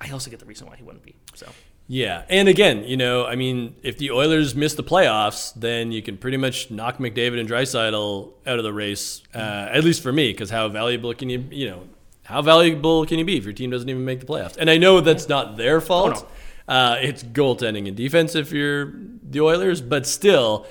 I 0.00 0.10
also 0.10 0.30
get 0.30 0.40
the 0.40 0.46
reason 0.46 0.66
why 0.66 0.76
he 0.76 0.82
wouldn't 0.82 1.04
be. 1.04 1.14
So. 1.34 1.46
Yeah, 1.86 2.22
and 2.30 2.48
again, 2.48 2.84
you 2.84 2.96
know, 2.96 3.26
I 3.26 3.36
mean, 3.36 3.76
if 3.82 3.98
the 3.98 4.10
Oilers 4.10 4.54
miss 4.54 4.72
the 4.72 4.82
playoffs, 4.82 5.52
then 5.54 5.92
you 5.92 6.00
can 6.00 6.16
pretty 6.16 6.38
much 6.38 6.70
knock 6.70 6.96
McDavid 6.96 7.38
and 7.38 7.46
Draisaitl 7.46 8.32
out 8.46 8.58
of 8.58 8.64
the 8.64 8.72
race. 8.72 9.22
Uh, 9.34 9.68
at 9.70 9.84
least 9.84 10.02
for 10.02 10.10
me, 10.10 10.32
because 10.32 10.48
how 10.48 10.66
valuable 10.70 11.12
can 11.12 11.28
you, 11.28 11.44
you 11.50 11.68
know, 11.68 11.82
how 12.24 12.42
valuable 12.42 13.06
can 13.06 13.18
you 13.18 13.24
be 13.24 13.36
if 13.36 13.44
your 13.44 13.52
team 13.52 13.70
doesn't 13.70 13.88
even 13.88 14.04
make 14.04 14.20
the 14.20 14.26
playoffs? 14.26 14.56
And 14.56 14.68
I 14.68 14.78
know 14.78 15.00
that's 15.00 15.28
not 15.28 15.56
their 15.56 15.80
fault. 15.80 16.26
Oh, 16.26 16.28
no. 16.68 16.74
uh, 16.74 16.98
it's 17.00 17.22
goaltending 17.22 17.86
and 17.86 17.96
defense 17.96 18.34
if 18.34 18.52
you're 18.52 18.92
the 19.22 19.40
Oilers, 19.40 19.80
but 19.80 20.06
still, 20.06 20.66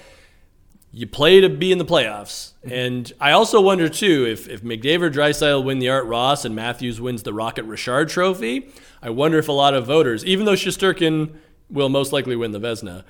you 0.92 1.08
play 1.08 1.42
to 1.42 1.50
be 1.50 1.72
in 1.72 1.78
the 1.78 1.86
playoffs. 1.86 2.54
Mm-hmm. 2.60 2.72
And 2.72 3.14
I 3.20 3.32
also 3.32 3.60
wonder 3.62 3.90
too 3.90 4.26
if 4.28 4.48
if 4.48 4.62
McDavid, 4.62 5.14
Draisaitl 5.14 5.64
win 5.64 5.80
the 5.80 5.90
Art 5.90 6.06
Ross 6.06 6.46
and 6.46 6.56
Matthews 6.56 7.02
wins 7.02 7.24
the 7.24 7.34
Rocket 7.34 7.64
Richard 7.64 8.10
Trophy. 8.10 8.70
I 9.02 9.10
wonder 9.10 9.38
if 9.38 9.48
a 9.48 9.54
lot 9.54 9.74
of 9.74 9.86
voters, 9.86 10.24
even 10.24 10.46
though 10.46 10.54
Shesterkin 10.54 11.36
will 11.70 11.90
most 11.90 12.14
likely 12.14 12.36
win 12.36 12.52
the 12.52 12.60
Vezina, 12.60 13.04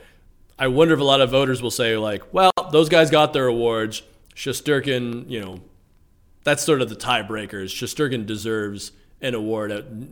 I 0.57 0.67
wonder 0.67 0.93
if 0.93 0.99
a 0.99 1.03
lot 1.03 1.21
of 1.21 1.29
voters 1.29 1.61
will 1.61 1.71
say 1.71 1.97
like, 1.97 2.33
well, 2.33 2.51
those 2.71 2.89
guys 2.89 3.09
got 3.09 3.33
their 3.33 3.47
awards. 3.47 4.01
Shesterkin, 4.35 5.29
you 5.29 5.41
know, 5.41 5.61
that's 6.43 6.63
sort 6.63 6.81
of 6.81 6.89
the 6.89 6.95
tiebreakers. 6.95 7.69
Shesterkin 7.69 8.25
deserves 8.25 8.91
an 9.21 9.33
award, 9.33 9.71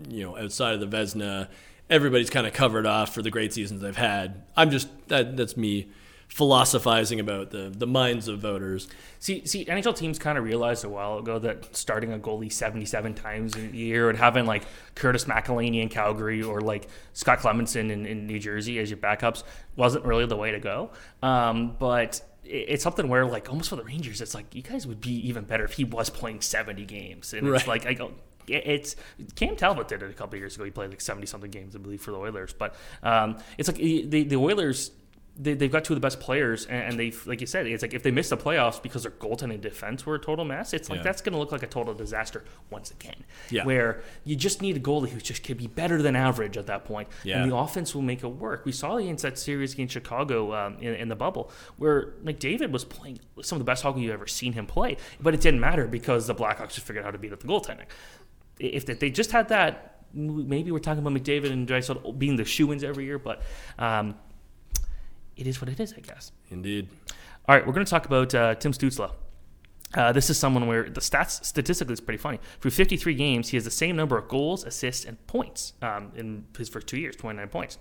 you 0.09 0.23
know, 0.23 0.37
outside 0.37 0.73
of 0.73 0.79
the 0.79 0.97
Vezina. 0.97 1.47
Everybody's 1.89 2.29
kind 2.29 2.47
of 2.47 2.53
covered 2.53 2.85
off 2.85 3.13
for 3.13 3.21
the 3.21 3.29
great 3.29 3.53
seasons 3.53 3.81
they've 3.81 3.95
had. 3.95 4.43
I'm 4.55 4.71
just 4.71 4.87
that 5.09 5.35
that's 5.35 5.57
me 5.57 5.91
philosophizing 6.31 7.19
about 7.19 7.51
the 7.51 7.69
the 7.75 7.85
minds 7.85 8.29
of 8.29 8.39
voters. 8.39 8.87
See, 9.19 9.45
see, 9.45 9.65
NHL 9.65 9.97
teams 9.97 10.17
kind 10.17 10.37
of 10.37 10.45
realized 10.45 10.85
a 10.85 10.89
while 10.89 11.17
ago 11.17 11.37
that 11.39 11.75
starting 11.75 12.13
a 12.13 12.17
goalie 12.17 12.51
77 12.51 13.13
times 13.15 13.57
a 13.57 13.59
year 13.59 14.09
and 14.09 14.17
having 14.17 14.45
like 14.45 14.63
Curtis 14.95 15.25
McElhinney 15.25 15.81
in 15.81 15.89
Calgary 15.89 16.41
or 16.41 16.61
like 16.61 16.87
Scott 17.11 17.39
Clemmensen 17.39 17.91
in, 17.91 18.05
in 18.05 18.27
New 18.27 18.39
Jersey 18.39 18.79
as 18.79 18.89
your 18.89 18.97
backups 18.97 19.43
wasn't 19.75 20.05
really 20.05 20.25
the 20.25 20.37
way 20.37 20.51
to 20.51 20.59
go. 20.59 20.91
Um, 21.21 21.75
but 21.77 22.21
it's 22.43 22.83
something 22.83 23.07
where 23.07 23.25
like 23.25 23.49
almost 23.49 23.69
for 23.69 23.75
the 23.75 23.83
Rangers, 23.83 24.21
it's 24.21 24.33
like 24.33 24.53
you 24.55 24.61
guys 24.61 24.87
would 24.87 25.01
be 25.01 25.13
even 25.27 25.43
better 25.43 25.63
if 25.63 25.73
he 25.73 25.83
was 25.83 26.09
playing 26.09 26.41
70 26.41 26.85
games. 26.85 27.33
And 27.33 27.47
it's 27.47 27.51
Right. 27.51 27.67
like 27.67 27.85
I 27.85 27.93
go. 27.93 28.11
It's 28.47 28.95
Cam 29.35 29.55
Talbot 29.55 29.87
did 29.87 30.01
it 30.01 30.09
a 30.09 30.13
couple 30.13 30.37
years 30.39 30.55
ago. 30.55 30.65
He 30.65 30.71
played 30.71 30.89
like 30.89 30.99
seventy 30.99 31.27
something 31.27 31.51
games, 31.51 31.75
I 31.75 31.79
believe, 31.79 32.01
for 32.01 32.09
the 32.11 32.17
Oilers. 32.17 32.53
But 32.53 32.75
um, 33.03 33.37
it's 33.57 33.69
like 33.69 33.77
the 33.77 34.23
the 34.23 34.35
Oilers 34.35 34.91
they, 35.43 35.55
they've 35.55 35.71
got 35.71 35.83
two 35.83 35.93
of 35.93 35.97
the 35.99 36.05
best 36.05 36.19
players, 36.19 36.65
and, 36.67 36.83
and 36.83 36.99
they've, 36.99 37.25
like 37.25 37.41
you 37.41 37.47
said, 37.47 37.65
it's 37.65 37.81
like 37.81 37.95
if 37.95 38.03
they 38.03 38.11
miss 38.11 38.29
the 38.29 38.37
playoffs 38.37 38.81
because 38.81 39.03
their 39.03 39.11
goaltending 39.11 39.55
and 39.55 39.61
defense 39.61 40.05
were 40.05 40.13
a 40.15 40.19
total 40.19 40.45
mess, 40.45 40.71
it's 40.73 40.87
like 40.89 40.97
Yeah. 40.99 41.03
that's 41.03 41.21
going 41.21 41.33
to 41.33 41.39
look 41.39 41.51
like 41.51 41.63
a 41.63 41.67
total 41.67 41.95
disaster 41.95 42.43
once 42.69 42.91
again. 42.91 43.23
Yeah. 43.49 43.65
Where 43.65 44.03
you 44.23 44.35
just 44.35 44.61
need 44.61 44.77
a 44.77 44.79
goalie 44.79 45.09
who 45.09 45.19
just 45.19 45.41
can 45.41 45.57
be 45.57 45.65
better 45.65 45.99
than 46.01 46.15
average 46.15 46.57
at 46.57 46.67
that 46.67 46.85
point, 46.85 47.07
Yeah. 47.23 47.41
and 47.41 47.51
the 47.51 47.55
offense 47.55 47.95
will 47.95 48.03
make 48.03 48.23
it 48.23 48.27
work. 48.27 48.65
We 48.65 48.71
saw 48.71 48.97
against 48.97 49.23
that 49.23 49.39
series 49.39 49.73
against 49.73 49.93
Chicago 49.93 50.53
um, 50.53 50.77
in, 50.79 50.93
in 50.93 51.07
the 51.09 51.15
bubble, 51.15 51.49
where 51.77 52.11
McDavid 52.23 52.71
was 52.71 52.85
playing 52.85 53.19
some 53.41 53.55
of 53.55 53.59
the 53.61 53.65
best 53.65 53.81
hockey 53.81 54.01
you've 54.01 54.11
ever 54.13 54.27
seen 54.27 54.53
him 54.53 54.67
play, 54.67 54.97
but 55.19 55.33
it 55.33 55.41
didn't 55.41 55.59
matter 55.59 55.87
because 55.87 56.27
the 56.27 56.35
Blackhawks 56.35 56.73
just 56.75 56.85
figured 56.85 57.03
out 57.03 57.07
how 57.07 57.11
to 57.11 57.17
beat 57.17 57.33
up 57.33 57.39
the 57.39 57.47
goaltending. 57.47 57.85
If 58.59 58.85
they 58.85 59.09
just 59.09 59.31
had 59.31 59.49
that, 59.49 60.03
maybe 60.13 60.71
we're 60.71 60.79
talking 60.79 61.05
about 61.05 61.13
McDavid 61.19 61.51
and 61.51 61.67
Draisaitl 61.67 62.19
being 62.19 62.35
the 62.35 62.45
shoe-ins 62.45 62.83
every 62.83 63.05
year, 63.05 63.17
but. 63.17 63.41
Um, 63.79 64.15
it 65.37 65.47
is 65.47 65.61
what 65.61 65.69
it 65.69 65.79
is, 65.79 65.93
I 65.93 66.01
guess. 66.01 66.31
Indeed. 66.49 66.87
All 67.47 67.55
right, 67.55 67.65
we're 67.65 67.73
going 67.73 67.85
to 67.85 67.89
talk 67.89 68.05
about 68.05 68.33
uh, 68.35 68.55
Tim 68.55 68.71
Stutzle. 68.71 69.11
Uh, 69.93 70.11
this 70.11 70.29
is 70.29 70.37
someone 70.37 70.67
where 70.67 70.89
the 70.89 71.01
stats 71.01 71.43
statistically 71.43 71.93
is 71.93 71.99
pretty 71.99 72.17
funny. 72.17 72.39
Through 72.61 72.71
53 72.71 73.13
games, 73.13 73.49
he 73.49 73.57
has 73.57 73.65
the 73.65 73.71
same 73.71 73.95
number 73.95 74.17
of 74.17 74.27
goals, 74.27 74.63
assists, 74.63 75.03
and 75.03 75.25
points 75.27 75.73
um, 75.81 76.11
in 76.15 76.45
his 76.57 76.69
first 76.69 76.87
two 76.87 76.97
years, 76.97 77.15
29 77.17 77.47
points. 77.49 77.77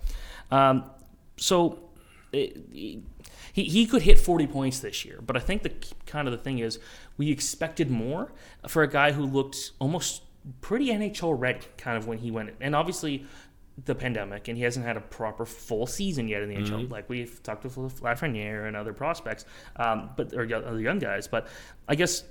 Um, 0.49 0.89
so 1.37 1.89
it, 2.33 2.57
he, 2.71 3.03
he 3.53 3.85
could 3.85 4.01
hit 4.01 4.19
40 4.19 4.47
points 4.47 4.79
this 4.79 5.05
year, 5.05 5.19
but 5.21 5.37
I 5.37 5.39
think 5.39 5.63
the 5.63 5.71
kind 6.05 6.27
of 6.27 6.33
the 6.33 6.37
thing 6.37 6.59
is 6.59 6.79
we 7.17 7.31
expected 7.31 7.89
more 7.89 8.31
for 8.67 8.83
a 8.83 8.89
guy 8.89 9.13
who 9.13 9.25
looked 9.25 9.71
almost 9.79 10.23
pretty 10.59 10.87
NHL 10.87 11.39
ready, 11.39 11.61
kind 11.77 11.97
of 11.97 12.07
when 12.07 12.17
he 12.17 12.31
went. 12.31 12.49
in. 12.49 12.55
And 12.59 12.75
obviously, 12.75 13.25
the 13.85 13.95
pandemic, 13.95 14.47
and 14.47 14.57
he 14.57 14.63
hasn't 14.63 14.85
had 14.85 14.97
a 14.97 15.01
proper 15.01 15.45
full 15.45 15.87
season 15.87 16.27
yet 16.27 16.43
in 16.43 16.49
the 16.49 16.55
NHL. 16.55 16.91
Like 16.91 17.09
we've 17.09 17.41
talked 17.41 17.63
with 17.63 17.75
Lafreniere 17.75 18.67
and 18.67 18.75
other 18.75 18.93
prospects, 18.93 19.45
um, 19.77 20.09
but 20.15 20.33
or 20.33 20.43
other 20.53 20.79
young 20.79 20.99
guys. 20.99 21.27
But 21.27 21.47
I 21.87 21.95
guess 21.95 22.23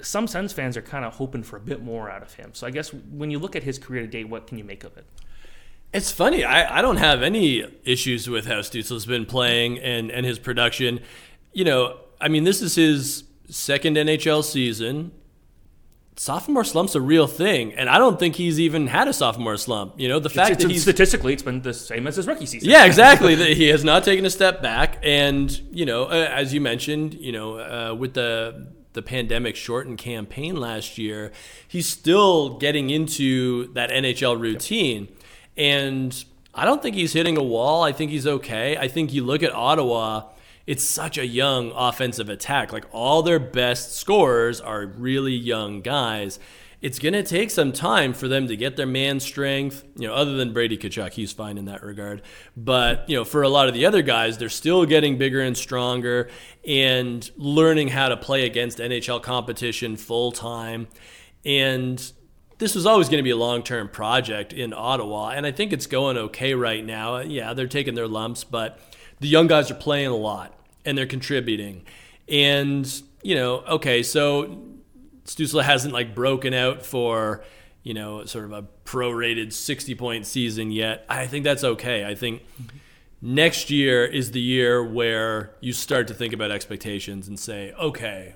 some 0.00 0.26
Sens 0.26 0.52
fans 0.52 0.76
are 0.76 0.82
kind 0.82 1.04
of 1.04 1.14
hoping 1.14 1.42
for 1.42 1.56
a 1.56 1.60
bit 1.60 1.82
more 1.82 2.10
out 2.10 2.22
of 2.22 2.34
him. 2.34 2.50
So 2.54 2.66
I 2.66 2.70
guess 2.70 2.92
when 2.92 3.30
you 3.30 3.38
look 3.38 3.54
at 3.54 3.62
his 3.62 3.78
career 3.78 4.02
to 4.02 4.08
date, 4.08 4.28
what 4.28 4.46
can 4.46 4.58
you 4.58 4.64
make 4.64 4.84
of 4.84 4.96
it? 4.96 5.06
It's 5.92 6.10
funny. 6.10 6.42
I, 6.42 6.78
I 6.78 6.82
don't 6.82 6.96
have 6.96 7.22
any 7.22 7.64
issues 7.84 8.28
with 8.28 8.46
how 8.46 8.60
Stutzle's 8.60 9.04
been 9.04 9.26
playing 9.26 9.78
and, 9.78 10.10
and 10.10 10.24
his 10.24 10.38
production. 10.38 11.00
You 11.52 11.64
know, 11.64 11.98
I 12.20 12.28
mean, 12.28 12.44
this 12.44 12.62
is 12.62 12.74
his 12.74 13.24
second 13.50 13.96
NHL 13.96 14.42
season. 14.42 15.12
Sophomore 16.26 16.62
slump's 16.62 16.94
a 16.94 17.00
real 17.00 17.26
thing, 17.26 17.74
and 17.74 17.90
I 17.90 17.98
don't 17.98 18.16
think 18.16 18.36
he's 18.36 18.60
even 18.60 18.86
had 18.86 19.08
a 19.08 19.12
sophomore 19.12 19.56
slump. 19.56 19.94
You 19.98 20.06
know, 20.06 20.20
the 20.20 20.30
fact 20.30 20.52
It's- 20.52 20.62
that 20.62 20.70
he's 20.70 20.82
statistically, 20.82 21.32
it's 21.32 21.42
been 21.42 21.62
the 21.62 21.74
same 21.74 22.06
as 22.06 22.14
his 22.14 22.28
rookie 22.28 22.46
season. 22.46 22.70
yeah, 22.70 22.84
exactly. 22.84 23.34
He 23.56 23.66
has 23.70 23.82
not 23.82 24.04
taken 24.04 24.24
a 24.24 24.30
step 24.30 24.62
back, 24.62 24.98
and 25.02 25.60
you 25.72 25.84
know, 25.84 26.04
uh, 26.04 26.28
as 26.32 26.54
you 26.54 26.60
mentioned, 26.60 27.14
you 27.14 27.32
know, 27.32 27.58
uh, 27.58 27.96
with 27.98 28.14
the 28.14 28.68
the 28.92 29.02
pandemic 29.02 29.56
shortened 29.56 29.98
campaign 29.98 30.54
last 30.54 30.96
year, 30.96 31.32
he's 31.66 31.88
still 31.88 32.50
getting 32.58 32.90
into 32.90 33.72
that 33.72 33.90
NHL 33.90 34.36
routine, 34.40 35.08
and 35.56 36.24
I 36.54 36.64
don't 36.64 36.80
think 36.80 36.94
he's 36.94 37.14
hitting 37.14 37.36
a 37.36 37.42
wall. 37.42 37.82
I 37.82 37.90
think 37.90 38.12
he's 38.12 38.28
okay. 38.28 38.76
I 38.76 38.86
think 38.86 39.12
you 39.12 39.24
look 39.24 39.42
at 39.42 39.52
Ottawa. 39.52 40.28
It's 40.66 40.88
such 40.88 41.18
a 41.18 41.26
young 41.26 41.72
offensive 41.72 42.28
attack. 42.28 42.72
Like 42.72 42.86
all 42.92 43.22
their 43.22 43.40
best 43.40 43.96
scorers 43.96 44.60
are 44.60 44.86
really 44.86 45.34
young 45.34 45.80
guys 45.82 46.38
it's 46.82 46.98
going 46.98 47.12
to 47.12 47.22
take 47.22 47.50
some 47.50 47.70
time 47.70 48.12
for 48.12 48.26
them 48.26 48.48
to 48.48 48.56
get 48.56 48.76
their 48.76 48.86
man 48.86 49.20
strength. 49.20 49.84
You 49.96 50.08
know, 50.08 50.14
other 50.14 50.32
than 50.36 50.52
Brady 50.52 50.76
Tkachuk, 50.76 51.12
he's 51.12 51.32
fine 51.32 51.56
in 51.56 51.66
that 51.66 51.82
regard. 51.82 52.22
But, 52.56 53.08
you 53.08 53.16
know, 53.16 53.24
for 53.24 53.42
a 53.42 53.48
lot 53.48 53.68
of 53.68 53.74
the 53.74 53.86
other 53.86 54.02
guys, 54.02 54.36
they're 54.36 54.48
still 54.48 54.84
getting 54.84 55.16
bigger 55.16 55.40
and 55.40 55.56
stronger 55.56 56.28
and 56.66 57.30
learning 57.36 57.88
how 57.88 58.08
to 58.08 58.16
play 58.16 58.44
against 58.44 58.78
NHL 58.78 59.22
competition 59.22 59.96
full 59.96 60.32
time. 60.32 60.88
And 61.44 62.12
this 62.58 62.74
was 62.74 62.84
always 62.84 63.08
going 63.08 63.20
to 63.20 63.24
be 63.24 63.30
a 63.30 63.36
long 63.36 63.62
term 63.62 63.88
project 63.88 64.52
in 64.52 64.72
Ottawa. 64.72 65.30
And 65.30 65.46
I 65.46 65.52
think 65.52 65.72
it's 65.72 65.86
going 65.86 66.16
okay 66.16 66.52
right 66.54 66.84
now. 66.84 67.18
Yeah, 67.18 67.54
they're 67.54 67.68
taking 67.68 67.94
their 67.94 68.08
lumps, 68.08 68.42
but 68.42 68.80
the 69.22 69.28
young 69.28 69.46
guys 69.46 69.70
are 69.70 69.74
playing 69.76 70.08
a 70.08 70.16
lot 70.16 70.52
and 70.84 70.98
they're 70.98 71.06
contributing. 71.06 71.84
And, 72.28 73.02
you 73.22 73.34
know, 73.34 73.60
okay, 73.60 74.02
so 74.02 74.60
Stutzle 75.24 75.62
hasn't 75.62 75.94
like 75.94 76.14
broken 76.14 76.52
out 76.52 76.84
for 76.84 77.44
you 77.82 77.94
know 77.94 78.24
sort 78.24 78.44
of 78.44 78.52
a 78.52 78.64
prorated 78.84 79.52
60 79.52 79.94
point 79.94 80.26
season 80.26 80.70
yet. 80.70 81.04
I 81.08 81.26
think 81.26 81.44
that's 81.44 81.64
okay. 81.64 82.04
I 82.04 82.14
think 82.14 82.42
next 83.20 83.70
year 83.70 84.04
is 84.04 84.32
the 84.32 84.40
year 84.40 84.82
where 84.82 85.54
you 85.60 85.72
start 85.72 86.08
to 86.08 86.14
think 86.14 86.32
about 86.32 86.50
expectations 86.50 87.28
and 87.28 87.38
say, 87.38 87.72
okay, 87.72 88.34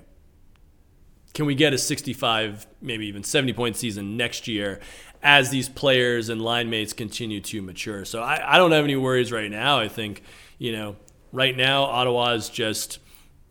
can 1.33 1.45
we 1.45 1.55
get 1.55 1.73
a 1.73 1.77
65, 1.77 2.67
maybe 2.81 3.05
even 3.07 3.23
70 3.23 3.53
point 3.53 3.75
season 3.75 4.17
next 4.17 4.47
year 4.47 4.79
as 5.21 5.49
these 5.49 5.67
players 5.67 6.29
and 6.29 6.41
line 6.41 6.69
mates 6.69 6.93
continue 6.93 7.41
to 7.41 7.61
mature? 7.61 8.05
So 8.05 8.21
I, 8.21 8.55
I 8.55 8.57
don't 8.57 8.71
have 8.71 8.85
any 8.85 8.95
worries 8.95 9.31
right 9.31 9.51
now. 9.51 9.79
I 9.79 9.87
think, 9.87 10.23
you 10.57 10.71
know, 10.71 10.95
right 11.31 11.55
now, 11.55 11.83
Ottawa 11.83 12.33
is 12.33 12.49
just 12.49 12.99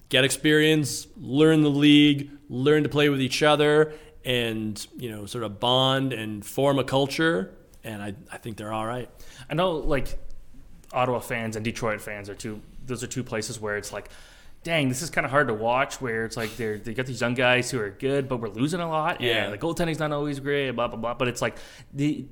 get 0.08 0.24
experience, 0.24 1.06
learn 1.16 1.62
the 1.62 1.70
league, 1.70 2.30
learn 2.48 2.82
to 2.82 2.88
play 2.88 3.08
with 3.08 3.20
each 3.20 3.42
other, 3.42 3.92
and, 4.24 4.84
you 4.96 5.10
know, 5.10 5.26
sort 5.26 5.44
of 5.44 5.60
bond 5.60 6.12
and 6.12 6.44
form 6.44 6.78
a 6.78 6.84
culture. 6.84 7.54
And 7.84 8.02
I, 8.02 8.14
I 8.32 8.38
think 8.38 8.56
they're 8.56 8.72
all 8.72 8.86
right. 8.86 9.08
I 9.48 9.54
know 9.54 9.72
like 9.72 10.18
Ottawa 10.92 11.20
fans 11.20 11.56
and 11.56 11.64
Detroit 11.64 12.00
fans 12.00 12.28
are 12.28 12.34
two. 12.34 12.60
Those 12.84 13.02
are 13.04 13.06
two 13.06 13.22
places 13.22 13.60
where 13.60 13.76
it's 13.76 13.92
like, 13.92 14.08
dang, 14.64 14.88
this 14.88 15.02
is 15.02 15.10
kind 15.10 15.24
of 15.24 15.30
hard 15.30 15.48
to 15.48 15.54
watch. 15.54 16.00
Where 16.00 16.24
it's 16.24 16.36
like 16.36 16.56
they're 16.56 16.78
they 16.78 16.94
got 16.94 17.06
these 17.06 17.20
young 17.20 17.34
guys 17.34 17.70
who 17.70 17.78
are 17.80 17.90
good, 17.90 18.28
but 18.28 18.38
we're 18.38 18.48
losing 18.48 18.80
a 18.80 18.88
lot. 18.88 19.20
Yeah. 19.20 19.50
the 19.50 19.58
goaltending's 19.58 20.00
not 20.00 20.10
always 20.10 20.40
great. 20.40 20.70
Blah 20.72 20.88
blah 20.88 20.96
blah. 20.96 21.14
But 21.14 21.28
it's 21.28 21.42
like 21.42 21.56
the. 21.92 22.26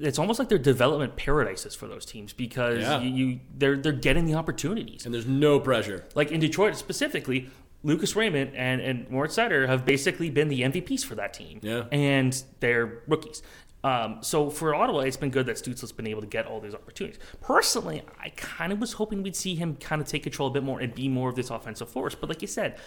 It's 0.00 0.18
almost 0.18 0.38
like 0.38 0.48
they're 0.48 0.58
development 0.58 1.16
paradises 1.16 1.74
for 1.74 1.86
those 1.86 2.04
teams 2.06 2.32
because 2.32 2.80
Yeah. 2.80 3.00
you, 3.00 3.10
you 3.26 3.40
they're 3.56 3.76
they're 3.76 3.92
getting 3.92 4.24
the 4.26 4.34
opportunities. 4.34 5.04
And 5.04 5.14
there's 5.14 5.26
no 5.26 5.60
pressure. 5.60 6.04
Like 6.14 6.30
in 6.32 6.40
Detroit 6.40 6.76
specifically, 6.76 7.48
Lucas 7.82 8.14
Raymond 8.16 8.52
and, 8.54 8.80
and 8.80 9.08
Moritz 9.10 9.36
Seider 9.36 9.66
have 9.66 9.84
basically 9.84 10.30
been 10.30 10.48
the 10.48 10.62
MVPs 10.62 11.04
for 11.04 11.14
that 11.16 11.32
team. 11.34 11.60
Yeah. 11.62 11.84
And 11.92 12.42
they're 12.60 13.02
rookies. 13.06 13.42
Um, 13.82 14.18
so 14.20 14.50
for 14.50 14.74
Ottawa, 14.74 15.00
it's 15.00 15.16
been 15.16 15.30
good 15.30 15.46
that 15.46 15.56
Stutzle's 15.56 15.92
been 15.92 16.06
able 16.06 16.20
to 16.20 16.26
get 16.26 16.46
all 16.46 16.60
these 16.60 16.74
opportunities. 16.74 17.18
Personally, 17.40 18.02
I 18.18 18.30
kind 18.30 18.72
of 18.72 18.78
was 18.78 18.94
hoping 18.94 19.22
we'd 19.22 19.36
see 19.36 19.54
him 19.54 19.76
kind 19.76 20.02
of 20.02 20.08
take 20.08 20.22
control 20.22 20.48
a 20.48 20.52
bit 20.52 20.62
more 20.62 20.80
and 20.80 20.94
be 20.94 21.08
more 21.08 21.30
of 21.30 21.36
this 21.36 21.50
offensive 21.50 21.88
force. 21.88 22.14
But 22.14 22.28
like 22.28 22.42
you 22.42 22.48
said, 22.48 22.78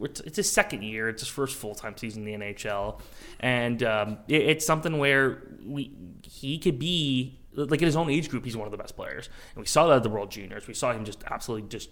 it's 0.00 0.36
his 0.36 0.50
second 0.50 0.82
year. 0.82 1.08
It's 1.08 1.22
his 1.22 1.28
first 1.28 1.56
full 1.56 1.74
time 1.74 1.96
season 1.96 2.26
in 2.26 2.40
the 2.40 2.46
NHL, 2.46 3.00
and 3.40 3.82
um, 3.82 4.18
it, 4.26 4.42
it's 4.42 4.66
something 4.66 4.98
where 4.98 5.42
we 5.64 5.92
he 6.24 6.58
could 6.58 6.78
be 6.78 7.38
like 7.54 7.80
in 7.80 7.86
his 7.86 7.96
own 7.96 8.10
age 8.10 8.28
group. 8.28 8.44
He's 8.44 8.56
one 8.56 8.66
of 8.66 8.72
the 8.72 8.78
best 8.78 8.96
players, 8.96 9.28
and 9.54 9.62
we 9.62 9.66
saw 9.66 9.86
that 9.88 9.96
at 9.96 10.02
the 10.02 10.08
World 10.08 10.30
Juniors. 10.30 10.66
We 10.66 10.74
saw 10.74 10.92
him 10.92 11.04
just 11.04 11.22
absolutely 11.30 11.68
just 11.68 11.90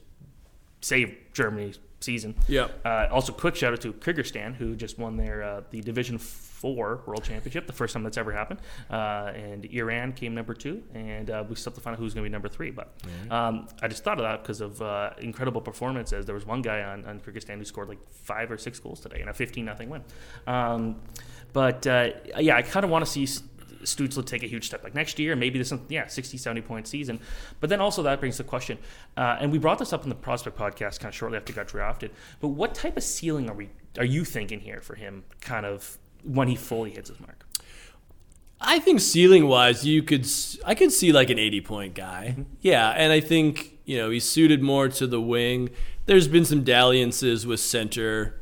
save 0.81 1.17
Germany's 1.33 1.79
season. 2.01 2.35
Yeah. 2.49 2.69
Uh, 2.85 3.09
also, 3.11 3.33
quick 3.33 3.57
shout 3.57 3.73
out 3.73 3.81
to 3.83 3.93
Kyrgyzstan, 3.93 4.55
who 4.55 4.75
just 4.75 4.99
won 4.99 5.17
their 5.17 5.43
uh, 5.43 5.63
the 5.71 5.81
Division 5.81 6.19
Four 6.19 7.03
World 7.07 7.25
Championship, 7.25 7.67
the 7.67 7.73
first 7.73 7.95
time 7.95 8.03
that's 8.03 8.19
ever 8.19 8.33
happened. 8.33 8.61
Uh, 8.91 9.33
and 9.35 9.65
Iran 9.67 10.13
came 10.13 10.35
number 10.35 10.55
two, 10.55 10.83
and 10.95 11.31
uh, 11.31 11.45
we 11.49 11.57
still 11.57 11.71
have 11.71 11.77
to 11.77 11.81
find 11.81 11.95
out 11.95 12.01
who's 12.01 12.15
going 12.15 12.25
to 12.25 12.29
be 12.29 12.33
number 12.33 12.49
three. 12.49 12.71
But 12.71 12.93
um, 13.31 13.69
I 13.83 13.89
just 13.89 14.05
thought 14.05 14.19
of 14.19 14.25
that 14.25 14.43
because 14.43 14.61
of 14.61 14.81
uh, 14.83 15.11
incredible 15.19 15.61
performances. 15.61 16.27
There 16.27 16.35
was 16.35 16.47
one 16.47 16.63
guy 16.63 16.83
on, 16.83 17.05
on 17.07 17.21
Kyrgyzstan 17.21 17.59
who 17.59 17.65
scored 17.65 17.89
like 17.89 17.99
five 18.11 18.51
or 18.51 18.59
six 18.59 18.79
goals 18.79 19.01
today 19.01 19.21
in 19.21 19.29
a 19.29 19.35
15 19.35 19.65
nothing 19.65 19.89
win. 19.89 20.03
Um, 20.47 20.97
but 21.53 21.87
uh, 21.87 22.11
yeah, 22.39 22.57
I 22.57 22.63
kind 22.63 22.85
of 22.85 22.91
want 22.91 23.05
to 23.05 23.11
see. 23.11 23.27
S- 23.83 23.99
will 23.99 24.23
take 24.23 24.43
a 24.43 24.47
huge 24.47 24.67
step 24.67 24.83
like 24.85 24.95
next 24.95 25.19
year, 25.19 25.37
maybe 25.37 25.59
there's 25.59 25.71
this, 25.71 25.81
yeah, 25.89 26.07
60, 26.07 26.37
70 26.37 26.63
point 26.63 26.87
season. 26.87 27.21
But 27.61 27.71
then 27.71 27.81
also 27.81 28.03
that 28.03 28.21
brings 28.21 28.39
the 28.39 28.45
question, 28.45 28.79
uh, 29.17 29.39
and 29.41 29.53
we 29.53 29.59
brought 29.59 29.79
this 29.79 29.93
up 29.93 30.03
in 30.03 30.09
the 30.09 30.15
prospect 30.15 30.59
podcast 30.59 31.01
kind 31.01 31.13
of 31.13 31.15
shortly 31.15 31.37
after 31.37 31.53
he 31.53 31.57
got 31.57 31.69
drafted. 31.69 32.11
But 32.41 32.49
what 32.49 32.75
type 32.75 32.97
of 32.97 33.03
ceiling 33.03 33.49
are 33.49 33.55
we 33.55 33.71
are 33.99 34.05
you 34.05 34.25
thinking 34.25 34.61
here 34.61 34.81
for 34.81 34.95
him? 34.95 35.25
Kind 35.41 35.67
of 35.67 35.99
when 36.25 36.49
he 36.49 36.57
fully 36.57 36.91
hits 36.91 37.09
his 37.09 37.21
mark. 37.21 37.47
I 38.61 38.79
think 38.79 39.01
ceiling 39.01 39.49
wise, 39.49 39.87
you 39.87 40.03
could 40.03 40.27
I 40.65 40.75
could 40.75 40.93
see 40.93 41.13
like 41.13 41.31
an 41.31 41.39
80 41.39 41.61
point 41.63 41.95
guy. 41.95 42.37
Yeah, 42.61 42.91
and 42.91 43.13
I 43.13 43.21
think 43.21 43.79
you 43.85 43.97
know 43.97 44.11
he's 44.11 44.29
suited 44.29 44.63
more 44.63 44.89
to 44.89 45.07
the 45.07 45.21
wing. 45.21 45.71
There's 46.07 46.29
been 46.29 46.45
some 46.45 46.63
dalliances 46.63 47.47
with 47.47 47.61
center 47.61 48.41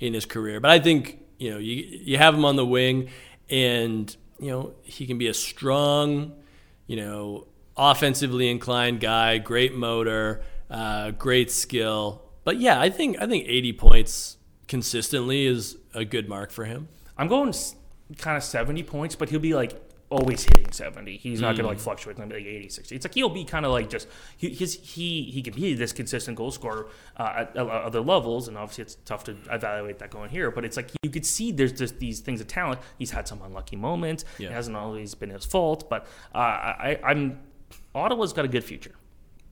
in 0.00 0.14
his 0.14 0.24
career, 0.26 0.58
but 0.60 0.70
I 0.70 0.80
think 0.80 1.20
you 1.38 1.50
know 1.50 1.58
you 1.58 1.74
you 2.02 2.18
have 2.18 2.34
him 2.34 2.44
on 2.44 2.56
the 2.56 2.66
wing, 2.66 3.10
and 3.48 4.14
you 4.40 4.50
know 4.50 4.72
he 4.82 5.06
can 5.06 5.18
be 5.18 5.28
a 5.28 5.34
strong, 5.34 6.32
you 6.86 6.96
know, 6.96 7.46
offensively 7.76 8.50
inclined 8.50 9.00
guy, 9.00 9.38
great 9.38 9.74
motor, 9.74 10.42
uh, 10.70 11.12
great 11.12 11.50
skill. 11.50 12.22
But 12.44 12.58
yeah, 12.58 12.80
I 12.80 12.90
think 12.90 13.20
I 13.20 13.26
think 13.26 13.44
80 13.46 13.72
points 13.74 14.36
consistently 14.66 15.46
is 15.46 15.76
a 15.94 16.04
good 16.04 16.28
mark 16.28 16.50
for 16.50 16.64
him. 16.64 16.88
I'm 17.16 17.28
going 17.28 17.52
kind 18.16 18.36
of 18.36 18.42
70 18.42 18.82
points, 18.84 19.14
but 19.14 19.28
he'll 19.28 19.40
be 19.40 19.54
like 19.54 19.89
always 20.10 20.44
hitting 20.44 20.70
70. 20.70 21.16
He's 21.16 21.40
not 21.40 21.54
going 21.54 21.62
to 21.62 21.68
like 21.68 21.78
fluctuate. 21.78 22.16
Going 22.16 22.28
be 22.28 22.36
like 22.36 22.44
80, 22.44 22.68
60. 22.68 22.96
It's 22.96 23.04
like 23.04 23.14
he'll 23.14 23.28
be 23.28 23.44
kind 23.44 23.64
of 23.64 23.72
like 23.72 23.88
just 23.88 24.08
he 24.36 24.50
his, 24.50 24.74
he 24.74 25.22
he 25.22 25.40
can 25.40 25.54
be 25.54 25.74
this 25.74 25.92
consistent 25.92 26.36
goal 26.36 26.50
scorer 26.50 26.88
uh, 27.16 27.32
at, 27.36 27.56
at 27.56 27.66
other 27.66 28.00
levels, 28.00 28.48
and 28.48 28.58
obviously 28.58 28.82
it's 28.82 28.96
tough 29.04 29.24
to 29.24 29.36
evaluate 29.50 29.98
that 30.00 30.10
going 30.10 30.30
here. 30.30 30.50
But 30.50 30.64
it's 30.64 30.76
like 30.76 30.90
you 31.02 31.10
could 31.10 31.24
see 31.24 31.52
there's 31.52 31.72
just 31.72 31.98
these 31.98 32.20
things 32.20 32.40
of 32.40 32.48
talent. 32.48 32.80
He's 32.98 33.12
had 33.12 33.26
some 33.26 33.40
unlucky 33.42 33.76
moments. 33.76 34.24
Yeah. 34.38 34.48
It 34.48 34.52
hasn't 34.52 34.76
always 34.76 35.14
been 35.14 35.30
his 35.30 35.44
fault, 35.44 35.88
but 35.88 36.06
uh, 36.34 36.38
I, 36.38 36.98
I'm 37.04 37.38
Ottawa's 37.94 38.32
got 38.32 38.44
a 38.44 38.48
good 38.48 38.64
future. 38.64 38.94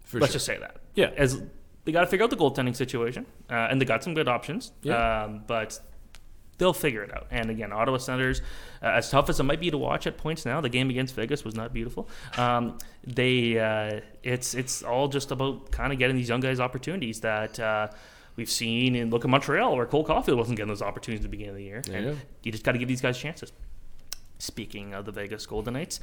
For 0.05 0.19
Let's 0.19 0.33
sure. 0.33 0.37
just 0.37 0.47
say 0.47 0.59
that. 0.59 0.81
Yeah. 0.95 1.11
As 1.17 1.43
they 1.85 1.93
got 1.93 2.01
to 2.01 2.07
figure 2.07 2.25
out 2.25 2.31
the 2.31 2.37
goaltending 2.37 2.75
situation, 2.75 3.27
uh, 3.51 3.69
and 3.71 3.81
they 3.81 3.85
got 3.85 4.03
some 4.03 4.15
good 4.15 4.29
options. 4.29 4.73
Yeah. 4.83 5.25
Um, 5.25 5.45
but 5.47 5.79
they'll 6.59 6.73
figure 6.73 7.03
it 7.03 7.15
out. 7.15 7.27
And 7.31 7.51
again, 7.51 7.73
Ottawa 7.73 7.99
Senators, 7.99 8.43
uh, 8.83 8.87
as 8.87 9.11
tough 9.11 9.29
as 9.29 9.41
it 9.41 9.45
might 9.45 9.61
be 9.61 9.71
to 9.71 9.79
watch 9.79 10.07
at 10.07 10.17
points 10.17 10.45
now, 10.45 10.61
the 10.61 10.69
game 10.69 10.91
against 10.91 11.15
Vegas 11.15 11.45
was 11.45 11.55
not 11.55 11.73
beautiful. 11.73 12.09
Um, 12.37 12.79
they, 13.05 13.59
uh, 13.59 14.01
it's 14.23 14.55
it's 14.55 14.83
all 14.83 15.09
just 15.09 15.31
about 15.31 15.71
kind 15.71 15.93
of 15.93 15.99
getting 15.99 16.17
these 16.17 16.29
young 16.29 16.41
guys 16.41 16.61
opportunities 16.61 17.21
that. 17.21 17.59
Uh, 17.59 17.89
We've 18.37 18.49
seen 18.49 18.95
in 18.95 19.11
look 19.11 19.25
at 19.25 19.31
Montreal 19.33 19.75
where 19.75 19.85
Cole 19.85 20.07
Caufield 20.07 20.37
wasn't 20.37 20.59
getting 20.59 20.69
those 20.69 20.81
opportunities 20.81 21.25
at 21.25 21.29
the 21.29 21.29
beginning 21.29 21.51
of 21.51 21.57
the 21.57 21.65
year. 21.65 21.83
Yeah. 21.91 21.97
And 21.97 22.21
you 22.45 22.53
just 22.53 22.63
got 22.63 22.71
to 22.71 22.79
give 22.79 22.87
these 22.87 23.01
guys 23.01 23.19
chances. 23.19 23.53
Speaking 24.39 24.95
of 24.95 25.07
the 25.07 25.11
Vegas 25.11 25.45
Golden 25.45 25.75
Knights, 25.75 25.99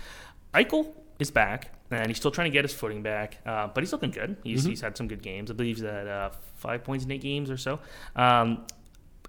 Eichel 0.54 0.92
is 1.18 1.32
back 1.32 1.72
and 1.92 2.08
he's 2.08 2.18
still 2.18 2.32
trying 2.32 2.52
to 2.52 2.54
get 2.54 2.66
his 2.66 2.74
footing 2.74 3.02
back, 3.02 3.38
uh, 3.46 3.68
but 3.68 3.82
he's 3.82 3.94
looking 3.94 4.12
good. 4.12 4.36
He's, 4.44 4.66
he's 4.66 4.82
had 4.82 4.98
some 4.98 5.08
good 5.08 5.22
games. 5.22 5.50
I 5.50 5.54
believe 5.54 5.78
he's 5.78 5.86
at 5.86 6.08
uh, 6.08 6.32
five 6.58 6.84
points 6.84 7.06
in 7.06 7.12
eight 7.12 7.22
games 7.22 7.50
or 7.50 7.56
so. 7.56 7.80
Um, 8.18 8.66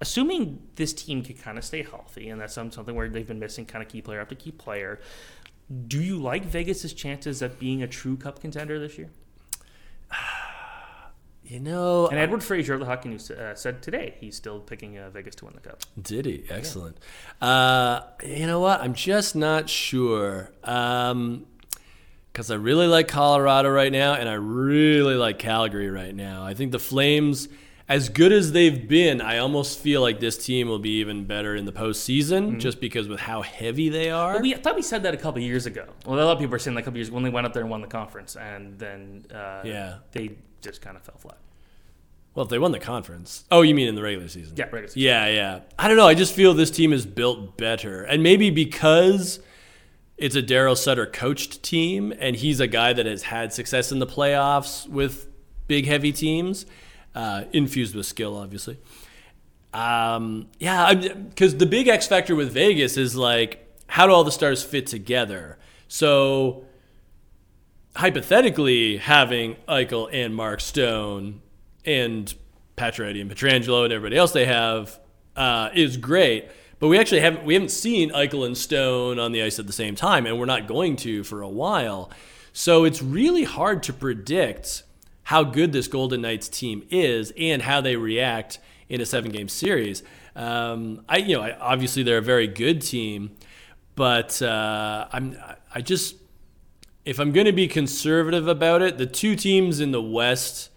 assuming 0.00 0.62
this 0.76 0.92
team 0.92 1.22
could 1.22 1.40
kind 1.40 1.58
of 1.58 1.64
stay 1.64 1.82
healthy, 1.82 2.28
and 2.28 2.40
that's 2.40 2.54
something 2.54 2.94
where 2.94 3.08
they've 3.08 3.26
been 3.26 3.38
missing 3.38 3.66
kind 3.66 3.82
of 3.82 3.88
key 3.88 4.02
player 4.02 4.20
after 4.20 4.34
key 4.34 4.52
player. 4.52 5.00
Do 5.88 6.00
you 6.02 6.18
like 6.18 6.44
Vegas's 6.44 6.92
chances 6.92 7.42
at 7.42 7.58
being 7.58 7.82
a 7.82 7.88
true 7.88 8.16
Cup 8.16 8.40
contender 8.40 8.78
this 8.78 8.98
year? 8.98 9.10
You 11.48 11.60
know, 11.60 12.08
And 12.08 12.18
Edward 12.18 12.42
Fraser, 12.42 12.74
of 12.74 12.80
the 12.80 12.86
hockey 12.86 13.08
news, 13.08 13.30
uh, 13.30 13.54
said 13.54 13.80
today 13.80 14.16
he's 14.18 14.34
still 14.34 14.58
picking 14.58 14.98
uh, 14.98 15.10
Vegas 15.10 15.36
to 15.36 15.44
win 15.44 15.54
the 15.54 15.60
Cup. 15.60 15.80
Did 16.00 16.26
he? 16.26 16.42
Excellent. 16.50 16.98
Uh, 17.40 18.00
you 18.24 18.48
know 18.48 18.58
what? 18.58 18.80
I'm 18.80 18.94
just 18.94 19.36
not 19.36 19.70
sure. 19.70 20.50
Because 20.60 22.50
I 22.50 22.56
really 22.56 22.88
like 22.88 23.06
Colorado 23.06 23.70
right 23.70 23.92
now, 23.92 24.14
and 24.14 24.28
I 24.28 24.32
really 24.32 25.14
like 25.14 25.38
Calgary 25.38 25.88
right 25.88 26.12
now. 26.16 26.44
I 26.44 26.54
think 26.54 26.72
the 26.72 26.80
Flames, 26.80 27.48
as 27.88 28.08
good 28.08 28.32
as 28.32 28.52
they've 28.52 28.88
been, 28.88 29.20
I 29.20 29.38
almost 29.38 29.78
feel 29.78 30.00
like 30.00 30.18
this 30.18 30.36
team 30.44 30.68
will 30.68 30.78
be 30.80 30.98
even 31.00 31.24
better 31.24 31.54
in 31.54 31.66
the 31.66 31.72
postseason, 31.72 32.58
just 32.58 32.80
because 32.80 33.06
with 33.08 33.20
how 33.20 33.42
heavy 33.42 33.88
they 33.88 34.10
are. 34.10 34.34
Well, 34.34 34.42
we 34.42 34.54
I 34.54 34.58
thought 34.58 34.74
we 34.76 34.82
said 34.82 35.04
that 35.04 35.14
a 35.14 35.16
couple 35.16 35.40
years 35.40 35.66
ago. 35.66 35.86
Well, 36.04 36.18
a 36.18 36.24
lot 36.24 36.32
of 36.32 36.38
people 36.40 36.54
are 36.54 36.58
saying 36.58 36.74
that 36.74 36.80
a 36.80 36.84
couple 36.84 36.98
years 36.98 37.08
ago 37.08 37.14
when 37.14 37.24
they 37.24 37.30
went 37.30 37.46
up 37.46 37.52
there 37.52 37.62
and 37.62 37.70
won 37.70 37.80
the 37.82 37.86
conference, 37.86 38.34
and 38.36 38.78
then 38.78 39.26
uh, 39.32 39.62
Yeah. 39.64 39.98
they 40.12 40.36
just 40.62 40.80
kind 40.82 40.96
of 40.96 41.02
fell 41.02 41.16
flat. 41.18 41.38
Well, 42.34 42.44
if 42.44 42.50
they 42.50 42.58
won 42.58 42.72
the 42.72 42.78
conference. 42.80 43.44
Oh, 43.50 43.62
you 43.62 43.74
mean 43.74 43.88
in 43.88 43.94
the 43.94 44.02
regular 44.02 44.28
season? 44.28 44.54
Yeah, 44.56 44.64
regular 44.64 44.88
season. 44.88 45.02
Yeah, 45.02 45.26
yeah. 45.28 45.60
I 45.78 45.88
don't 45.88 45.96
know. 45.96 46.06
I 46.06 46.12
just 46.14 46.34
feel 46.34 46.52
this 46.52 46.70
team 46.70 46.92
is 46.92 47.06
built 47.06 47.56
better. 47.56 48.02
And 48.02 48.22
maybe 48.22 48.50
because 48.50 49.40
it's 50.18 50.36
a 50.36 50.42
Daryl 50.42 50.76
Sutter 50.76 51.06
coached 51.06 51.62
team 51.62 52.12
and 52.18 52.36
he's 52.36 52.60
a 52.60 52.66
guy 52.66 52.92
that 52.92 53.06
has 53.06 53.22
had 53.22 53.54
success 53.54 53.90
in 53.90 54.00
the 54.00 54.06
playoffs 54.06 54.86
with 54.86 55.28
big, 55.66 55.86
heavy 55.86 56.12
teams, 56.12 56.66
uh, 57.16 57.44
infused 57.52 57.96
with 57.96 58.06
skill, 58.06 58.36
obviously. 58.36 58.78
Um, 59.72 60.48
yeah, 60.58 60.94
because 60.94 61.56
the 61.56 61.66
big 61.66 61.88
X 61.88 62.06
factor 62.06 62.36
with 62.36 62.52
Vegas 62.52 62.96
is 62.96 63.16
like, 63.16 63.66
how 63.88 64.06
do 64.06 64.12
all 64.12 64.22
the 64.22 64.30
stars 64.30 64.62
fit 64.62 64.86
together? 64.86 65.58
So 65.88 66.66
hypothetically 67.96 68.98
having 68.98 69.56
Eichel 69.66 70.08
and 70.12 70.34
Mark 70.34 70.60
Stone 70.60 71.40
and 71.84 72.32
Pacioretty 72.76 73.20
and 73.20 73.30
Pietrangelo 73.30 73.84
and 73.84 73.92
everybody 73.92 74.18
else 74.18 74.32
they 74.32 74.44
have 74.44 75.00
uh, 75.36 75.70
is 75.74 75.96
great. 75.96 76.46
But 76.78 76.88
we 76.88 76.98
actually 76.98 77.20
haven't 77.20 77.46
we 77.46 77.54
haven't 77.54 77.70
seen 77.70 78.10
Eichel 78.10 78.44
and 78.44 78.56
Stone 78.56 79.18
on 79.18 79.32
the 79.32 79.42
ice 79.42 79.58
at 79.58 79.66
the 79.66 79.72
same 79.72 79.94
time, 79.94 80.26
and 80.26 80.38
we're 80.38 80.44
not 80.44 80.68
going 80.68 80.96
to 80.96 81.24
for 81.24 81.40
a 81.40 81.48
while. 81.48 82.10
So 82.52 82.84
it's 82.84 83.02
really 83.02 83.44
hard 83.44 83.82
to 83.84 83.94
predict 83.94 84.82
how 85.26 85.42
good 85.42 85.72
this 85.72 85.88
Golden 85.88 86.22
Knights 86.22 86.48
team 86.48 86.84
is 86.90 87.32
and 87.36 87.62
how 87.62 87.80
they 87.80 87.96
react 87.96 88.60
in 88.88 89.00
a 89.00 89.06
seven 89.06 89.32
game 89.32 89.48
series. 89.48 90.04
Um, 90.36 91.04
I 91.08 91.16
you 91.18 91.36
know 91.36 91.42
I, 91.42 91.56
obviously 91.58 92.02
they're 92.04 92.18
a 92.18 92.22
very 92.22 92.46
good 92.46 92.80
team, 92.80 93.30
but 93.96 94.40
uh, 94.40 95.06
I'm 95.12 95.36
I 95.74 95.80
just 95.80 96.14
if 97.04 97.18
I'm 97.18 97.32
going 97.32 97.46
to 97.46 97.52
be 97.52 97.66
conservative 97.68 98.46
about 98.48 98.82
it, 98.82 98.98
the 98.98 99.06
two 99.06 99.34
teams 99.36 99.80
in 99.80 99.90
the 99.92 100.02
West 100.02 100.70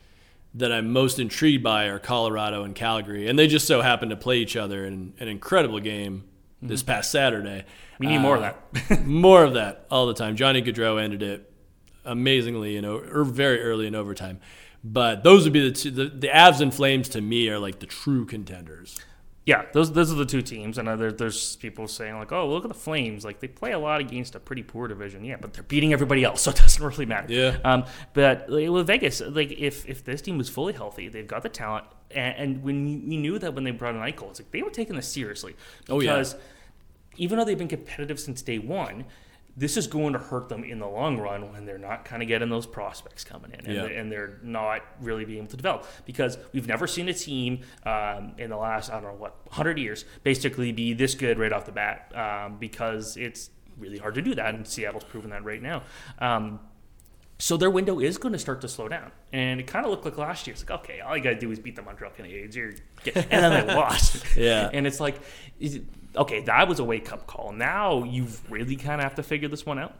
that 0.55 0.71
I'm 0.71 0.91
most 0.91 1.19
intrigued 1.19 1.63
by 1.63 1.85
are 1.85 1.99
Colorado 1.99 2.63
and 2.63 2.73
Calgary, 2.73 3.27
and 3.27 3.37
they 3.37 3.47
just 3.47 3.67
so 3.67 3.81
happen 3.81 4.09
to 4.09 4.15
play 4.15 4.37
each 4.37 4.55
other 4.55 4.83
in 4.85 5.13
an 5.19 5.27
incredible 5.27 5.79
game 5.79 6.23
this 6.61 6.81
past 6.83 7.11
Saturday. 7.11 7.65
We 7.99 8.07
need 8.07 8.19
more 8.19 8.37
of 8.37 8.43
Uh, 8.43 8.53
that. 8.89 9.05
more 9.05 9.43
of 9.43 9.53
that 9.53 9.85
all 9.91 10.07
the 10.07 10.13
time. 10.15 10.35
Johnny 10.35 10.61
Gaudreau 10.61 10.99
ended 11.01 11.21
it 11.21 11.48
amazingly, 12.05 12.73
you 12.73 12.81
know, 12.81 12.97
or 12.97 13.23
very 13.23 13.61
early 13.61 13.87
in 13.87 13.95
overtime. 13.95 14.39
But 14.83 15.23
those 15.23 15.43
would 15.43 15.53
be 15.53 15.69
the 15.69 15.75
two, 15.75 15.91
the, 15.91 16.05
the 16.05 16.27
Avs 16.27 16.61
and 16.61 16.73
Flames 16.73 17.09
to 17.09 17.21
me 17.21 17.49
are 17.49 17.59
like 17.59 17.79
the 17.79 17.85
true 17.85 18.25
contenders. 18.25 18.97
yeah, 19.45 19.65
those 19.73 19.91
those 19.91 20.09
are 20.11 20.15
the 20.15 20.25
two 20.25 20.41
teams, 20.41 20.77
and 20.77 20.87
there, 20.87 21.11
there's 21.11 21.57
people 21.57 21.85
saying 21.87 22.15
like, 22.17 22.31
"Oh, 22.31 22.47
look 22.49 22.63
at 22.63 22.69
the 22.69 22.73
Flames! 22.79 23.25
Like 23.25 23.41
they 23.41 23.47
play 23.49 23.73
a 23.73 23.79
lot 23.79 23.99
against 23.99 24.35
a 24.35 24.39
pretty 24.39 24.63
poor 24.63 24.87
division." 24.87 25.25
Yeah, 25.25 25.35
but 25.41 25.53
they're 25.53 25.63
beating 25.63 25.91
everybody 25.91 26.23
else, 26.23 26.41
so 26.43 26.51
it 26.51 26.57
doesn't 26.57 26.81
really 26.83 27.05
matter. 27.05 27.33
Yeah. 27.33 27.57
Um, 27.65 27.83
but 28.13 28.49
like, 28.49 28.69
with 28.69 28.87
Vegas, 28.87 29.19
like 29.21 29.51
if 29.51 29.85
if 29.85 30.05
this 30.05 30.21
team 30.21 30.37
was 30.37 30.47
fully 30.47 30.71
healthy, 30.73 31.09
they've 31.09 31.27
got 31.27 31.43
the 31.43 31.49
talent, 31.49 31.83
and, 32.11 32.35
and 32.37 32.63
when 32.63 32.85
we 33.09 33.17
knew 33.17 33.37
that 33.39 33.53
when 33.53 33.65
they 33.65 33.71
brought 33.71 33.95
in 33.95 34.01
Eichel, 34.01 34.29
it's 34.29 34.39
like 34.39 34.51
they 34.51 34.61
were 34.61 34.69
taking 34.69 34.95
this 34.95 35.07
seriously 35.09 35.55
Oh, 35.89 35.99
yeah. 35.99 36.13
because 36.13 36.35
even 37.17 37.37
though 37.37 37.43
they've 37.43 37.57
been 37.57 37.67
competitive 37.67 38.17
since 38.19 38.41
day 38.41 38.59
one. 38.59 39.03
This 39.59 39.75
is 39.77 39.87
going 39.87 40.13
to 40.13 40.19
hurt 40.19 40.47
them 40.47 40.63
in 40.63 40.79
the 40.79 40.87
long 40.87 41.17
run 41.19 41.51
when 41.51 41.65
they're 41.65 41.77
not 41.77 42.05
kind 42.05 42.21
of 42.21 42.27
getting 42.27 42.49
those 42.49 42.65
prospects 42.65 43.23
coming 43.25 43.51
in, 43.51 43.65
and, 43.65 43.75
Yeah. 43.75 43.83
they- 43.87 43.95
and 43.97 44.11
they're 44.11 44.39
not 44.41 44.81
really 45.01 45.25
being 45.25 45.39
able 45.39 45.49
to 45.49 45.57
develop 45.57 45.85
because 46.05 46.37
we've 46.53 46.67
never 46.67 46.87
seen 46.87 47.09
a 47.09 47.13
team 47.13 47.59
um, 47.85 48.33
in 48.37 48.49
the 48.49 48.57
last 48.57 48.89
I 48.89 48.93
don't 48.93 49.03
know 49.03 49.13
what 49.19 49.35
100 49.47 49.77
years 49.77 50.05
basically 50.23 50.71
be 50.71 50.93
this 50.93 51.13
good 51.13 51.37
right 51.37 51.51
off 51.51 51.65
the 51.65 51.73
bat 51.73 52.11
um, 52.15 52.57
because 52.57 53.17
it's 53.17 53.49
really 53.77 53.97
hard 53.97 54.15
to 54.15 54.21
do 54.21 54.33
that, 54.35 54.55
and 54.55 54.65
Seattle's 54.67 55.03
proven 55.03 55.29
that 55.31 55.43
right 55.43 55.61
now. 55.61 55.83
Um, 56.19 56.61
so 57.41 57.55
their 57.55 57.69
window 57.69 57.99
is 58.01 58.17
going 58.17 58.33
to 58.33 58.39
start 58.39 58.59
to 58.61 58.67
slow 58.67 58.89
down, 58.89 59.11
and 59.31 59.61
it 59.61 59.67
kind 59.67 59.85
of 59.85 59.91
looked 59.91 60.03
like 60.03 60.17
last 60.17 60.45
year. 60.45 60.53
It's 60.53 60.61
like 60.69 60.79
okay, 60.81 60.99
all 60.99 61.15
you 61.15 61.23
got 61.23 61.29
to 61.29 61.39
do 61.39 61.49
is 61.51 61.59
beat 61.59 61.75
the 61.77 61.81
Montreal 61.81 62.11
Canadiens, 62.17 62.55
and 62.57 63.29
then 63.29 63.67
they 63.67 63.73
lost. 63.75 64.25
Yeah. 64.35 64.69
and 64.73 64.85
it's 64.85 64.99
like, 64.99 65.15
okay, 66.19 66.41
that 66.41 66.67
was 66.67 66.79
a 66.79 66.83
wake 66.83 67.11
up 67.11 67.25
call. 67.27 67.51
Now 67.51 68.03
you 68.03 68.27
really 68.49 68.75
kind 68.75 69.01
of 69.01 69.03
have 69.03 69.15
to 69.15 69.23
figure 69.23 69.47
this 69.47 69.65
one 69.65 69.79
out. 69.79 69.95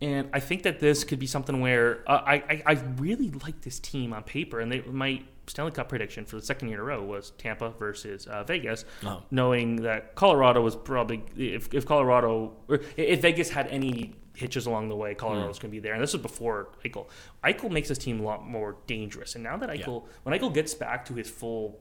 And 0.00 0.28
I 0.32 0.40
think 0.40 0.64
that 0.64 0.80
this 0.80 1.04
could 1.04 1.18
be 1.20 1.26
something 1.28 1.60
where 1.60 2.02
uh, 2.10 2.22
I, 2.26 2.34
I 2.34 2.62
I 2.66 2.72
really 2.98 3.30
like 3.30 3.60
this 3.62 3.78
team 3.78 4.12
on 4.12 4.22
paper, 4.24 4.58
and 4.60 4.70
they 4.72 4.80
my 4.82 5.22
Stanley 5.46 5.70
Cup 5.72 5.88
prediction 5.88 6.24
for 6.24 6.36
the 6.36 6.42
second 6.42 6.68
year 6.68 6.78
in 6.78 6.80
a 6.80 6.84
row 6.84 7.02
was 7.04 7.30
Tampa 7.38 7.70
versus 7.70 8.26
uh, 8.26 8.42
Vegas, 8.44 8.84
Oh. 9.04 9.22
knowing 9.30 9.76
that 9.82 10.14
Colorado 10.16 10.60
was 10.60 10.74
probably 10.76 11.24
if, 11.36 11.72
if 11.72 11.86
Colorado 11.86 12.52
or 12.68 12.80
if 12.96 13.20
Vegas 13.22 13.50
had 13.50 13.68
any 13.68 14.14
hitches 14.34 14.66
along 14.66 14.88
the 14.88 14.96
way, 14.96 15.14
Colorado's 15.14 15.48
was 15.48 15.58
going 15.60 15.70
to 15.70 15.76
be 15.76 15.78
there. 15.80 15.92
And 15.94 16.02
this 16.02 16.12
was 16.14 16.22
before 16.22 16.70
Eichel. 16.84 17.06
Eichel 17.44 17.70
makes 17.70 17.88
this 17.88 17.98
team 17.98 18.18
a 18.20 18.22
lot 18.24 18.44
more 18.46 18.76
dangerous. 18.88 19.34
And 19.36 19.44
now 19.44 19.56
that 19.58 19.68
Eichel, 19.68 20.06
when 20.24 20.36
Eichel 20.36 20.52
gets 20.54 20.74
back 20.74 21.04
to 21.06 21.14
his 21.14 21.28
full 21.30 21.78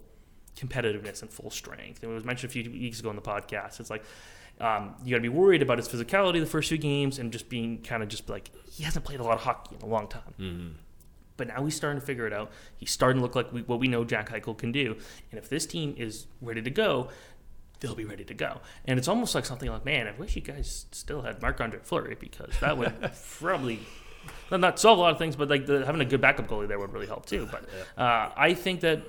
competitiveness 0.55 1.21
and 1.21 1.31
full 1.31 1.49
strength, 1.49 2.03
and 2.03 2.11
it 2.11 2.15
was 2.15 2.25
mentioned 2.25 2.49
a 2.49 2.53
few 2.53 2.69
weeks 2.71 2.99
ago 2.99 3.09
in 3.09 3.15
the 3.15 3.21
podcast, 3.21 3.79
it's 3.79 3.89
like. 3.89 4.03
Um, 4.59 4.93
you 5.03 5.09
got 5.09 5.17
to 5.17 5.21
be 5.21 5.29
worried 5.29 5.63
about 5.63 5.79
his 5.79 5.87
physicality 5.87 6.39
the 6.39 6.45
first 6.45 6.69
few 6.69 6.77
games 6.77 7.17
and 7.17 7.31
just 7.31 7.49
being 7.49 7.81
kind 7.81 8.03
of 8.03 8.09
just 8.09 8.29
like 8.29 8.51
he 8.69 8.83
hasn't 8.83 9.03
played 9.03 9.19
a 9.19 9.23
lot 9.23 9.33
of 9.33 9.41
hockey 9.41 9.75
in 9.75 9.81
a 9.81 9.87
long 9.87 10.07
time. 10.07 10.75
But 11.35 11.47
now 11.47 11.65
he's 11.65 11.73
starting 11.75 11.99
to 11.99 12.05
figure 12.05 12.27
it 12.27 12.33
out. 12.33 12.51
He's 12.77 12.91
starting 12.91 13.21
to 13.21 13.23
look 13.23 13.33
like 13.33 13.51
we, 13.51 13.63
what 13.63 13.79
we 13.79 13.87
know 13.87 14.03
Jack 14.03 14.29
Eichel 14.29 14.55
can 14.55 14.71
do. 14.71 14.97
And 15.31 15.39
if 15.39 15.49
this 15.49 15.65
team 15.65 15.95
is 15.97 16.27
ready 16.41 16.61
to 16.61 16.69
go, 16.69 17.09
they'll 17.79 17.95
be 17.95 18.05
ready 18.05 18.23
to 18.25 18.35
go. 18.35 18.61
And 18.85 18.99
it's 18.99 19.07
almost 19.07 19.33
like 19.33 19.45
something 19.45 19.67
like, 19.67 19.83
man, 19.83 20.07
I 20.07 20.11
wish 20.11 20.35
you 20.35 20.43
guys 20.43 20.85
still 20.91 21.23
had 21.23 21.41
Marc 21.41 21.59
Andre 21.59 21.79
Fleury 21.81 22.15
because 22.19 22.53
that 22.59 22.77
would 22.77 22.93
probably 23.39 23.79
not 24.51 24.79
solve 24.79 24.99
a 24.99 25.01
lot 25.01 25.11
of 25.11 25.17
things, 25.17 25.35
but 25.35 25.49
like 25.49 25.65
the, 25.65 25.83
having 25.85 26.01
a 26.01 26.05
good 26.05 26.21
backup 26.21 26.47
goalie 26.47 26.67
there 26.67 26.77
would 26.77 26.93
really 26.93 27.07
help 27.07 27.25
too. 27.25 27.49
But 27.51 27.65
uh, 27.99 28.29
I 28.37 28.53
think 28.53 28.81
that 28.81 29.01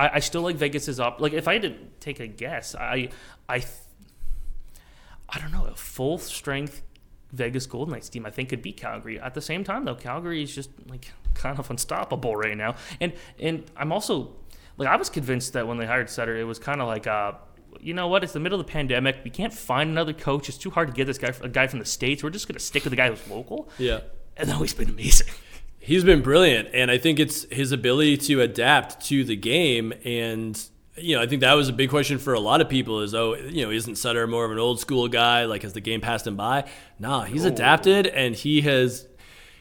I, 0.00 0.10
I, 0.14 0.20
still 0.20 0.40
like 0.40 0.56
Vegas's 0.56 0.98
up. 0.98 1.20
Like 1.20 1.34
if 1.34 1.46
I 1.46 1.54
had 1.54 1.62
to 1.62 1.74
take 2.00 2.20
a 2.20 2.26
guess, 2.26 2.74
I 2.74 3.10
I 3.48 3.62
I 5.28 5.38
don't 5.38 5.52
know 5.52 5.66
a 5.66 5.74
full 5.74 6.16
strength 6.16 6.82
Vegas 7.32 7.66
Golden 7.66 7.92
Knights 7.92 8.08
team 8.08 8.24
I 8.24 8.30
think 8.30 8.48
could 8.48 8.62
beat 8.62 8.78
Calgary. 8.78 9.20
At 9.20 9.34
the 9.34 9.42
same 9.42 9.62
time 9.62 9.84
though, 9.84 9.94
Calgary 9.94 10.42
is 10.42 10.54
just 10.54 10.70
like 10.88 11.12
kind 11.34 11.58
of 11.58 11.70
unstoppable 11.70 12.34
right 12.34 12.56
now. 12.56 12.76
And 12.98 13.12
and 13.38 13.70
I'm 13.76 13.92
also 13.92 14.36
like 14.78 14.88
I 14.88 14.96
was 14.96 15.10
convinced 15.10 15.52
that 15.52 15.68
when 15.68 15.76
they 15.76 15.86
hired 15.86 16.08
Sutter, 16.08 16.34
it 16.34 16.44
was 16.44 16.58
kind 16.58 16.80
of 16.80 16.88
like 16.88 17.06
uh 17.06 17.32
you 17.78 17.92
know 17.92 18.08
what? 18.08 18.24
It's 18.24 18.32
the 18.32 18.40
middle 18.40 18.58
of 18.58 18.66
the 18.66 18.72
pandemic. 18.72 19.18
We 19.22 19.30
can't 19.30 19.52
find 19.52 19.90
another 19.90 20.12
coach. 20.12 20.48
It's 20.48 20.58
too 20.58 20.70
hard 20.70 20.88
to 20.88 20.94
get 20.94 21.06
this 21.06 21.18
guy, 21.18 21.32
a 21.40 21.48
guy 21.48 21.66
from 21.66 21.78
the 21.78 21.84
states. 21.84 22.22
We're 22.22 22.30
just 22.30 22.48
going 22.48 22.58
to 22.58 22.64
stick 22.64 22.82
with 22.82 22.90
the 22.90 22.96
guy 22.96 23.08
who's 23.08 23.26
local. 23.28 23.70
Yeah, 23.78 24.00
and 24.36 24.48
now 24.48 24.60
he's 24.60 24.74
been 24.74 24.88
amazing. 24.88 25.28
He's 25.90 26.04
been 26.04 26.22
brilliant, 26.22 26.68
and 26.72 26.88
I 26.88 26.98
think 26.98 27.18
it's 27.18 27.46
his 27.50 27.72
ability 27.72 28.16
to 28.18 28.42
adapt 28.42 29.04
to 29.06 29.24
the 29.24 29.34
game 29.34 29.92
and 30.04 30.56
you 30.96 31.16
know, 31.16 31.22
I 31.22 31.26
think 31.26 31.40
that 31.40 31.54
was 31.54 31.68
a 31.68 31.72
big 31.72 31.90
question 31.90 32.18
for 32.18 32.32
a 32.32 32.38
lot 32.38 32.60
of 32.60 32.68
people 32.68 33.00
is, 33.00 33.12
oh, 33.12 33.34
you 33.34 33.64
know, 33.64 33.72
isn't 33.72 33.96
Sutter 33.96 34.28
more 34.28 34.44
of 34.44 34.52
an 34.52 34.58
old 34.60 34.78
school 34.78 35.08
guy? 35.08 35.46
Like, 35.46 35.62
has 35.62 35.72
the 35.72 35.80
game 35.80 36.00
passed 36.00 36.28
him 36.28 36.36
by? 36.36 36.68
Nah, 37.00 37.24
he's 37.24 37.44
oh. 37.44 37.48
adapted 37.48 38.06
and 38.06 38.36
he 38.36 38.60
has, 38.60 39.08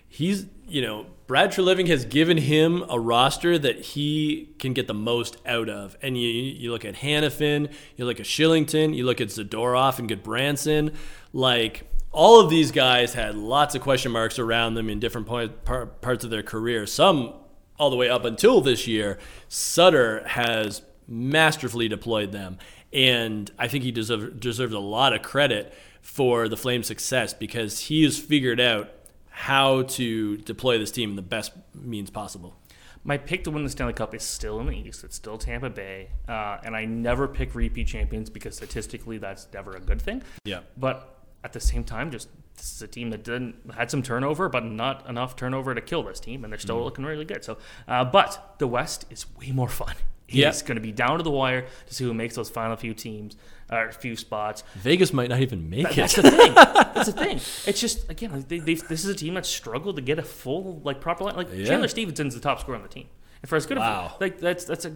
he's, 0.08 0.46
you 0.68 0.84
know, 0.84 1.08
Brad 1.26 1.52
Treliving 1.52 1.88
has 1.88 2.06
given 2.06 2.38
him 2.38 2.84
a 2.90 3.00
roster 3.00 3.58
that 3.58 3.80
he 3.80 4.54
can 4.60 4.74
get 4.74 4.86
the 4.86 4.94
most 4.94 5.38
out 5.48 5.68
of. 5.68 5.98
And 6.04 6.16
you, 6.16 6.28
you 6.28 6.72
look 6.72 6.86
at 6.86 6.94
Hanifin, 6.94 7.74
you 7.96 8.06
look 8.06 8.20
at 8.20 8.28
Kylington, 8.28 8.96
you 8.96 9.04
look 9.04 9.20
at 9.20 9.30
Zadorov 9.30 9.98
and 9.98 10.08
Gudbranson. 10.08 10.94
Like, 11.34 11.89
all 12.12 12.40
of 12.40 12.50
these 12.50 12.72
guys 12.72 13.14
had 13.14 13.36
lots 13.36 13.76
of 13.76 13.82
question 13.82 14.12
marks 14.12 14.40
around 14.40 14.74
them 14.74 14.90
in 14.90 15.00
different 15.00 15.28
point, 15.28 15.64
part, 15.66 16.02
parts 16.02 16.24
of 16.24 16.30
their 16.30 16.44
career. 16.44 16.86
Some 16.86 17.34
all 17.78 17.90
the 17.90 17.96
way 17.96 18.10
up 18.10 18.26
until 18.26 18.62
this 18.62 18.88
year. 18.88 19.18
Sutter 19.48 20.28
has 20.28 20.82
masterfully 21.08 21.88
deployed 21.88 22.32
them. 22.32 22.58
And 22.92 23.50
I 23.58 23.68
think 23.68 23.84
he 23.84 23.92
deserve, 23.92 24.40
deserves 24.40 24.74
a 24.74 24.80
lot 24.80 25.14
of 25.14 25.22
credit 25.22 25.74
for 26.02 26.50
the 26.50 26.58
Flames' 26.58 26.88
success 26.88 27.34
because 27.34 27.80
he 27.82 28.04
has 28.04 28.18
figured 28.18 28.60
out 28.60 28.90
how 29.30 29.84
to 29.84 30.38
deploy 30.38 30.78
this 30.78 30.92
team 30.92 31.12
in 31.12 31.16
the 31.16 31.22
best 31.22 31.54
means 31.74 32.10
possible. 32.10 32.56
My 33.04 33.18
pick 33.18 33.46
to 33.46 33.52
win 33.52 33.64
the 33.64 33.70
Stanley 33.70 33.94
Cup 33.94 34.14
is 34.14 34.24
still 34.24 34.60
in 34.60 34.68
the 34.68 34.76
East. 34.76 35.04
It's 35.04 35.16
still 35.16 35.38
Tampa 35.38 35.70
Bay. 35.70 36.10
Uh, 36.28 36.58
and 36.64 36.76
I 36.76 36.84
never 36.86 37.28
pick 37.28 37.56
repeat 37.56 37.88
champions 37.88 38.30
because 38.30 38.58
statistically 38.58 39.18
that's 39.18 39.48
never 39.54 39.72
a 39.72 39.80
good 39.80 40.02
thing. 40.02 40.22
Yeah. 40.44 40.62
But 40.76 41.19
at 41.44 41.54
the 41.54 41.60
same 41.60 41.84
time, 41.84 42.12
just 42.12 42.30
this 42.56 42.74
is 42.74 42.82
a 42.82 42.88
team 42.88 43.10
that 43.12 43.24
didn't 43.24 43.56
had 43.74 43.90
some 43.90 44.04
turnover, 44.04 44.50
but 44.50 44.66
not 44.66 45.08
enough 45.08 45.36
turnover 45.36 45.74
to 45.74 45.82
kill 45.82 46.04
this 46.04 46.20
team, 46.20 46.44
and 46.44 46.52
they're 46.52 46.60
still 46.60 46.80
mm. 46.80 46.84
looking 46.84 47.06
really 47.06 47.26
good. 47.26 47.44
So, 47.44 47.58
uh, 47.88 48.04
but 48.06 48.56
the 48.60 48.68
West 48.68 49.06
is 49.10 49.26
way 49.38 49.52
more 49.52 49.70
fun. 49.70 49.96
Yep. 50.32 50.50
It's 50.50 50.62
going 50.62 50.76
to 50.76 50.82
be 50.82 50.92
down 50.92 51.18
to 51.18 51.24
the 51.24 51.32
wire 51.32 51.66
to 51.88 51.94
see 51.94 52.04
who 52.04 52.14
makes 52.14 52.36
those 52.36 52.50
final 52.50 52.76
few 52.76 52.94
teams 52.94 53.36
or 53.72 53.92
few 53.92 54.16
spots. 54.16 54.64
Vegas 54.76 55.12
might 55.12 55.30
not 55.30 55.40
even 55.40 55.70
make 55.70 55.84
that, 55.84 55.92
it. 55.94 55.96
That's 55.96 56.16
the 56.16 56.32
thing. 56.32 56.54
that's 56.56 57.06
the 57.08 57.14
thing. 57.14 57.38
It's 57.66 57.80
just 57.80 58.10
again, 58.10 58.46
they, 58.48 58.60
this 58.60 58.84
is 58.92 59.08
a 59.08 59.16
team 59.16 59.36
that 59.36 59.46
struggled 59.46 59.96
to 59.96 60.02
get 60.02 60.20
a 60.20 60.24
full 60.24 60.82
like 60.84 61.02
proper 61.02 61.24
line. 61.24 61.36
Like 61.36 61.48
yeah. 61.54 61.66
Chandler 61.66 61.88
Stephenson's 61.88 62.36
the 62.36 62.42
top 62.42 62.60
scorer 62.60 62.76
on 62.76 62.84
the 62.84 62.90
team, 62.90 63.08
and 63.42 63.50
for 63.50 63.56
as 63.56 63.66
good 63.66 63.78
wow. 63.78 64.12
of 64.14 64.22
like 64.22 64.40
that's 64.40 64.66
that's 64.66 64.86
a 64.86 64.96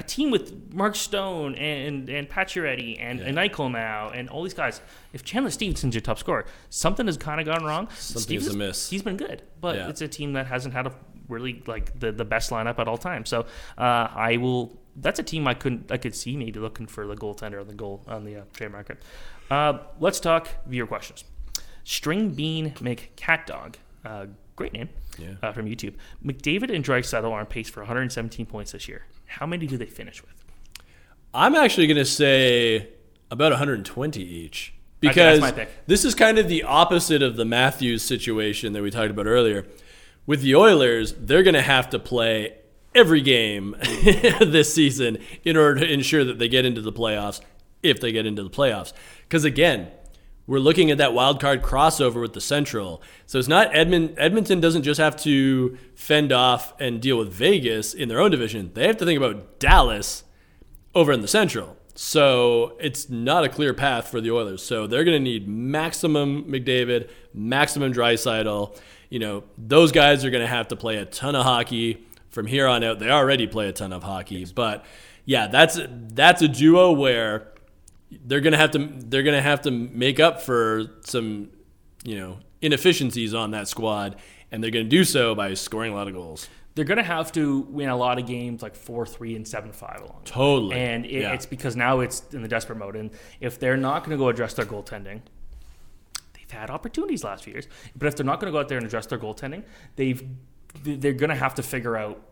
a 0.00 0.02
team 0.02 0.30
with 0.30 0.72
Mark 0.74 0.96
Stone 0.96 1.54
and 1.56 2.08
and 2.08 2.28
Pacioretty 2.28 2.96
and, 2.98 3.20
yeah. 3.20 3.26
and 3.26 3.36
Eichel 3.36 3.70
now 3.70 4.08
and 4.08 4.28
all 4.30 4.42
these 4.42 4.54
guys. 4.54 4.80
If 5.12 5.22
Chandler 5.24 5.50
Stephenson's 5.50 5.94
your 5.94 6.00
top 6.00 6.18
scorer, 6.18 6.46
something 6.70 7.06
has 7.06 7.18
kind 7.18 7.38
of 7.38 7.46
gone 7.46 7.64
wrong. 7.64 7.88
Something's 7.94 8.48
amiss. 8.48 8.88
He's 8.88 9.02
been 9.02 9.18
good, 9.18 9.42
but 9.60 9.76
yeah. 9.76 9.88
it's 9.90 10.00
a 10.00 10.08
team 10.08 10.32
that 10.32 10.46
hasn't 10.46 10.74
had 10.74 10.86
a 10.86 10.94
really 11.28 11.62
like 11.66 12.00
the, 12.00 12.10
the 12.10 12.24
best 12.24 12.50
lineup 12.50 12.78
at 12.78 12.88
all 12.88 12.96
times. 12.98 13.28
So 13.28 13.42
uh, 13.76 14.08
I 14.14 14.38
will. 14.38 14.78
That's 14.96 15.20
a 15.20 15.22
team 15.22 15.46
I 15.46 15.54
couldn't 15.54 15.92
I 15.92 15.98
could 15.98 16.14
see 16.14 16.36
maybe 16.36 16.58
looking 16.58 16.86
for 16.86 17.06
the 17.06 17.14
goaltender 17.14 17.60
on 17.60 17.68
the 17.68 17.74
goal 17.74 18.02
on 18.08 18.24
the 18.24 18.36
uh, 18.36 18.44
trade 18.54 18.72
market. 18.72 19.02
Uh, 19.50 19.80
let's 20.00 20.18
talk 20.18 20.48
viewer 20.66 20.86
questions. 20.86 21.24
String 21.84 22.30
Bean 22.30 22.70
McCatdog, 22.72 23.74
uh, 24.04 24.26
great 24.60 24.74
name 24.74 24.90
yeah. 25.18 25.28
uh, 25.42 25.52
from 25.52 25.64
YouTube. 25.64 25.94
McDavid 26.22 26.74
and 26.74 26.84
Draisaitl 26.84 27.24
are 27.24 27.40
on 27.40 27.46
pace 27.46 27.70
for 27.70 27.80
117 27.80 28.44
points 28.44 28.72
this 28.72 28.88
year. 28.88 29.06
How 29.24 29.46
many 29.46 29.66
do 29.66 29.78
they 29.78 29.86
finish 29.86 30.22
with? 30.22 30.44
I'm 31.32 31.54
actually 31.54 31.86
going 31.86 31.96
to 31.96 32.04
say 32.04 32.88
about 33.30 33.52
120 33.52 34.20
each 34.20 34.74
because 35.00 35.40
this 35.86 36.04
is 36.04 36.14
kind 36.14 36.38
of 36.38 36.46
the 36.48 36.62
opposite 36.64 37.22
of 37.22 37.36
the 37.36 37.46
Matthews 37.46 38.02
situation 38.02 38.74
that 38.74 38.82
we 38.82 38.90
talked 38.90 39.10
about 39.10 39.26
earlier 39.26 39.64
with 40.26 40.42
the 40.42 40.54
Oilers, 40.54 41.14
they're 41.18 41.42
going 41.42 41.54
to 41.54 41.62
have 41.62 41.88
to 41.90 41.98
play 41.98 42.54
every 42.94 43.22
game 43.22 43.74
this 43.82 44.74
season 44.74 45.16
in 45.42 45.56
order 45.56 45.80
to 45.80 45.90
ensure 45.90 46.22
that 46.24 46.38
they 46.38 46.48
get 46.48 46.66
into 46.66 46.82
the 46.82 46.92
playoffs 46.92 47.40
if 47.82 47.98
they 47.98 48.12
get 48.12 48.26
into 48.26 48.42
the 48.42 48.50
playoffs. 48.50 48.92
Because 49.22 49.44
again, 49.44 49.90
we're 50.50 50.58
looking 50.58 50.90
at 50.90 50.98
that 50.98 51.14
wild 51.14 51.40
card 51.40 51.62
crossover 51.62 52.20
with 52.20 52.32
the 52.32 52.40
Central. 52.40 53.02
So 53.26 53.38
it's 53.38 53.48
not 53.48 53.74
Edmond, 53.74 54.14
Edmonton 54.18 54.60
doesn't 54.60 54.82
just 54.82 55.00
have 55.00 55.16
to 55.18 55.78
fend 55.94 56.32
off 56.32 56.74
and 56.80 57.00
deal 57.00 57.16
with 57.16 57.32
Vegas 57.32 57.94
in 57.94 58.08
their 58.08 58.20
own 58.20 58.30
division. 58.30 58.70
They 58.74 58.86
have 58.86 58.96
to 58.98 59.04
think 59.04 59.16
about 59.16 59.58
Dallas 59.58 60.24
over 60.94 61.12
in 61.12 61.22
the 61.22 61.28
Central. 61.28 61.76
So 61.94 62.76
it's 62.80 63.08
not 63.08 63.44
a 63.44 63.48
clear 63.48 63.74
path 63.74 64.08
for 64.08 64.20
the 64.20 64.30
Oilers. 64.30 64.62
So 64.62 64.86
they're 64.86 65.04
going 65.04 65.16
to 65.16 65.22
need 65.22 65.48
maximum 65.48 66.44
McDavid, 66.44 67.10
maximum 67.32 67.92
Draisaitl 67.92 68.76
you 69.10 69.18
know, 69.18 69.42
those 69.58 69.92
guys 69.92 70.24
are 70.24 70.30
going 70.30 70.42
to 70.42 70.48
have 70.48 70.68
to 70.68 70.76
play 70.76 70.96
a 70.96 71.04
ton 71.04 71.34
of 71.34 71.44
hockey 71.44 72.06
from 72.30 72.46
here 72.46 72.66
on 72.66 72.82
out. 72.82 73.00
They 73.00 73.10
already 73.10 73.46
play 73.46 73.68
a 73.68 73.72
ton 73.72 73.92
of 73.92 74.04
hockey, 74.04 74.46
but 74.54 74.84
yeah, 75.24 75.48
that's 75.48 75.78
that's 75.88 76.40
a 76.42 76.48
duo 76.48 76.92
where 76.92 77.48
they're 78.10 78.40
going 78.40 78.52
to 78.52 78.58
have 78.58 78.72
to 78.72 78.78
they're 78.78 79.22
to 79.22 79.40
have 79.40 79.62
to 79.62 79.70
make 79.70 80.20
up 80.20 80.42
for 80.42 80.86
some, 81.02 81.50
you 82.04 82.16
know, 82.16 82.38
inefficiencies 82.60 83.34
on 83.34 83.52
that 83.52 83.68
squad, 83.68 84.16
and 84.50 84.62
they're 84.62 84.70
going 84.70 84.86
to 84.86 84.90
do 84.90 85.04
so 85.04 85.34
by 85.34 85.54
scoring 85.54 85.92
a 85.92 85.94
lot 85.94 86.08
of 86.08 86.14
goals 86.14 86.48
they're 86.76 86.84
going 86.84 86.98
to 86.98 87.02
have 87.02 87.32
to 87.32 87.62
win 87.62 87.88
a 87.88 87.96
lot 87.96 88.16
of 88.16 88.26
games 88.26 88.62
like 88.62 88.76
4-3 88.76 89.34
and 89.34 89.44
7-5 89.44 90.02
along 90.02 90.20
totally 90.24 90.76
and 90.76 91.04
it, 91.04 91.22
yeah. 91.22 91.32
it's 91.32 91.44
because 91.44 91.74
now 91.74 91.98
it's 91.98 92.22
in 92.32 92.42
the 92.42 92.48
desperate 92.48 92.76
mode 92.78 92.94
and 92.94 93.10
if 93.40 93.58
they're 93.58 93.76
not 93.76 94.04
going 94.04 94.16
to 94.16 94.16
go 94.16 94.28
address 94.28 94.54
their 94.54 94.64
goaltending 94.64 95.20
they've 96.50 96.58
had 96.58 96.70
opportunities 96.70 97.24
last 97.24 97.44
few 97.44 97.52
years. 97.52 97.68
But 97.96 98.08
if 98.08 98.16
they're 98.16 98.26
not 98.26 98.40
going 98.40 98.52
to 98.52 98.52
go 98.52 98.60
out 98.60 98.68
there 98.68 98.78
and 98.78 98.86
address 98.86 99.06
their 99.06 99.18
goaltending, 99.18 99.64
they've 99.96 100.22
they're 100.84 101.12
going 101.12 101.30
to 101.30 101.36
have 101.36 101.54
to 101.56 101.62
figure 101.62 101.96
out 101.96 102.22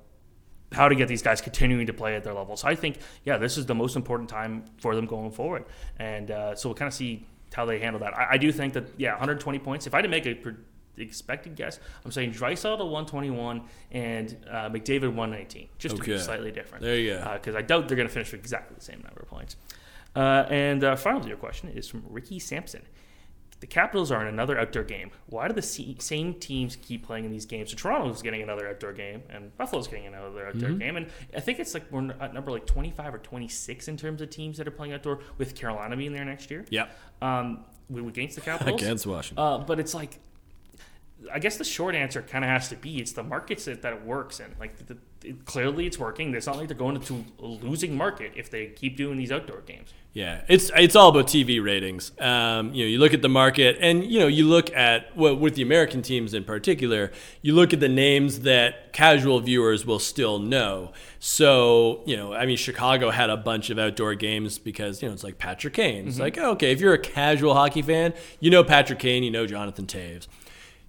how 0.73 0.89
to 0.89 0.95
get 0.95 1.09
these 1.09 1.23
guys 1.23 1.41
continuing 1.41 1.87
to 1.87 1.93
play 1.93 2.15
at 2.15 2.25
their 2.25 2.35
level. 2.35 2.57
So 2.57 2.69
I 2.69 2.75
think, 2.75 2.99
yeah, 3.25 3.39
this 3.39 3.57
is 3.57 3.67
the 3.67 3.75
most 3.75 3.97
important 3.97 4.29
time 4.29 4.65
for 4.79 4.95
them 4.95 5.07
going 5.07 5.31
forward. 5.31 5.65
And 5.99 6.31
uh, 6.31 6.55
so 6.55 6.69
we'll 6.69 6.77
kind 6.77 6.89
of 6.89 6.95
see 6.95 7.27
how 7.55 7.65
they 7.65 7.79
handle 7.79 8.01
that. 8.01 8.17
I, 8.17 8.33
I, 8.33 8.37
do 8.37 8.53
think 8.53 8.75
that, 8.75 8.87
yeah, 8.99 9.13
120 9.13 9.59
points. 9.61 9.87
If 9.87 9.95
I 9.95 9.99
had 9.99 10.03
to 10.03 10.09
make 10.09 10.27
a 10.27 10.37
expected 10.99 11.57
guess, 11.57 11.81
I'm 12.05 12.11
saying 12.11 12.33
Draisaitl 12.33 12.79
121 12.79 13.63
and 13.93 14.37
uh, 14.51 14.69
McDavid 14.69 15.15
119, 15.15 15.69
just 15.79 15.95
okay. 15.95 16.05
to 16.05 16.11
be 16.13 16.19
slightly 16.19 16.53
different. 16.53 16.85
There 16.85 16.99
you 16.99 17.15
go. 17.15 17.33
Because 17.35 17.55
uh, 17.55 17.59
I 17.59 17.63
doubt 17.63 17.89
they're 17.89 17.97
going 17.97 18.09
to 18.09 18.13
finish 18.13 18.33
with 18.33 18.41
exactly 18.41 18.75
the 18.77 18.85
same 18.85 19.01
number 19.03 19.21
of 19.21 19.29
points. 19.29 19.57
Uh, 20.15 20.45
and 20.51 20.85
uh, 20.85 20.97
finally, 20.97 21.29
your 21.29 21.37
question 21.37 21.69
is 21.71 21.89
from 21.89 22.05
Ricky 22.09 22.39
Sampson. 22.39 22.83
The 23.61 23.67
Capitals 23.67 24.13
are 24.13 24.21
in 24.23 24.29
another 24.29 24.59
outdoor 24.59 24.85
game. 24.85 25.11
Why 25.27 25.49
do 25.49 25.55
the 25.55 25.63
same 25.63 26.35
teams 26.35 26.77
keep 26.77 27.05
playing 27.05 27.25
in 27.25 27.33
these 27.33 27.47
games? 27.47 27.71
So 27.71 27.77
Toronto's 27.77 28.23
getting 28.23 28.43
another 28.43 28.69
outdoor 28.69 28.93
game, 28.93 29.23
and 29.31 29.57
Buffalo's 29.57 29.89
getting 29.89 30.07
another 30.07 30.47
outdoor 30.47 30.71
mm-hmm. 30.71 30.79
game. 30.79 30.97
And 30.97 31.07
I 31.35 31.41
think 31.41 31.59
it's 31.59 31.75
like 31.75 31.85
we're 31.91 32.11
at 32.21 32.33
number 32.33 32.53
like 32.53 32.67
25 32.67 33.15
or 33.15 33.19
26 33.19 33.89
in 33.89 33.97
terms 33.97 34.23
of 34.23 34.31
teams 34.31 34.59
that 34.59 34.69
are 34.69 34.73
playing 34.73 34.93
outdoor, 34.93 35.21
with 35.39 35.55
Carolina 35.55 35.97
being 35.97 36.13
there 36.13 36.25
next 36.25 36.51
year. 36.51 36.65
Yeah. 36.71 36.89
Um, 37.21 37.65
we 37.91 38.07
against 38.07 38.37
the 38.37 38.43
Capitals. 38.43 38.81
against 38.81 39.07
Washington. 39.07 39.45
Uh, 39.45 39.59
but 39.59 39.81
it's 39.81 39.95
like, 39.95 40.21
I 41.33 41.39
guess 41.39 41.57
the 41.57 41.65
short 41.65 41.95
answer 41.95 42.23
kind 42.23 42.45
of 42.45 42.51
has 42.51 42.69
to 42.69 42.77
be 42.77 42.99
it's 42.99 43.13
the 43.13 43.25
markets 43.25 43.65
that, 43.65 43.83
that 43.83 43.93
it 43.93 44.05
works 44.05 44.41
in. 44.41 44.55
Like 44.61 44.87
the, 44.87 44.99
it, 45.25 45.45
clearly 45.45 45.87
it's 45.87 45.99
working. 45.99 46.35
It's 46.35 46.47
not 46.47 46.57
like 46.57 46.69
they're 46.69 46.77
going 46.77 46.97
into 46.97 47.25
a 47.41 47.47
losing 47.47 47.97
market 47.97 48.33
if 48.37 48.51
they 48.51 48.67
keep 48.67 48.97
doing 48.97 49.19
these 49.19 49.33
outdoor 49.33 49.61
games. 49.63 49.93
Yeah, 50.15 50.41
it's 50.49 50.71
it's 50.75 50.97
all 50.97 51.11
about 51.11 51.27
TV 51.27 51.63
ratings. 51.63 52.13
Um, 52.19 52.73
you 52.73 52.85
know, 52.85 52.89
you 52.89 52.99
look 52.99 53.15
at 53.15 53.23
the 53.23 53.29
market, 53.29 53.77
and 53.81 54.05
you 54.05 54.19
know, 54.19 54.27
you 54.27 54.49
look 54.49 54.75
at 54.75 55.17
well, 55.17 55.37
with 55.37 55.55
the 55.55 55.63
American 55.63 56.03
teams 56.03 56.35
in 56.35 56.45
particular, 56.45 57.13
you 57.43 57.55
look 57.55 57.73
at 57.73 57.81
the 57.81 57.89
names 57.89 58.41
that 58.41 58.93
casual 58.93 59.39
viewers 59.41 59.85
will 59.85 59.99
still 59.99 60.39
know. 60.39 60.93
So, 61.21 62.01
you 62.07 62.17
know, 62.17 62.33
I 62.33 62.47
mean, 62.47 62.57
Chicago 62.57 63.11
had 63.11 63.29
a 63.31 63.37
bunch 63.37 63.71
of 63.71 63.79
outdoor 63.79 64.15
games 64.15 64.59
because 64.59 65.03
you 65.03 65.09
know 65.09 65.15
it's 65.15 65.25
like 65.25 65.39
Patrick 65.39 65.75
Kane. 65.75 66.09
It's 66.09 66.15
mm-hmm. 66.15 66.23
like 66.23 66.39
okay, 66.39 66.73
if 66.73 66.81
you're 66.81 66.95
a 66.95 66.99
casual 66.99 67.55
hockey 67.55 67.83
fan, 67.83 68.15
you 68.41 68.51
know 68.51 68.65
Patrick 68.65 68.99
Kane, 68.99 69.23
you 69.23 69.31
know 69.31 69.47
Jonathan 69.47 69.87
Toews 69.87 70.27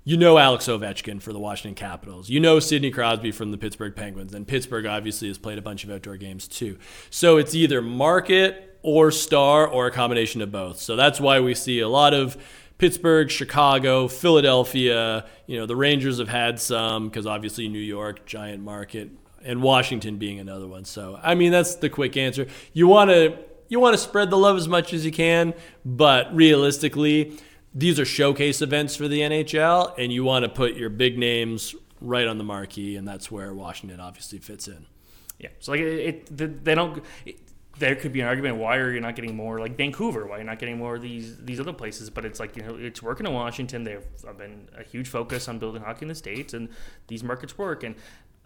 you 0.10 0.18
know 0.18 0.39
Alex 0.39 0.66
Ovechkin 0.66 1.22
for 1.22 1.32
the 1.32 1.38
Washington 1.38 1.76
Capitals. 1.76 2.32
You 2.32 2.39
know 2.39 2.60
Sidney 2.60 2.89
Crosby 2.89 3.32
from 3.32 3.51
the 3.51 3.60
Pittsburgh 3.60 3.95
Penguins. 3.95 4.34
And 4.34 4.47
Pittsburgh 4.47 4.88
obviously 4.88 5.28
has 5.28 5.38
played 5.38 5.60
a 5.60 5.62
bunch 5.62 5.84
of 5.84 5.91
outdoor 5.91 6.18
games 6.18 6.47
too. 6.47 6.80
So 7.12 7.38
it's 7.38 7.53
either 7.53 7.80
market 7.80 8.80
or 8.82 9.12
star 9.12 9.68
or 9.68 9.86
a 9.86 9.91
combination 9.91 10.41
of 10.41 10.51
both. 10.51 10.80
So 10.80 10.95
that's 10.95 11.20
why 11.20 11.41
we 11.41 11.53
see 11.53 11.80
a 11.80 11.88
lot 11.88 12.16
of 12.16 12.38
Pittsburgh, 12.80 13.30
Chicago, 13.30 14.07
Philadelphia. 14.07 15.28
You 15.45 15.60
know, 15.60 15.68
the 15.68 15.76
Rangers 15.76 16.18
have 16.18 16.30
had 16.30 16.60
some 16.60 17.07
because 17.07 17.28
obviously 17.28 17.68
New 17.68 17.78
York, 17.78 18.26
giant 18.26 18.64
market, 18.64 19.12
and 19.43 19.62
Washington 19.62 20.18
being 20.18 20.39
another 20.39 20.66
one. 20.66 20.86
So, 20.86 21.20
I 21.22 21.36
mean, 21.36 21.51
that's 21.51 21.76
the 21.76 21.89
quick 21.89 22.18
answer. 22.18 22.47
You 22.74 22.88
want 22.88 23.12
to 23.12 23.38
you 23.68 23.80
want 23.80 23.93
to 23.93 23.99
spread 23.99 24.32
the 24.32 24.38
love 24.38 24.57
as 24.57 24.68
much 24.68 24.91
as 24.91 25.05
you 25.05 25.12
can, 25.12 25.53
but 25.86 26.36
realistically, 26.36 27.38
these 27.74 27.99
are 27.99 28.05
showcase 28.05 28.61
events 28.61 28.95
for 28.95 29.07
the 29.07 29.20
NHL, 29.22 29.93
and 29.97 30.11
you 30.11 30.24
want 30.24 30.43
to 30.43 30.49
put 30.49 30.76
your 30.76 30.89
big 30.89 31.17
names 31.17 31.76
right 32.01 32.28
on 32.28 32.38
the 32.38 32.43
marquee, 32.43 32.95
and 32.95 33.07
that's 33.07 33.30
where 33.32 33.53
Washington 33.53 33.99
obviously 33.99 34.39
fits 34.39 34.67
in. 34.67 34.86
Yeah, 35.38 35.49
so 35.59 35.72
like 35.72 35.82
it, 35.82 36.28
it 36.32 36.63
they 36.65 36.76
don't. 36.76 37.03
It, 37.26 37.39
there 37.78 37.95
could 37.95 38.11
be 38.11 38.20
an 38.20 38.28
argument 38.28 38.57
why 38.57 38.76
are 38.76 38.91
you 38.91 38.99
not 38.99 39.15
getting 39.15 39.38
more 39.38 39.57
like 39.59 39.78
Vancouver? 39.78 40.28
Why 40.28 40.36
are 40.36 40.39
you 40.39 40.43
not 40.43 40.59
getting 40.59 40.78
more 40.78 40.95
of 40.95 41.01
these 41.01 41.38
these 41.38 41.61
other 41.61 41.72
places? 41.72 42.09
But 42.09 42.26
it's 42.26 42.38
like 42.39 42.57
you 42.57 42.63
know 42.63 42.76
it's 42.76 43.01
working 43.01 43.26
in 43.26 43.34
Washington. 43.34 43.86
They've 43.86 44.03
been 44.38 44.67
a 44.78 44.84
huge 44.84 45.07
focus 45.07 45.47
on 45.47 45.59
building 45.59 45.82
hockey 45.82 46.01
in 46.03 46.09
the 46.09 46.15
states, 46.15 46.53
and 46.53 46.67
these 47.07 47.24
markets 47.24 47.57
work. 47.57 47.84
And 47.84 47.95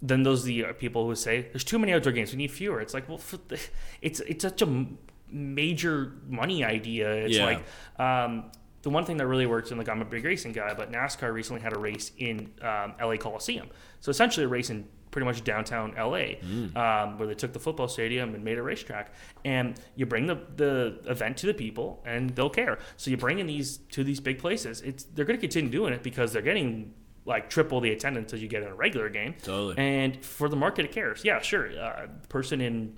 then 0.03 0.21
those 0.21 0.43
are 0.43 0.45
the 0.47 0.63
people 0.77 1.07
who 1.07 1.15
say 1.15 1.47
there's 1.51 1.63
too 1.63 1.79
many 1.79 1.93
outdoor 1.93 2.11
games. 2.13 2.31
We 2.31 2.37
need 2.37 2.51
fewer. 2.51 2.79
It's 2.79 2.93
like 2.93 3.09
well, 3.09 3.21
it's 4.03 4.19
it's 4.19 4.43
such 4.43 4.61
a 4.61 4.85
major 5.31 6.13
money 6.27 6.63
idea. 6.63 7.11
It's 7.11 7.35
Yeah. 7.37 7.45
like 7.45 7.63
um, 7.99 8.51
the 8.83 8.89
one 8.89 9.05
thing 9.05 9.17
that 9.17 9.27
really 9.27 9.45
works, 9.45 9.71
and 9.71 9.77
like 9.77 9.89
I'm 9.89 10.01
a 10.01 10.05
big 10.05 10.23
racing 10.23 10.51
guy, 10.51 10.73
but 10.73 10.91
NASCAR 10.91 11.33
recently 11.33 11.61
had 11.61 11.73
a 11.73 11.79
race 11.79 12.11
in 12.17 12.51
um, 12.61 12.93
LA 13.01 13.15
Coliseum. 13.15 13.69
So 14.01 14.11
essentially, 14.11 14.45
a 14.45 14.49
race 14.49 14.69
in 14.69 14.87
pretty 15.09 15.25
much 15.25 15.43
downtown 15.43 15.93
LA, 15.97 16.33
um, 16.75 17.17
where 17.17 17.27
they 17.27 17.35
took 17.35 17.53
the 17.53 17.59
football 17.59 17.87
stadium 17.87 18.35
and 18.35 18.43
made 18.43 18.57
a 18.57 18.61
racetrack. 18.61 19.13
And 19.45 19.79
you 19.95 20.05
bring 20.05 20.25
the, 20.25 20.39
the 20.55 20.99
event 21.05 21.37
to 21.37 21.47
the 21.47 21.53
people, 21.53 22.03
and 22.05 22.31
they'll 22.31 22.49
care. 22.49 22.79
So 22.97 23.09
you 23.09 23.15
bring 23.17 23.39
in 23.39 23.47
these 23.47 23.77
to 23.91 24.03
these 24.03 24.19
big 24.19 24.39
places. 24.39 24.81
It's 24.81 25.05
they're 25.05 25.25
going 25.25 25.37
to 25.39 25.41
continue 25.41 25.71
doing 25.71 25.93
it 25.93 26.03
because 26.03 26.33
they're 26.33 26.41
getting 26.41 26.93
like 27.25 27.49
triple 27.49 27.79
the 27.79 27.91
attendance 27.91 28.33
as 28.33 28.41
you 28.41 28.49
get 28.49 28.63
in 28.63 28.69
a 28.69 28.75
regular 28.75 29.07
game. 29.07 29.35
Totally. 29.41 29.77
And 29.77 30.23
for 30.25 30.49
the 30.49 30.57
market, 30.57 30.83
it 30.83 30.91
cares. 30.91 31.23
Yeah, 31.23 31.39
sure. 31.39 31.69
Uh, 31.79 32.07
person 32.27 32.59
in 32.59 32.97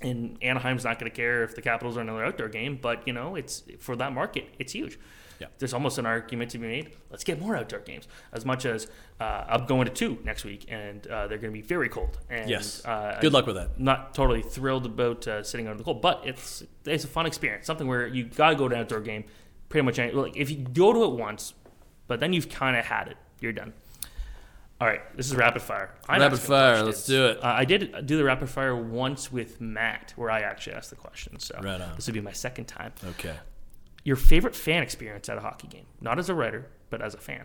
in 0.00 0.38
Anaheim's 0.42 0.84
not 0.84 0.98
going 0.98 1.10
to 1.10 1.16
care 1.16 1.44
if 1.44 1.54
the 1.54 1.62
Capitals 1.62 1.96
are 1.96 2.00
another 2.00 2.24
outdoor 2.24 2.48
game, 2.48 2.78
but 2.80 3.06
you 3.06 3.12
know, 3.12 3.34
it's 3.34 3.62
for 3.78 3.96
that 3.96 4.12
market, 4.12 4.48
it's 4.58 4.72
huge. 4.72 4.98
Yeah. 5.40 5.46
There's 5.58 5.72
almost 5.72 5.96
an 5.96 6.04
argument 6.04 6.50
to 6.50 6.58
be 6.58 6.66
made. 6.66 6.96
Let's 7.10 7.24
get 7.24 7.40
more 7.40 7.56
outdoor 7.56 7.80
games. 7.80 8.06
As 8.32 8.44
much 8.44 8.66
as 8.66 8.88
uh, 9.18 9.44
I'm 9.48 9.64
going 9.64 9.86
to 9.86 9.92
two 9.92 10.18
next 10.22 10.44
week, 10.44 10.66
and 10.68 11.06
uh, 11.06 11.28
they're 11.28 11.38
going 11.38 11.52
to 11.52 11.58
be 11.58 11.66
very 11.66 11.88
cold. 11.88 12.18
And, 12.28 12.48
Yes. 12.50 12.84
Uh, 12.84 13.16
Good 13.22 13.32
luck 13.32 13.46
with 13.46 13.56
that. 13.56 13.80
Not 13.80 14.14
totally 14.14 14.42
thrilled 14.42 14.84
about 14.84 15.26
uh, 15.26 15.42
sitting 15.42 15.66
under 15.66 15.78
the 15.78 15.84
cold, 15.84 16.02
but 16.02 16.22
it's 16.26 16.62
it's 16.84 17.04
a 17.04 17.08
fun 17.08 17.24
experience. 17.24 17.66
Something 17.66 17.88
where 17.88 18.06
you 18.06 18.24
got 18.24 18.50
to 18.50 18.56
go 18.56 18.68
to 18.68 18.74
an 18.74 18.82
outdoor 18.82 19.00
game. 19.00 19.24
Pretty 19.70 19.84
much, 19.84 19.98
any, 19.98 20.12
like 20.12 20.36
if 20.36 20.50
you 20.50 20.58
go 20.58 20.92
to 20.92 21.04
it 21.04 21.12
once, 21.12 21.54
but 22.06 22.20
then 22.20 22.32
you've 22.34 22.48
kind 22.50 22.76
of 22.76 22.84
had 22.84 23.08
it. 23.08 23.16
You're 23.40 23.52
done. 23.52 23.72
All 24.80 24.86
right, 24.86 25.02
this 25.14 25.26
is 25.26 25.36
rapid 25.36 25.60
fire. 25.60 25.94
I'm 26.08 26.22
Rapid 26.22 26.38
fire, 26.38 26.82
questions. 26.82 26.86
let's 26.86 27.06
do 27.06 27.26
it. 27.26 27.44
Uh, 27.44 27.48
I 27.48 27.66
did 27.66 28.06
do 28.06 28.16
the 28.16 28.24
rapid 28.24 28.48
fire 28.48 28.74
once 28.74 29.30
with 29.30 29.60
Matt, 29.60 30.14
where 30.16 30.30
I 30.30 30.40
actually 30.40 30.74
asked 30.74 30.88
the 30.88 30.96
question. 30.96 31.38
So 31.38 31.60
Right 31.62 31.78
this 31.96 32.06
would 32.06 32.14
be 32.14 32.22
my 32.22 32.32
second 32.32 32.64
time. 32.64 32.92
Okay. 33.10 33.36
Your 34.04 34.16
favorite 34.16 34.56
fan 34.56 34.82
experience 34.82 35.28
at 35.28 35.36
a 35.36 35.40
hockey 35.42 35.68
game, 35.68 35.84
not 36.00 36.18
as 36.18 36.30
a 36.30 36.34
writer, 36.34 36.70
but 36.88 37.02
as 37.02 37.12
a 37.12 37.18
fan. 37.18 37.44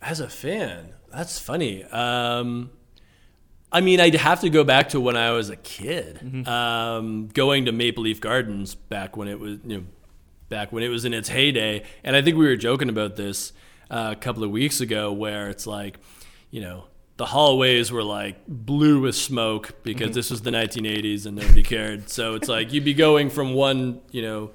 As 0.00 0.18
a 0.20 0.28
fan, 0.30 0.94
that's 1.12 1.38
funny. 1.38 1.84
Um, 1.84 2.70
I 3.70 3.82
mean, 3.82 4.00
I'd 4.00 4.14
have 4.14 4.40
to 4.40 4.48
go 4.48 4.64
back 4.64 4.88
to 4.90 5.00
when 5.00 5.18
I 5.18 5.32
was 5.32 5.50
a 5.50 5.56
kid, 5.56 6.48
um, 6.48 7.28
going 7.28 7.66
to 7.66 7.72
Maple 7.72 8.04
Leaf 8.04 8.18
Gardens 8.18 8.74
back 8.74 9.14
when 9.14 9.28
it 9.28 9.38
was, 9.38 9.58
you 9.66 9.76
know, 9.76 9.84
back 10.48 10.72
when 10.72 10.82
it 10.82 10.88
was 10.88 11.04
in 11.04 11.12
its 11.12 11.28
heyday. 11.28 11.82
And 12.02 12.16
I 12.16 12.22
think 12.22 12.38
we 12.38 12.46
were 12.46 12.56
joking 12.56 12.88
about 12.88 13.16
this 13.16 13.52
uh, 13.90 14.14
a 14.16 14.16
couple 14.16 14.42
of 14.42 14.50
weeks 14.50 14.80
ago, 14.80 15.12
where 15.12 15.50
it's 15.50 15.66
like, 15.66 15.98
you 16.50 16.60
know, 16.60 16.84
the 17.16 17.26
hallways 17.26 17.92
were 17.92 18.02
like 18.02 18.36
blue 18.48 19.00
with 19.00 19.14
smoke 19.14 19.82
because 19.82 20.14
this 20.14 20.30
was 20.30 20.42
the 20.42 20.50
1980s 20.50 21.26
and 21.26 21.36
nobody 21.36 21.62
cared. 21.62 22.08
So 22.08 22.34
it's 22.34 22.48
like 22.48 22.72
you'd 22.72 22.84
be 22.84 22.94
going 22.94 23.28
from 23.30 23.52
one, 23.54 24.00
you 24.10 24.22
know, 24.22 24.50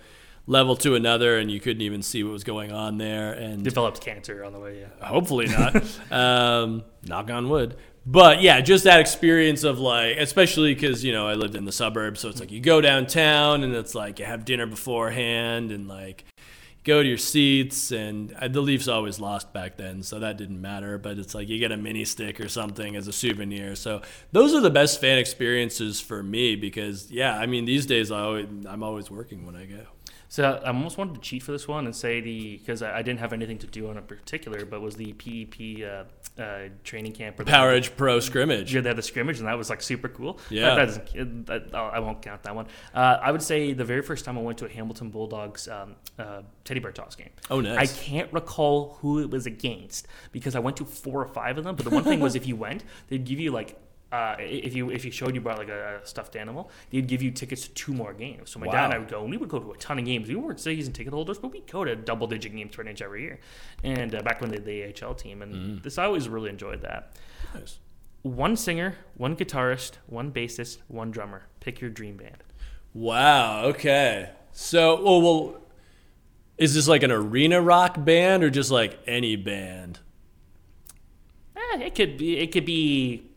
level 0.47 0.75
to 0.77 0.95
another, 0.95 1.37
and 1.37 1.49
you 1.49 1.59
couldn't 1.59 1.81
even 1.81 2.01
see 2.01 2.23
what 2.23 2.33
was 2.33 2.43
going 2.43 2.71
on 2.71 2.97
there. 2.97 3.33
And 3.33 3.63
Developed 3.63 4.01
cancer 4.01 4.43
on 4.43 4.53
the 4.53 4.59
way. 4.59 4.79
Yeah. 4.79 5.07
hopefully 5.07 5.47
not 5.47 5.75
um, 6.11 6.83
knock 7.03 7.29
on 7.29 7.49
wood 7.49 7.75
but 8.05 8.41
yeah 8.41 8.61
just 8.61 8.83
that 8.83 8.99
experience 8.99 9.63
of 9.63 9.79
like 9.79 10.17
especially 10.17 10.73
because 10.73 11.03
you 11.03 11.11
know 11.11 11.27
i 11.27 11.33
lived 11.33 11.55
in 11.55 11.65
the 11.65 11.71
suburbs 11.71 12.19
so 12.19 12.29
it's 12.29 12.39
like 12.39 12.51
you 12.51 12.59
go 12.59 12.79
downtown 12.79 13.63
and 13.63 13.73
it's 13.73 13.95
like 13.95 14.19
you 14.19 14.25
have 14.25 14.45
dinner 14.45 14.67
beforehand 14.67 15.71
and 15.71 15.87
like 15.87 16.23
go 16.85 17.01
to 17.01 17.07
your 17.09 17.17
seats 17.17 17.91
and 17.91 18.31
uh, 18.33 18.47
the 18.47 18.61
leafs 18.61 18.87
always 18.87 19.19
lost 19.19 19.51
back 19.51 19.75
then 19.75 20.03
so 20.03 20.19
that 20.19 20.37
didn't 20.37 20.61
matter 20.61 20.97
but 20.97 21.17
it's 21.17 21.35
like 21.35 21.49
you 21.49 21.59
get 21.59 21.71
a 21.71 21.77
mini 21.77 22.05
stick 22.05 22.39
or 22.39 22.47
something 22.47 22.95
as 22.95 23.07
a 23.07 23.11
souvenir. 23.11 23.75
So 23.75 24.01
those 24.31 24.53
are 24.53 24.61
the 24.61 24.69
best 24.69 25.01
fan 25.01 25.17
experiences 25.17 25.99
for 25.99 26.23
me 26.23 26.55
because 26.55 27.11
yeah 27.11 27.37
i 27.37 27.45
mean 27.45 27.65
these 27.65 27.85
days 27.85 28.11
I 28.11 28.21
always, 28.21 28.47
i'm 28.67 28.83
always 28.83 29.11
working 29.11 29.45
when 29.45 29.55
i 29.55 29.65
go. 29.65 29.81
So 30.27 30.43
I 30.43 30.67
almost 30.67 30.97
wanted 30.97 31.15
to 31.15 31.21
cheat 31.21 31.43
for 31.43 31.51
this 31.51 31.67
one 31.67 31.85
and 31.85 31.95
say 31.95 32.19
the 32.19 32.57
because 32.57 32.81
I, 32.81 32.97
I 32.97 33.01
didn't 33.01 33.19
have 33.19 33.33
anything 33.33 33.57
to 33.59 33.67
do 33.67 33.89
on 33.89 33.97
a 33.97 34.01
particular, 34.01 34.65
but 34.65 34.81
was 34.81 34.95
the 34.95 35.13
PEP 35.13 35.87
uh, 35.89 36.03
uh, 36.37 36.69
training 36.83 37.13
camp 37.13 37.39
or 37.39 37.43
the- 37.43 37.51
power 37.51 37.71
edge 37.71 37.95
pro 37.95 38.19
scrimmage 38.19 38.73
Yeah, 38.73 38.81
they 38.81 38.89
had 38.89 38.97
the 38.97 39.01
scrimmage, 39.01 39.39
and 39.39 39.47
that 39.47 39.57
was 39.57 39.69
like 39.69 39.81
super 39.81 40.09
cool. 40.09 40.39
Yeah. 40.49 40.75
that, 40.75 41.13
that 41.13 41.45
that, 41.45 41.63
oh, 41.73 41.77
I 41.85 41.99
won't 41.99 42.21
count 42.21 42.43
that 42.43 42.55
one. 42.55 42.67
Uh, 42.93 43.17
I 43.21 43.31
would 43.31 43.41
say 43.41 43.73
the 43.73 43.85
very 43.85 44.01
first 44.01 44.25
time 44.25 44.37
I 44.37 44.41
went 44.41 44.57
to 44.59 44.65
a 44.65 44.69
Hamilton 44.69 45.09
Bulldogs 45.09 45.67
um, 45.67 45.95
uh, 46.19 46.41
teddy 46.63 46.79
bear 46.79 46.91
toss 46.91 47.15
game. 47.15 47.29
Oh, 47.49 47.61
nice. 47.61 47.77
I 47.77 48.03
can't 48.03 48.31
recall 48.33 48.97
who 49.01 49.19
it 49.21 49.29
was 49.29 49.45
against 49.45 50.07
because 50.31 50.55
I 50.55 50.59
went 50.59 50.77
to 50.77 50.85
four 50.85 51.21
or 51.21 51.27
five 51.27 51.57
of 51.57 51.63
them. 51.63 51.75
But 51.75 51.85
the 51.85 51.91
one 51.91 52.03
thing 52.03 52.19
was, 52.19 52.35
if 52.35 52.45
you 52.47 52.55
went, 52.55 52.83
they'd 53.07 53.23
give 53.23 53.39
you 53.39 53.51
like. 53.51 53.79
Uh, 54.15 54.35
if 54.39 54.73
you 54.75 54.89
if 54.91 55.03
you 55.05 55.11
showed 55.11 55.33
you 55.35 55.41
brought 55.41 55.57
like 55.57 55.69
a, 55.69 55.99
a 56.03 56.05
stuffed 56.07 56.35
animal, 56.35 56.69
they'd 56.89 57.07
give 57.07 57.21
you 57.21 57.31
tickets 57.31 57.63
to 57.67 57.73
two 57.73 57.93
more 57.93 58.13
games. 58.13 58.49
So 58.51 58.59
my 58.59 58.67
dad 58.67 58.85
and 58.85 58.93
I 58.93 58.97
would 58.99 59.09
go, 59.09 59.21
and 59.21 59.29
we 59.31 59.37
would 59.37 59.49
go 59.49 59.59
to 59.59 59.71
a 59.71 59.77
ton 59.77 59.99
of 59.99 60.05
games. 60.05 60.29
We 60.29 60.35
weren't 60.35 60.59
season 60.59 60.93
ticket 60.93 61.13
holders, 61.13 61.37
but 61.39 61.51
we'd 61.51 61.69
go 61.71 61.83
to 61.83 61.95
double 61.95 62.27
digit 62.27 62.55
games 62.55 62.73
pretty 62.75 62.91
much 62.91 63.01
every 63.01 63.23
year. 63.23 63.39
And 63.83 64.13
uh, 64.15 64.21
back 64.21 64.39
when 64.41 64.49
they 64.51 64.57
had 64.57 64.65
the 64.93 65.05
AHL 65.05 65.15
team, 65.15 65.41
and 65.41 65.53
Mm-hmm. 65.53 65.77
this 65.83 65.97
I 65.97 66.05
always 66.05 66.29
really 66.29 66.49
enjoyed 66.49 66.81
that 66.81 67.13
Nice. 67.53 67.79
one 68.21 68.55
singer, 68.55 68.95
one 69.17 69.35
guitarist, 69.35 69.93
one 70.07 70.31
bassist, 70.31 70.77
one 70.87 71.11
drummer. 71.11 71.43
Pick 71.59 71.81
your 71.81 71.89
dream 71.89 72.17
band. 72.17 72.43
Wow. 72.93 73.65
Okay. 73.65 74.29
So, 74.53 75.01
well, 75.03 75.21
well, 75.21 75.61
is 76.57 76.73
this 76.73 76.87
like 76.87 77.03
an 77.03 77.11
arena 77.11 77.59
rock 77.59 77.95
band 78.05 78.43
or 78.43 78.49
just 78.49 78.71
like 78.71 78.97
any 79.07 79.35
band? 79.35 79.99
Eh, 81.55 81.79
it 81.87 81.95
could 81.95 82.17
be. 82.17 82.37
It 82.37 82.51
could 82.51 82.65
be 82.65 83.29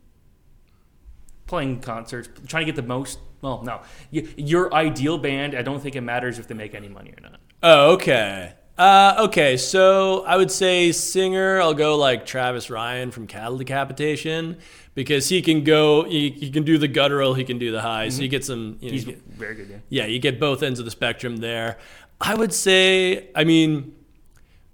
playing 1.48 1.80
concerts, 1.80 2.28
trying 2.46 2.66
to 2.66 2.72
get 2.72 2.76
the 2.76 2.86
most. 2.86 3.18
Well, 3.42 3.62
no, 3.64 3.80
Y- 4.12 4.26
your 4.36 4.72
ideal 4.74 5.18
band. 5.18 5.54
I 5.56 5.62
don't 5.62 5.80
think 5.80 5.96
it 5.96 6.00
matters 6.02 6.38
if 6.38 6.46
they 6.46 6.54
make 6.54 6.74
any 6.74 6.88
money 6.88 7.12
or 7.16 7.20
not. 7.20 7.40
Oh, 7.62 7.92
okay. 7.94 8.52
Uh, 8.76 9.16
okay. 9.26 9.56
So 9.56 10.24
I 10.24 10.36
would 10.36 10.50
say 10.52 10.92
singer. 10.92 11.60
I'll 11.60 11.74
go 11.74 11.96
like 11.96 12.24
Travis 12.26 12.70
Ryan 12.70 13.10
from 13.10 13.26
Cattle 13.26 13.58
Decapitation 13.58 14.58
because 14.94 15.28
he 15.28 15.42
can 15.42 15.64
go. 15.64 16.04
He, 16.04 16.30
he 16.30 16.50
can 16.50 16.62
do 16.64 16.78
the 16.78 16.86
guttural. 16.88 17.34
He 17.34 17.42
can 17.44 17.58
do 17.58 17.72
the 17.72 17.80
high. 17.80 18.08
So 18.10 18.22
you 18.22 18.28
get 18.28 18.44
some. 18.44 18.78
You 18.80 18.88
know, 18.90 18.92
He's 18.92 19.06
you 19.06 19.12
get- 19.14 19.22
very 19.24 19.54
good. 19.56 19.68
Yeah. 19.70 19.78
yeah, 19.88 20.06
you 20.06 20.18
get 20.20 20.38
both 20.38 20.62
ends 20.62 20.78
of 20.78 20.84
the 20.84 20.90
spectrum 20.92 21.38
there. 21.38 21.78
I 22.20 22.34
would 22.34 22.52
say, 22.52 23.30
I 23.34 23.44
mean, 23.44 23.94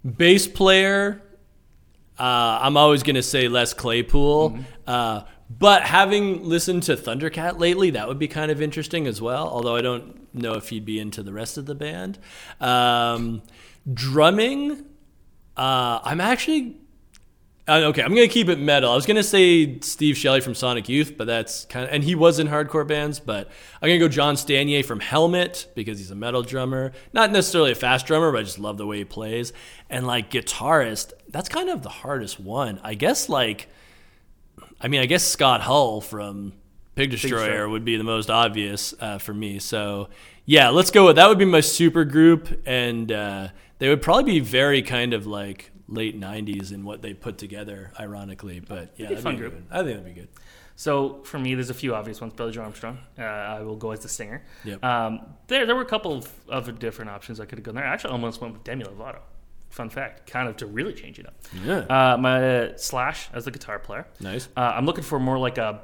bass 0.03 0.47
player. 0.47 1.21
Uh, 2.17 2.59
I'm 2.61 2.77
always 2.77 3.03
gonna 3.03 3.21
say 3.21 3.47
Les 3.49 3.73
Claypool, 3.73 4.57
uh, 4.87 5.21
but 5.49 5.83
having 5.83 6.43
listened 6.43 6.83
to 6.83 6.95
Thundercat 6.95 7.59
lately, 7.59 7.91
that 7.91 8.07
would 8.07 8.19
be 8.19 8.27
kind 8.27 8.51
of 8.51 8.61
interesting 8.61 9.07
as 9.07 9.21
well. 9.21 9.47
Although 9.47 9.75
I 9.75 9.81
don't 9.81 10.33
know 10.33 10.53
if 10.53 10.69
he'd 10.69 10.85
be 10.85 10.99
into 10.99 11.23
the 11.23 11.33
rest 11.33 11.57
of 11.57 11.65
the 11.65 11.75
band. 11.75 12.19
Um, 12.59 13.41
drumming, 13.93 14.85
uh, 15.55 15.99
I'm 16.03 16.19
actually 16.19 16.77
uh, 17.67 17.81
okay, 17.85 18.03
I'm 18.03 18.13
gonna 18.13 18.27
keep 18.27 18.47
it 18.47 18.59
metal. 18.59 18.91
I 18.91 18.95
was 18.95 19.07
gonna 19.07 19.23
say 19.23 19.79
Steve 19.79 20.15
Shelley 20.15 20.39
from 20.39 20.53
Sonic 20.53 20.87
Youth, 20.87 21.15
but 21.17 21.25
that's 21.25 21.65
kind 21.65 21.85
of, 21.85 21.91
and 21.91 22.03
he 22.03 22.13
was 22.13 22.37
in 22.37 22.47
hardcore 22.47 22.87
bands. 22.87 23.19
But 23.19 23.49
I'm 23.81 23.89
gonna 23.89 23.97
go 23.97 24.07
John 24.07 24.35
Stanier 24.35 24.85
from 24.85 24.99
Helmet 24.99 25.67
because 25.73 25.97
he's 25.97 26.11
a 26.11 26.15
metal 26.15 26.43
drummer. 26.43 26.91
Not 27.11 27.31
necessarily 27.31 27.71
a 27.71 27.75
fast 27.75 28.05
drummer, 28.05 28.31
but 28.31 28.41
I 28.41 28.43
just 28.43 28.59
love 28.59 28.77
the 28.77 28.85
way 28.85 28.97
he 28.97 29.05
plays. 29.05 29.51
And 29.89 30.05
like 30.05 30.29
guitarist, 30.29 31.13
that's 31.29 31.49
kind 31.49 31.69
of 31.69 31.81
the 31.81 31.89
hardest 31.89 32.39
one. 32.39 32.79
I 32.83 32.93
guess 32.93 33.29
like, 33.29 33.67
I 34.81 34.87
mean, 34.87 35.01
I 35.01 35.05
guess 35.05 35.23
Scott 35.23 35.61
Hull 35.61 36.01
from 36.01 36.53
Pig 36.95 37.11
Destroyer, 37.11 37.39
Destroyer. 37.45 37.69
would 37.69 37.85
be 37.85 37.97
the 37.97 38.03
most 38.03 38.29
obvious 38.29 38.93
uh, 38.99 39.17
for 39.17 39.33
me. 39.33 39.59
So 39.59 40.09
yeah, 40.45 40.69
let's 40.69 40.91
go 40.91 41.05
with 41.05 41.15
that. 41.15 41.27
Would 41.27 41.39
be 41.39 41.45
my 41.45 41.61
super 41.61 42.05
group, 42.05 42.61
and 42.65 43.11
uh, 43.11 43.47
they 43.79 43.89
would 43.89 44.01
probably 44.01 44.23
be 44.23 44.39
very 44.39 44.81
kind 44.81 45.13
of 45.13 45.25
like 45.25 45.71
late 45.87 46.19
'90s 46.19 46.71
and 46.71 46.83
what 46.83 47.01
they 47.01 47.13
put 47.13 47.37
together. 47.37 47.91
Ironically, 47.99 48.59
but 48.59 48.93
yeah, 48.97 48.97
be 48.97 49.03
a 49.05 49.07
that'd 49.09 49.23
fun 49.23 49.35
be 49.35 49.41
group. 49.41 49.53
good. 49.53 49.65
I 49.71 49.77
think 49.77 49.87
that'd 49.97 50.05
be 50.05 50.19
good. 50.21 50.29
So 50.77 51.21
for 51.23 51.39
me, 51.39 51.53
there's 51.55 51.69
a 51.69 51.73
few 51.73 51.95
obvious 51.95 52.19
ones. 52.19 52.33
Billie 52.33 52.51
Joe 52.51 52.63
Armstrong. 52.63 52.97
Uh, 53.17 53.21
I 53.23 53.61
will 53.61 53.77
go 53.77 53.91
as 53.91 54.01
the 54.01 54.09
singer. 54.09 54.43
Yep. 54.65 54.83
Um, 54.83 55.21
there, 55.47 55.65
there 55.65 55.73
were 55.75 55.81
a 55.83 55.85
couple 55.85 56.11
of 56.13 56.29
other 56.49 56.73
different 56.73 57.11
options 57.11 57.39
I 57.39 57.45
could 57.45 57.57
have 57.57 57.63
gone 57.63 57.75
there. 57.75 57.85
I 57.85 57.93
actually 57.93 58.11
almost 58.11 58.41
went 58.41 58.53
with 58.55 58.63
Demi 58.65 58.83
Lovato. 58.83 59.19
Fun 59.75 59.89
fact, 59.89 60.25
kind 60.25 60.47
of 60.47 60.55
to 60.57 60.65
really 60.65 60.93
change 60.93 61.19
it 61.19 61.25
up. 61.27 61.33
Yeah, 61.65 61.79
Uh, 62.13 62.15
my 62.17 62.71
Slash 62.77 63.27
as 63.33 63.43
the 63.43 63.51
guitar 63.51 63.77
player. 63.77 64.07
nice. 64.21 64.47
Uh, 64.55 64.61
I'm 64.75 64.85
looking 64.85 65.03
for 65.03 65.19
more 65.19 65.37
like 65.37 65.57
a 65.57 65.81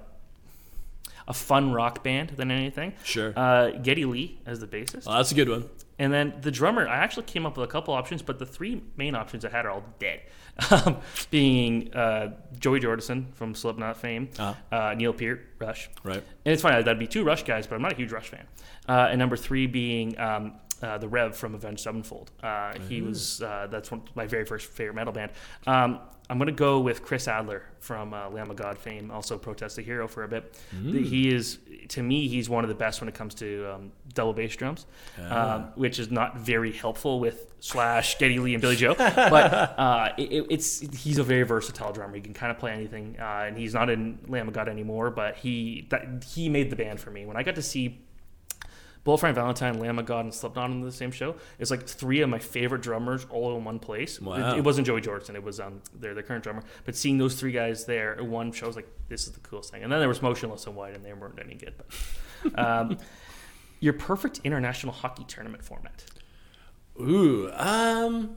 a 1.27 1.33
fun 1.33 1.71
rock 1.73 2.03
band 2.03 2.29
than 2.31 2.51
anything. 2.51 2.93
Sure. 3.03 3.31
Uh, 3.35 3.71
Geddy 3.71 4.05
Lee 4.05 4.39
as 4.45 4.59
the 4.59 4.67
bassist. 4.67 5.03
Oh, 5.07 5.15
that's 5.17 5.31
a 5.31 5.35
good 5.35 5.49
one. 5.49 5.69
And 5.99 6.11
then 6.11 6.33
the 6.41 6.51
drummer, 6.51 6.87
I 6.87 6.95
actually 6.97 7.23
came 7.23 7.45
up 7.45 7.57
with 7.57 7.69
a 7.69 7.71
couple 7.71 7.93
options, 7.93 8.21
but 8.23 8.39
the 8.39 8.45
three 8.45 8.81
main 8.97 9.13
options 9.13 9.45
I 9.45 9.49
had 9.49 9.65
are 9.65 9.71
all 9.71 9.83
dead. 9.99 10.21
Um, 10.69 10.97
being 11.31 11.93
uh, 11.93 12.33
Joey 12.59 12.79
Jordison 12.81 13.33
from 13.35 13.55
Slipknot 13.55 13.97
fame, 13.97 14.29
Uh-huh. 14.37 14.75
uh, 14.75 14.93
Neil 14.95 15.13
Peart, 15.13 15.45
Rush. 15.59 15.89
Right. 16.03 16.21
And 16.45 16.53
it's 16.53 16.61
funny, 16.61 16.81
that'd 16.83 16.99
be 16.99 17.07
two 17.07 17.23
Rush 17.23 17.43
guys, 17.43 17.67
but 17.67 17.75
I'm 17.75 17.81
not 17.81 17.93
a 17.93 17.95
huge 17.95 18.11
Rush 18.11 18.27
fan. 18.29 18.45
Uh, 18.87 19.07
and 19.09 19.17
number 19.19 19.37
three 19.37 19.65
being 19.67 20.19
um, 20.19 20.53
uh, 20.81 20.97
the 20.97 21.07
Rev 21.07 21.35
from 21.35 21.55
Avenged 21.55 21.81
Sevenfold. 21.83 22.31
Uh, 22.41 22.73
he 22.87 23.01
was, 23.01 23.41
uh, 23.41 23.67
that's 23.69 23.91
one 23.91 24.01
my 24.15 24.25
very 24.27 24.45
first 24.45 24.67
favorite 24.67 24.95
metal 24.95 25.13
band. 25.13 25.31
Um, 25.67 25.99
I'm 26.29 26.37
going 26.37 26.47
to 26.47 26.53
go 26.53 26.79
with 26.79 27.03
Chris 27.03 27.27
Adler 27.27 27.63
from 27.79 28.13
uh, 28.13 28.29
Lamb 28.29 28.49
of 28.49 28.55
God 28.55 28.77
fame, 28.77 29.11
also 29.11 29.37
Protest 29.37 29.75
the 29.75 29.81
Hero 29.81 30.07
for 30.07 30.23
a 30.23 30.29
bit. 30.29 30.57
The- 30.71 31.03
He 31.03 31.33
is, 31.33 31.59
to 31.89 32.01
me, 32.01 32.29
he's 32.29 32.49
one 32.49 32.63
of 32.63 32.69
the 32.69 32.75
best 32.75 33.01
when 33.01 33.09
it 33.09 33.15
comes 33.15 33.35
to 33.35 33.73
um, 33.73 33.91
double 34.13 34.31
bass 34.31 34.55
drums, 34.55 34.85
um, 35.29 35.63
which 35.75 35.99
is 35.99 36.09
not 36.09 36.37
very 36.37 36.71
helpful 36.71 37.19
with 37.19 37.47
Slash, 37.59 38.17
Geddy 38.17 38.39
Lee, 38.39 38.53
and 38.53 38.61
Billie 38.61 38.77
Joe. 38.77 38.95
But 38.95 39.53
uh, 39.77 40.13
it, 40.17 40.45
it's 40.49 40.79
he's 41.03 41.17
a 41.17 41.23
very 41.23 41.43
versatile 41.43 41.91
drummer. 41.91 42.15
He 42.15 42.21
can 42.21 42.33
kind 42.33 42.49
of 42.51 42.57
play 42.57 42.71
anything, 42.71 43.17
uh, 43.19 43.23
and 43.47 43.57
he's 43.57 43.73
not 43.73 43.89
in 43.89 44.17
Lamb 44.29 44.47
of 44.47 44.53
God 44.53 44.69
anymore. 44.69 45.11
But 45.11 45.35
he 45.35 45.85
that, 45.89 46.23
he 46.23 46.47
made 46.47 46.69
the 46.69 46.75
band 46.77 47.01
for 47.01 47.11
me 47.11 47.25
when 47.25 47.35
I 47.35 47.43
got 47.43 47.55
to 47.55 47.61
see 47.61 47.99
Bullet 49.03 49.19
for 49.19 49.25
My 49.25 49.31
Valentine, 49.31 49.79
Lamb 49.79 49.97
of 49.97 50.05
God, 50.05 50.25
and 50.25 50.33
Slipknot 50.33 50.69
on 50.69 50.81
the 50.81 50.91
same 50.91 51.11
show. 51.11 51.35
It's 51.57 51.71
like 51.71 51.87
three 51.87 52.21
of 52.21 52.29
my 52.29 52.37
favorite 52.37 52.81
drummers 52.83 53.25
all 53.29 53.57
in 53.57 53.63
one 53.63 53.79
place. 53.79 54.21
Wow. 54.21 54.53
It, 54.53 54.59
it 54.59 54.63
wasn't 54.63 54.85
Joey 54.85 55.01
Jordison; 55.01 55.35
it 55.35 55.43
was 55.43 55.59
um 55.59 55.81
their 55.99 56.13
the 56.13 56.21
current 56.21 56.43
drummer. 56.43 56.61
But 56.85 56.95
seeing 56.95 57.17
those 57.17 57.35
three 57.35 57.51
guys 57.51 57.85
there 57.85 58.15
at 58.15 58.25
one 58.25 58.51
show, 58.51 58.65
I 58.65 58.67
was 58.67 58.75
like, 58.75 58.89
this 59.09 59.25
is 59.25 59.31
the 59.31 59.39
coolest 59.39 59.71
thing. 59.71 59.83
And 59.83 59.91
then 59.91 59.99
there 59.99 60.09
was 60.09 60.21
Motionless 60.21 60.67
in 60.67 60.75
White, 60.75 60.95
and 60.95 61.03
they 61.03 61.13
weren't 61.13 61.39
any 61.43 61.55
good. 61.55 61.73
But 62.43 62.59
um, 62.59 62.97
your 63.79 63.93
perfect 63.93 64.41
international 64.43 64.93
hockey 64.93 65.23
tournament 65.27 65.63
format. 65.63 66.05
Ooh, 66.99 67.51
um, 67.53 68.35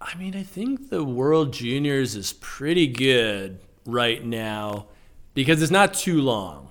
I 0.00 0.14
mean, 0.16 0.36
I 0.36 0.42
think 0.42 0.90
the 0.90 1.02
World 1.02 1.52
Juniors 1.52 2.14
is 2.14 2.34
pretty 2.34 2.86
good 2.86 3.58
right 3.86 4.24
now 4.24 4.86
because 5.32 5.62
it's 5.62 5.72
not 5.72 5.94
too 5.94 6.20
long. 6.20 6.70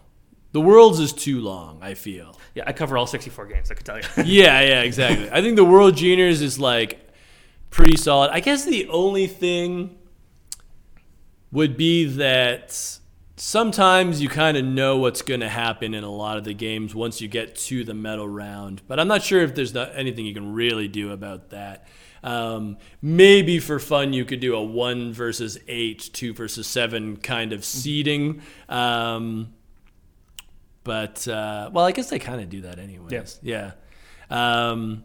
The 0.53 0.61
World's 0.61 0.99
is 0.99 1.11
too 1.11 1.41
long. 1.41 1.79
I 1.81 1.95
feel. 1.95 2.39
Yeah, 2.55 2.63
I 2.67 2.73
cover 2.73 2.97
all 2.97 3.07
64 3.07 3.47
games. 3.47 3.71
I 3.71 3.73
could 3.73 3.85
tell 3.85 3.97
you. 3.97 4.03
yeah, 4.23 4.61
yeah, 4.61 4.81
exactly. 4.81 5.29
I 5.31 5.41
think 5.41 5.55
the 5.55 5.65
World 5.65 5.97
Juniors 5.97 6.41
is 6.41 6.59
like 6.59 7.09
pretty 7.71 7.97
solid. 7.97 8.29
I 8.31 8.39
guess 8.39 8.63
the 8.63 8.87
only 8.87 9.25
thing 9.25 9.97
would 11.51 11.75
be 11.75 12.05
that 12.05 12.99
sometimes 13.35 14.21
you 14.21 14.29
kind 14.29 14.55
of 14.55 14.63
know 14.63 14.97
what's 14.97 15.23
going 15.23 15.39
to 15.39 15.49
happen 15.49 15.95
in 15.95 16.03
a 16.03 16.11
lot 16.11 16.37
of 16.37 16.43
the 16.43 16.53
games 16.53 16.93
once 16.93 17.19
you 17.19 17.27
get 17.27 17.55
to 17.55 17.83
the 17.83 17.95
medal 17.95 18.29
round. 18.29 18.83
But 18.87 18.99
I'm 18.99 19.07
not 19.07 19.23
sure 19.23 19.41
if 19.41 19.55
there's 19.55 19.73
not 19.73 19.91
anything 19.95 20.25
you 20.25 20.35
can 20.35 20.53
really 20.53 20.87
do 20.87 21.11
about 21.11 21.49
that. 21.49 21.87
Um, 22.23 22.77
maybe 23.01 23.59
for 23.59 23.79
fun, 23.79 24.13
you 24.13 24.23
could 24.23 24.39
do 24.39 24.55
a 24.55 24.63
one 24.63 25.13
versus 25.13 25.57
eight, 25.67 26.11
two 26.13 26.33
versus 26.33 26.67
seven 26.67 27.17
kind 27.17 27.53
of 27.53 27.65
seeding. 27.65 28.41
Um, 28.69 29.53
but 30.83 31.27
uh, 31.27 31.69
well, 31.73 31.85
I 31.85 31.91
guess 31.91 32.09
they 32.09 32.19
kind 32.19 32.41
of 32.41 32.49
do 32.49 32.61
that 32.61 32.79
anyways. 32.79 33.39
Yeah. 33.41 33.71
Um, 34.29 35.03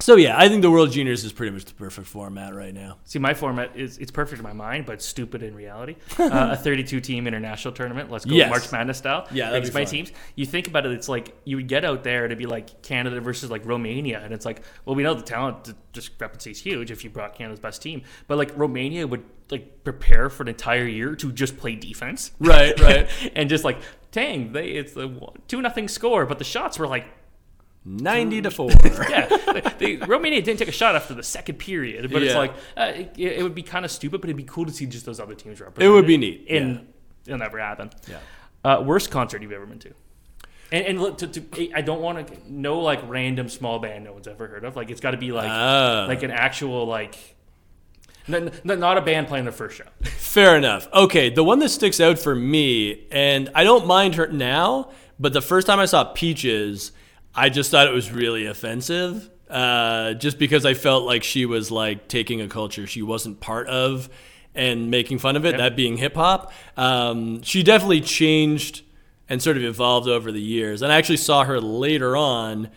so 0.00 0.16
yeah, 0.16 0.36
I 0.36 0.48
think 0.48 0.62
the 0.62 0.70
World 0.72 0.90
Juniors 0.90 1.22
is 1.22 1.32
pretty 1.32 1.52
much 1.52 1.66
the 1.66 1.74
perfect 1.74 2.08
format 2.08 2.52
right 2.52 2.74
now. 2.74 2.98
See, 3.04 3.20
my 3.20 3.32
format 3.32 3.76
is 3.76 3.96
it's 3.98 4.10
perfect 4.10 4.40
in 4.40 4.42
my 4.42 4.52
mind, 4.52 4.86
but 4.86 5.00
stupid 5.00 5.42
in 5.44 5.54
reality. 5.54 5.94
Uh, 6.18 6.50
a 6.52 6.56
32 6.56 7.00
team 7.00 7.26
international 7.28 7.72
tournament. 7.72 8.10
Let's 8.10 8.24
go 8.24 8.34
Yes. 8.34 8.50
March 8.50 8.72
Madness 8.72 8.98
style. 8.98 9.28
Yeah, 9.30 9.50
that'd 9.50 9.62
be 9.68 9.70
my 9.72 9.84
fun. 9.84 9.92
teams. 9.92 10.12
You 10.34 10.46
think 10.46 10.66
about 10.66 10.84
it, 10.84 10.90
it's 10.92 11.08
like 11.08 11.36
you 11.44 11.56
would 11.56 11.68
get 11.68 11.84
out 11.84 12.02
there 12.02 12.26
to 12.26 12.34
be 12.34 12.46
like 12.46 12.82
Canada 12.82 13.20
versus 13.20 13.50
like 13.52 13.64
Romania, 13.64 14.20
and 14.20 14.34
it's 14.34 14.44
like, 14.44 14.62
well, 14.84 14.96
we 14.96 15.04
know 15.04 15.14
the 15.14 15.22
talent 15.22 15.72
discrepancy 15.92 16.50
is 16.50 16.60
huge 16.60 16.90
if 16.90 17.04
you 17.04 17.10
brought 17.10 17.36
Canada's 17.36 17.60
best 17.60 17.80
team, 17.82 18.02
but 18.26 18.36
like 18.36 18.50
Romania 18.56 19.06
would 19.06 19.22
like 19.50 19.84
prepare 19.84 20.28
for 20.28 20.42
an 20.42 20.48
entire 20.48 20.86
year 20.86 21.14
to 21.14 21.30
just 21.30 21.56
play 21.56 21.76
defense, 21.76 22.32
Right, 22.40 22.78
right. 22.80 23.08
and 23.36 23.48
just 23.48 23.62
like, 23.62 23.78
dang, 24.14 24.52
they 24.52 24.68
it's 24.68 24.96
a 24.96 25.10
two 25.48 25.60
nothing 25.60 25.88
score, 25.88 26.24
but 26.24 26.38
the 26.38 26.44
shots 26.44 26.78
were 26.78 26.86
like 26.86 27.04
Ninety 27.86 28.40
to 28.40 28.50
four. 28.50 28.70
yeah, 29.10 29.26
the, 29.78 29.98
Romania 30.06 30.40
didn't 30.40 30.58
take 30.58 30.68
a 30.68 30.72
shot 30.72 30.96
after 30.96 31.12
the 31.12 31.22
second 31.22 31.58
period, 31.58 32.10
but 32.10 32.22
it's 32.22 32.34
like 32.34 32.54
uh, 32.78 32.92
it, 32.94 33.12
it 33.18 33.42
would 33.42 33.54
be 33.54 33.62
kind 33.62 33.84
of 33.84 33.90
stupid, 33.90 34.22
but 34.22 34.30
it'd 34.30 34.38
be 34.38 34.44
cool 34.44 34.64
to 34.64 34.72
see 34.72 34.86
just 34.86 35.04
those 35.04 35.20
other 35.20 35.34
teams 35.34 35.60
It 35.60 35.88
would 35.90 36.06
be 36.06 36.16
neat. 36.16 36.46
and 36.48 36.88
it'll 37.26 37.38
never 37.38 37.58
happen. 37.58 37.90
Yeah. 38.08 38.20
Uh, 38.64 38.82
worst 38.82 39.10
concert 39.10 39.42
you've 39.42 39.52
ever 39.52 39.66
been 39.66 39.80
to? 39.80 39.92
And, 40.72 40.86
and 40.86 41.00
look, 41.02 41.18
to, 41.18 41.26
to, 41.26 41.72
I 41.74 41.82
don't 41.82 42.00
want 42.00 42.26
to 42.26 42.36
no 42.50 42.80
like 42.80 43.06
random 43.06 43.50
small 43.50 43.78
band 43.78 44.04
no 44.04 44.14
one's 44.14 44.28
ever 44.28 44.46
heard 44.46 44.64
of. 44.64 44.76
Like 44.76 44.90
it's 44.90 45.02
got 45.02 45.10
to 45.10 45.18
be 45.18 45.30
like 45.30 45.50
Ah. 45.50 46.06
like 46.08 46.22
an 46.22 46.30
actual 46.30 46.86
like. 46.86 47.33
Not 48.26 48.98
a 48.98 49.02
band 49.02 49.28
playing 49.28 49.44
their 49.44 49.52
first 49.52 49.76
show. 49.76 49.84
Fair 50.04 50.56
enough. 50.56 50.88
Okay, 50.92 51.30
the 51.30 51.44
one 51.44 51.58
that 51.60 51.68
sticks 51.68 52.00
out 52.00 52.18
for 52.18 52.34
me, 52.34 53.06
and 53.10 53.50
I 53.54 53.64
don't 53.64 53.86
mind 53.86 54.14
her 54.16 54.26
now, 54.26 54.90
but 55.18 55.32
the 55.32 55.42
first 55.42 55.66
time 55.66 55.78
I 55.78 55.84
saw 55.86 56.04
Peaches, 56.04 56.92
I 57.34 57.48
just 57.48 57.70
thought 57.70 57.86
it 57.86 57.94
was 57.94 58.10
really 58.10 58.46
offensive. 58.46 59.30
Uh, 59.48 60.14
just 60.14 60.38
because 60.38 60.64
I 60.64 60.74
felt 60.74 61.04
like 61.04 61.22
she 61.22 61.44
was 61.46 61.70
like 61.70 62.08
taking 62.08 62.40
a 62.40 62.48
culture 62.48 62.86
she 62.86 63.02
wasn't 63.02 63.40
part 63.40 63.68
of 63.68 64.08
and 64.54 64.90
making 64.90 65.18
fun 65.18 65.36
of 65.36 65.44
it, 65.44 65.58
that 65.58 65.76
being 65.76 65.96
hip 65.96 66.14
hop. 66.14 66.52
Um, 66.76 67.42
she 67.42 67.62
definitely 67.62 68.00
changed 68.00 68.82
and 69.28 69.42
sort 69.42 69.56
of 69.56 69.62
evolved 69.62 70.08
over 70.08 70.32
the 70.32 70.40
years. 70.40 70.82
And 70.82 70.92
I 70.92 70.96
actually 70.96 71.18
saw 71.18 71.44
her 71.44 71.60
later 71.60 72.16
on 72.16 72.70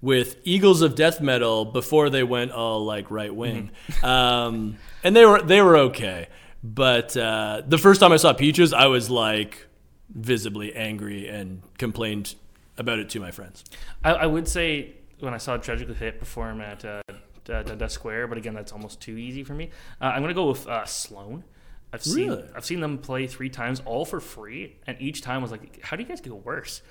with 0.00 0.36
Eagles 0.44 0.82
of 0.82 0.94
Death 0.94 1.20
Metal 1.20 1.64
before 1.64 2.08
they 2.10 2.22
went 2.22 2.52
all 2.52 2.84
like 2.84 3.10
right 3.10 3.34
wing, 3.34 3.70
um, 4.02 4.76
and 5.04 5.14
they 5.14 5.24
were 5.24 5.42
they 5.42 5.60
were 5.60 5.76
okay. 5.76 6.28
But 6.62 7.16
uh, 7.16 7.62
the 7.66 7.78
first 7.78 8.00
time 8.00 8.12
I 8.12 8.16
saw 8.16 8.32
Peaches, 8.32 8.72
I 8.72 8.86
was 8.86 9.08
like 9.10 9.66
visibly 10.14 10.74
angry 10.74 11.28
and 11.28 11.62
complained 11.78 12.34
about 12.76 12.98
it 12.98 13.08
to 13.10 13.20
my 13.20 13.30
friends. 13.30 13.64
I, 14.04 14.12
I 14.12 14.26
would 14.26 14.48
say 14.48 14.94
when 15.20 15.32
I 15.34 15.38
saw 15.38 15.56
Tragically 15.56 15.94
Hip 15.94 16.18
perform 16.18 16.60
at 16.60 16.84
uh, 16.84 17.02
Dundas 17.44 17.92
Square, 17.92 18.28
but 18.28 18.38
again, 18.38 18.54
that's 18.54 18.72
almost 18.72 19.00
too 19.00 19.16
easy 19.16 19.44
for 19.44 19.54
me. 19.54 19.70
Uh, 20.00 20.06
I'm 20.06 20.22
gonna 20.22 20.34
go 20.34 20.48
with 20.48 20.66
uh, 20.66 20.84
Sloan. 20.84 21.44
I've 21.92 22.04
seen 22.04 22.28
Really? 22.30 22.44
I've 22.54 22.64
seen 22.64 22.80
them 22.80 22.98
play 22.98 23.26
three 23.26 23.50
times, 23.50 23.82
all 23.84 24.04
for 24.04 24.20
free, 24.20 24.76
and 24.86 24.96
each 25.00 25.22
time 25.22 25.42
was 25.42 25.50
like, 25.50 25.82
how 25.82 25.96
do 25.96 26.02
you 26.02 26.08
guys 26.08 26.20
get 26.20 26.32
worse? 26.32 26.82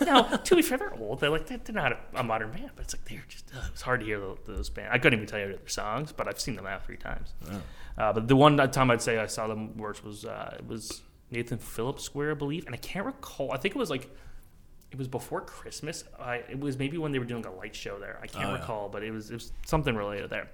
Now, 0.00 0.22
to 0.22 0.56
be 0.56 0.62
fair, 0.62 0.78
they're 0.78 0.94
old. 0.94 1.20
They're 1.20 1.30
like 1.30 1.46
they're 1.46 1.58
they're 1.58 1.74
not 1.74 1.92
a, 1.92 1.98
a 2.14 2.22
modern 2.22 2.50
band, 2.50 2.70
but 2.76 2.84
it's 2.84 2.94
like 2.94 3.04
they're 3.08 3.24
just. 3.28 3.50
Uh, 3.54 3.60
it's 3.72 3.82
hard 3.82 4.00
to 4.00 4.06
hear 4.06 4.20
those, 4.46 4.68
bands. 4.70 4.90
I 4.92 4.98
couldn't 4.98 5.18
even 5.18 5.26
tell 5.28 5.38
you 5.40 5.48
their 5.48 5.68
songs, 5.68 6.12
but 6.12 6.28
I've 6.28 6.40
seen 6.40 6.56
them 6.56 6.66
out 6.66 6.84
three 6.84 6.96
times. 6.96 7.34
Uh, 7.98 8.12
but 8.12 8.28
the 8.28 8.36
one 8.36 8.56
time 8.70 8.90
I'd 8.90 9.02
say 9.02 9.18
I 9.18 9.26
saw 9.26 9.46
them 9.46 9.76
worse 9.76 10.02
was 10.02 10.24
uh, 10.24 10.56
it 10.58 10.66
was 10.66 11.02
Nathan 11.30 11.58
Phillips 11.58 12.02
Square, 12.04 12.32
I 12.32 12.34
believe, 12.34 12.66
and 12.66 12.74
I 12.74 12.78
can't 12.78 13.06
recall. 13.06 13.52
I 13.52 13.56
think 13.58 13.74
it 13.74 13.78
was 13.78 13.90
like 13.90 14.08
it 14.90 14.98
was 14.98 15.06
before 15.08 15.40
Christmas. 15.42 16.04
I, 16.18 16.36
it 16.48 16.58
was 16.58 16.78
maybe 16.78 16.98
when 16.98 17.12
they 17.12 17.18
were 17.18 17.24
doing 17.24 17.44
a 17.46 17.52
light 17.52 17.74
show 17.76 17.98
there. 17.98 18.18
I 18.22 18.26
can't 18.26 18.46
Oh, 18.46 18.48
yeah. 18.54 18.60
recall, 18.60 18.88
but 18.88 19.02
it 19.02 19.10
was 19.12 19.30
it 19.30 19.34
was 19.34 19.52
something 19.66 19.94
related 19.94 20.30
there. 20.30 20.48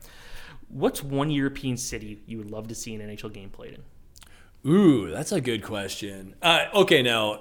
What's 0.68 1.02
one 1.02 1.30
European 1.30 1.76
city 1.76 2.20
you 2.26 2.38
would 2.38 2.50
love 2.50 2.68
to 2.68 2.74
see 2.74 2.94
an 2.94 3.00
NHL 3.00 3.32
game 3.32 3.50
played 3.50 3.74
in? 3.74 4.70
Ooh, 4.70 5.10
that's 5.10 5.30
a 5.30 5.40
good 5.40 5.62
question. 5.62 6.34
Uh, 6.42 6.64
okay, 6.74 7.00
now, 7.02 7.40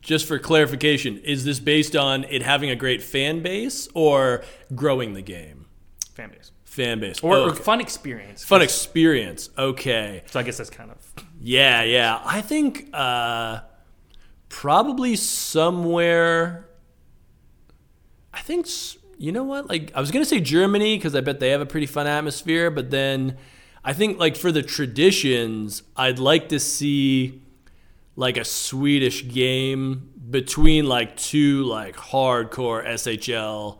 just 0.00 0.26
for 0.26 0.38
clarification, 0.38 1.18
is 1.18 1.44
this 1.44 1.58
based 1.60 1.94
on 1.96 2.24
it 2.24 2.42
having 2.42 2.70
a 2.70 2.76
great 2.76 3.02
fan 3.02 3.42
base 3.42 3.88
or 3.94 4.42
growing 4.74 5.14
the 5.14 5.22
game? 5.22 5.66
Fan 6.14 6.30
base 6.30 6.52
Fan 6.64 7.00
base. 7.00 7.20
or, 7.22 7.36
or 7.36 7.50
Okay. 7.50 7.62
fun 7.62 7.80
experience? 7.80 8.44
Fun 8.44 8.62
experience. 8.62 9.50
Okay. 9.58 10.22
So 10.30 10.40
I 10.40 10.42
guess 10.42 10.56
that's 10.58 10.70
kind 10.70 10.90
of 10.90 10.96
Yeah, 11.40 11.82
yeah. 11.82 12.20
I 12.24 12.40
think 12.40 12.88
uh, 12.92 13.60
probably 14.48 15.16
somewhere. 15.16 16.66
I 18.32 18.40
think 18.40 18.66
you 19.18 19.30
know 19.32 19.44
what? 19.44 19.68
Like 19.68 19.92
I 19.94 20.00
was 20.00 20.10
gonna 20.10 20.24
say 20.24 20.40
Germany 20.40 20.96
because 20.96 21.14
I 21.14 21.20
bet 21.20 21.40
they 21.40 21.50
have 21.50 21.60
a 21.60 21.66
pretty 21.66 21.86
fun 21.86 22.06
atmosphere, 22.06 22.70
but 22.70 22.90
then 22.90 23.36
I 23.84 23.92
think 23.92 24.18
like 24.18 24.36
for 24.36 24.50
the 24.50 24.62
traditions, 24.62 25.82
I'd 25.96 26.18
like 26.18 26.48
to 26.48 26.58
see 26.58 27.40
like 28.16 28.36
a 28.36 28.44
Swedish 28.44 29.28
game 29.28 30.12
between 30.30 30.86
like 30.86 31.16
two 31.16 31.64
like 31.64 31.96
hardcore 31.96 32.86
SHL 32.86 33.78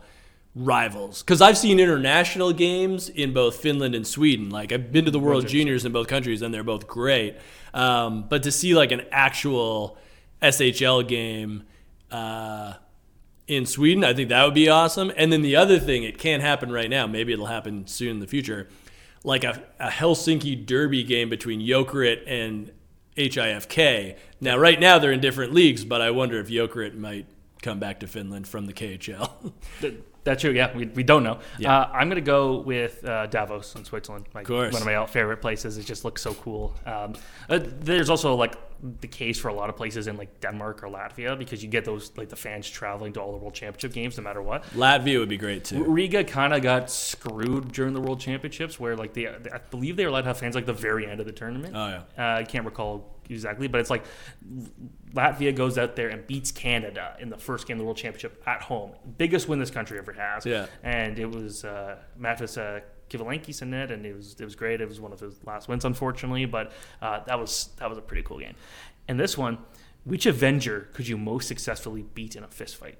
rivals 0.55 1.21
because 1.21 1.41
I've 1.41 1.57
seen 1.57 1.79
international 1.79 2.53
games 2.53 3.09
in 3.09 3.33
both 3.33 3.57
Finland 3.57 3.95
and 3.95 4.07
Sweden. 4.07 4.49
Like 4.49 4.71
I've 4.71 4.91
been 4.91 5.05
to 5.05 5.11
the 5.11 5.19
World 5.19 5.47
Juniors 5.47 5.85
in 5.85 5.91
both 5.91 6.07
countries, 6.07 6.41
and 6.41 6.53
they're 6.53 6.63
both 6.63 6.87
great. 6.87 7.37
Um, 7.73 8.25
but 8.29 8.43
to 8.43 8.51
see 8.51 8.73
like 8.73 8.91
an 8.91 9.01
actual 9.11 9.97
SHL 10.41 11.07
game 11.07 11.63
uh, 12.11 12.73
in 13.47 13.65
Sweden, 13.65 14.03
I 14.03 14.13
think 14.13 14.29
that 14.29 14.43
would 14.45 14.53
be 14.53 14.69
awesome. 14.69 15.11
And 15.17 15.31
then 15.31 15.41
the 15.41 15.55
other 15.55 15.79
thing, 15.79 16.03
it 16.03 16.17
can't 16.17 16.41
happen 16.41 16.71
right 16.71 16.89
now. 16.89 17.05
Maybe 17.07 17.33
it'll 17.33 17.47
happen 17.47 17.87
soon 17.87 18.11
in 18.11 18.19
the 18.19 18.27
future. 18.27 18.69
Like 19.23 19.43
a, 19.43 19.63
a 19.79 19.89
Helsinki 19.89 20.65
derby 20.65 21.03
game 21.03 21.29
between 21.29 21.59
Jokerit 21.59 22.23
and 22.27 22.71
HIFK. 23.15 24.17
Now, 24.41 24.57
right 24.57 24.79
now 24.79 24.99
they're 24.99 25.11
in 25.11 25.21
different 25.21 25.53
leagues, 25.53 25.85
but 25.85 26.01
I 26.01 26.11
wonder 26.11 26.39
if 26.39 26.47
Jokerit 26.47 26.95
might 26.95 27.27
come 27.61 27.79
back 27.79 27.99
to 28.01 28.07
Finland 28.07 28.47
from 28.47 28.65
the 28.65 28.73
KHL. 28.73 29.53
That's 30.25 30.41
true. 30.41 30.51
Yeah, 30.51 30.75
we, 30.75 30.87
we 30.87 31.03
don't 31.03 31.23
know. 31.23 31.39
Yeah. 31.59 31.77
Uh, 31.77 31.89
I'm 31.93 32.09
gonna 32.09 32.19
go 32.19 32.57
with 32.57 33.05
uh, 33.05 33.27
Davos 33.27 33.75
in 33.75 33.85
Switzerland. 33.85 34.25
Like, 34.33 34.43
of 34.43 34.47
course. 34.47 34.73
one 34.73 34.81
of 34.81 34.85
my 34.85 35.05
favorite 35.05 35.37
places. 35.37 35.77
It 35.77 35.85
just 35.85 36.03
looks 36.03 36.21
so 36.21 36.33
cool. 36.33 36.73
Um, 36.85 37.13
uh, 37.47 37.59
there's 37.61 38.09
also 38.09 38.35
like 38.35 38.55
the 39.01 39.07
case 39.07 39.39
for 39.39 39.47
a 39.47 39.53
lot 39.53 39.69
of 39.69 39.77
places 39.77 40.07
in 40.07 40.17
like 40.17 40.41
Denmark 40.41 40.83
or 40.83 40.87
Latvia 40.87 41.37
because 41.37 41.63
you 41.63 41.69
get 41.69 41.85
those 41.85 42.11
like 42.17 42.29
the 42.29 42.35
fans 42.35 42.69
traveling 42.69 43.13
to 43.13 43.21
all 43.21 43.31
the 43.31 43.37
World 43.37 43.53
Championship 43.53 43.93
games 43.93 44.17
no 44.17 44.23
matter 44.23 44.41
what. 44.41 44.63
Latvia 44.73 45.19
would 45.19 45.29
be 45.29 45.37
great 45.37 45.63
too. 45.63 45.83
Riga 45.83 46.23
kind 46.23 46.53
of 46.53 46.61
got 46.61 46.89
screwed 46.89 47.71
during 47.71 47.93
the 47.93 48.01
World 48.01 48.19
Championships 48.19 48.79
where 48.79 48.95
like 48.95 49.13
they 49.13 49.27
I 49.27 49.59
believe 49.69 49.95
they 49.95 50.05
were 50.05 50.09
allowed 50.09 50.21
to 50.21 50.27
have 50.27 50.39
fans 50.39 50.55
like 50.55 50.65
the 50.65 50.73
very 50.73 51.07
end 51.07 51.19
of 51.19 51.27
the 51.27 51.31
tournament. 51.31 51.75
Oh 51.75 51.87
yeah. 51.87 52.01
Uh, 52.17 52.39
I 52.39 52.43
can't 52.43 52.65
recall 52.65 53.14
exactly, 53.29 53.67
but 53.67 53.81
it's 53.81 53.89
like 53.89 54.05
Latvia 55.13 55.55
goes 55.55 55.77
out 55.77 55.95
there 55.95 56.09
and 56.09 56.25
beats 56.27 56.51
Canada 56.51 57.15
in 57.19 57.29
the 57.29 57.37
first 57.37 57.67
game 57.67 57.75
of 57.75 57.79
the 57.79 57.85
World 57.85 57.97
Championship 57.97 58.41
at 58.45 58.61
home. 58.61 58.91
Biggest 59.17 59.47
win 59.47 59.59
this 59.59 59.71
country 59.71 59.97
ever 59.97 60.13
has. 60.13 60.45
Yeah. 60.45 60.67
And 60.83 61.17
it 61.17 61.29
was 61.29 61.63
uh, 61.63 61.97
Matiss 62.19 62.57
uh, 62.57 62.81
Kivlenieks 63.09 63.61
in 63.61 63.73
it, 63.73 63.91
and 63.91 64.05
it 64.05 64.15
was 64.15 64.35
it 64.39 64.43
was 64.43 64.55
great. 64.55 64.81
It 64.81 64.87
was 64.87 64.99
one 64.99 65.13
of 65.13 65.19
his 65.19 65.39
last 65.45 65.67
wins, 65.67 65.85
unfortunately, 65.85 66.45
but 66.45 66.71
uh, 67.01 67.21
that 67.25 67.39
was 67.39 67.69
that 67.77 67.89
was 67.89 67.97
a 67.97 68.01
pretty 68.01 68.23
cool 68.23 68.39
game. 68.39 68.55
And 69.07 69.19
this 69.19 69.37
one, 69.37 69.59
which 70.03 70.25
Avenger 70.25 70.89
could 70.93 71.07
you 71.07 71.17
most 71.17 71.47
successfully 71.47 72.03
beat 72.13 72.35
in 72.35 72.43
a 72.43 72.47
fist 72.47 72.75
fight? 72.75 72.97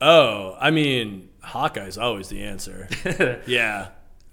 Oh, 0.00 0.56
I 0.58 0.72
mean, 0.72 1.28
Hawkeye's 1.42 1.96
always 1.96 2.28
the 2.28 2.42
answer. 2.42 2.88
yeah. 3.46 3.90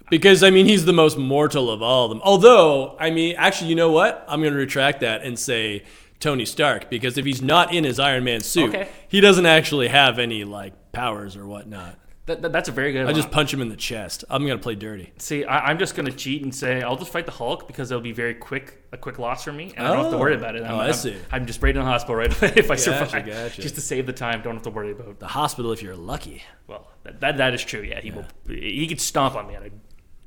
Because 0.10 0.44
I 0.44 0.50
mean 0.50 0.66
he's 0.66 0.86
the 0.86 0.94
most 0.94 1.18
mortal 1.18 1.70
of 1.70 1.82
all 1.82 2.06
of 2.06 2.10
them. 2.10 2.22
Although, 2.24 2.96
I 3.00 3.10
mean, 3.12 3.36
actually, 3.38 3.70
you 3.70 3.76
know 3.76 3.92
what? 3.92 4.26
I'm 4.28 4.42
going 4.42 4.54
to 4.54 4.60
retract 4.60 5.02
that 5.02 5.22
and 5.24 5.38
say 5.38 5.84
Tony 6.20 6.46
Stark 6.46 6.90
because 6.90 7.18
if 7.18 7.26
he's 7.26 7.42
not 7.42 7.74
in 7.74 7.84
his 7.84 8.00
Iron 8.00 8.24
Man 8.24 8.42
suit, 8.42 8.70
Okay. 8.76 8.90
he 9.08 9.22
doesn't 9.22 9.46
actually 9.46 9.88
have 9.88 10.20
any 10.20 10.44
like 10.44 10.92
powers 10.92 11.36
or 11.38 11.46
whatnot. 11.46 11.96
That, 12.26 12.44
that- 12.44 12.52
that's 12.52 12.70
a 12.70 12.72
very 12.72 12.92
good. 12.92 13.02
I 13.02 13.06
one. 13.06 13.16
just 13.16 13.32
punch 13.32 13.52
him 13.52 13.60
in 13.60 13.70
the 13.70 13.76
chest. 13.76 14.24
I'm 14.30 14.46
going 14.46 14.56
to 14.58 14.62
play 14.62 14.76
dirty. 14.76 15.12
See, 15.18 15.46
I, 15.46 15.70
I'm 15.72 15.80
just 15.80 15.96
gonna 15.96 16.12
cheat 16.12 16.44
and 16.44 16.54
say 16.54 16.82
I'll 16.84 16.96
just 16.98 17.12
fight 17.12 17.26
the 17.26 17.32
Hulk 17.32 17.66
because 17.66 17.90
it'll 17.90 18.04
be 18.04 18.12
very 18.12 18.36
quick, 18.36 18.84
a 18.92 18.98
quick 18.98 19.18
loss 19.18 19.44
for 19.46 19.52
me, 19.52 19.74
and 19.76 19.88
I 19.88 19.94
don't 19.94 20.04
have 20.04 20.12
to 20.12 20.18
worry 20.20 20.36
about 20.36 20.56
it. 20.56 20.62
Oh, 20.62 20.66
I'm, 20.66 20.72
Oh, 20.74 20.78
I 20.80 20.84
I'm- 20.86 20.94
see. 20.94 21.16
I'm, 21.32 21.48
just 21.48 21.64
right 21.64 21.76
in 21.76 21.82
the 21.84 21.90
hospital 21.90 22.16
right 22.18 22.32
away 22.42 22.54
if 22.56 22.70
I 22.70 22.76
survive, 22.76 23.26
gotcha. 23.26 23.60
just 23.62 23.74
to 23.76 23.82
save 23.82 24.06
the 24.06 24.14
time. 24.14 24.44
Don't 24.44 24.54
have 24.54 24.62
to 24.64 24.70
worry 24.70 24.92
about. 24.92 25.20
The 25.20 25.26
hospital 25.28 25.72
if 25.72 25.82
you're 25.82 25.96
lucky. 25.96 26.44
Well, 26.68 26.88
that, 27.04 27.20
that, 27.22 27.38
that 27.38 27.54
is 27.56 27.64
true. 27.64 27.82
Yeah, 27.82 28.00
he 28.00 28.12
will. 28.12 28.26
He 28.48 28.86
could 28.86 29.02
stomp 29.02 29.34
on 29.36 29.48
me 29.48 29.56
and 29.56 29.72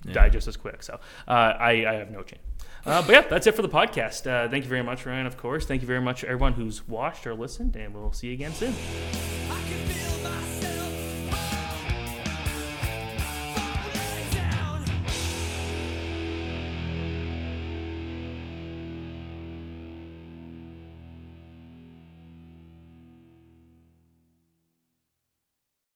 I'd 0.07 0.13
die 0.13 0.29
just 0.29 0.49
as 0.49 0.57
quick. 0.57 0.83
So 0.83 0.95
uh, 1.29 1.31
I, 1.31 1.87
I 1.87 1.95
have 1.95 2.11
no 2.11 2.23
chance. 2.23 2.43
Uh, 2.85 3.01
but 3.03 3.13
yeah, 3.13 3.21
that's 3.23 3.47
it 3.47 3.55
for 3.55 3.63
the 3.63 3.69
podcast. 3.69 4.27
Uh, 4.27 4.49
thank 4.49 4.65
you 4.65 4.69
very 4.71 4.83
much, 4.83 5.07
Ryan. 5.07 5.27
Of 5.27 5.37
course, 5.37 5.67
thank 5.67 5.83
you 5.83 5.87
very 5.87 6.01
much, 6.01 6.25
everyone 6.25 6.55
who's 6.55 6.87
watched 6.89 7.27
or 7.27 7.35
listened, 7.35 7.77
and 7.77 7.95
we'll 7.95 8.13
see 8.13 8.29
you 8.29 8.33
again 8.35 8.53
soon. 8.53 8.75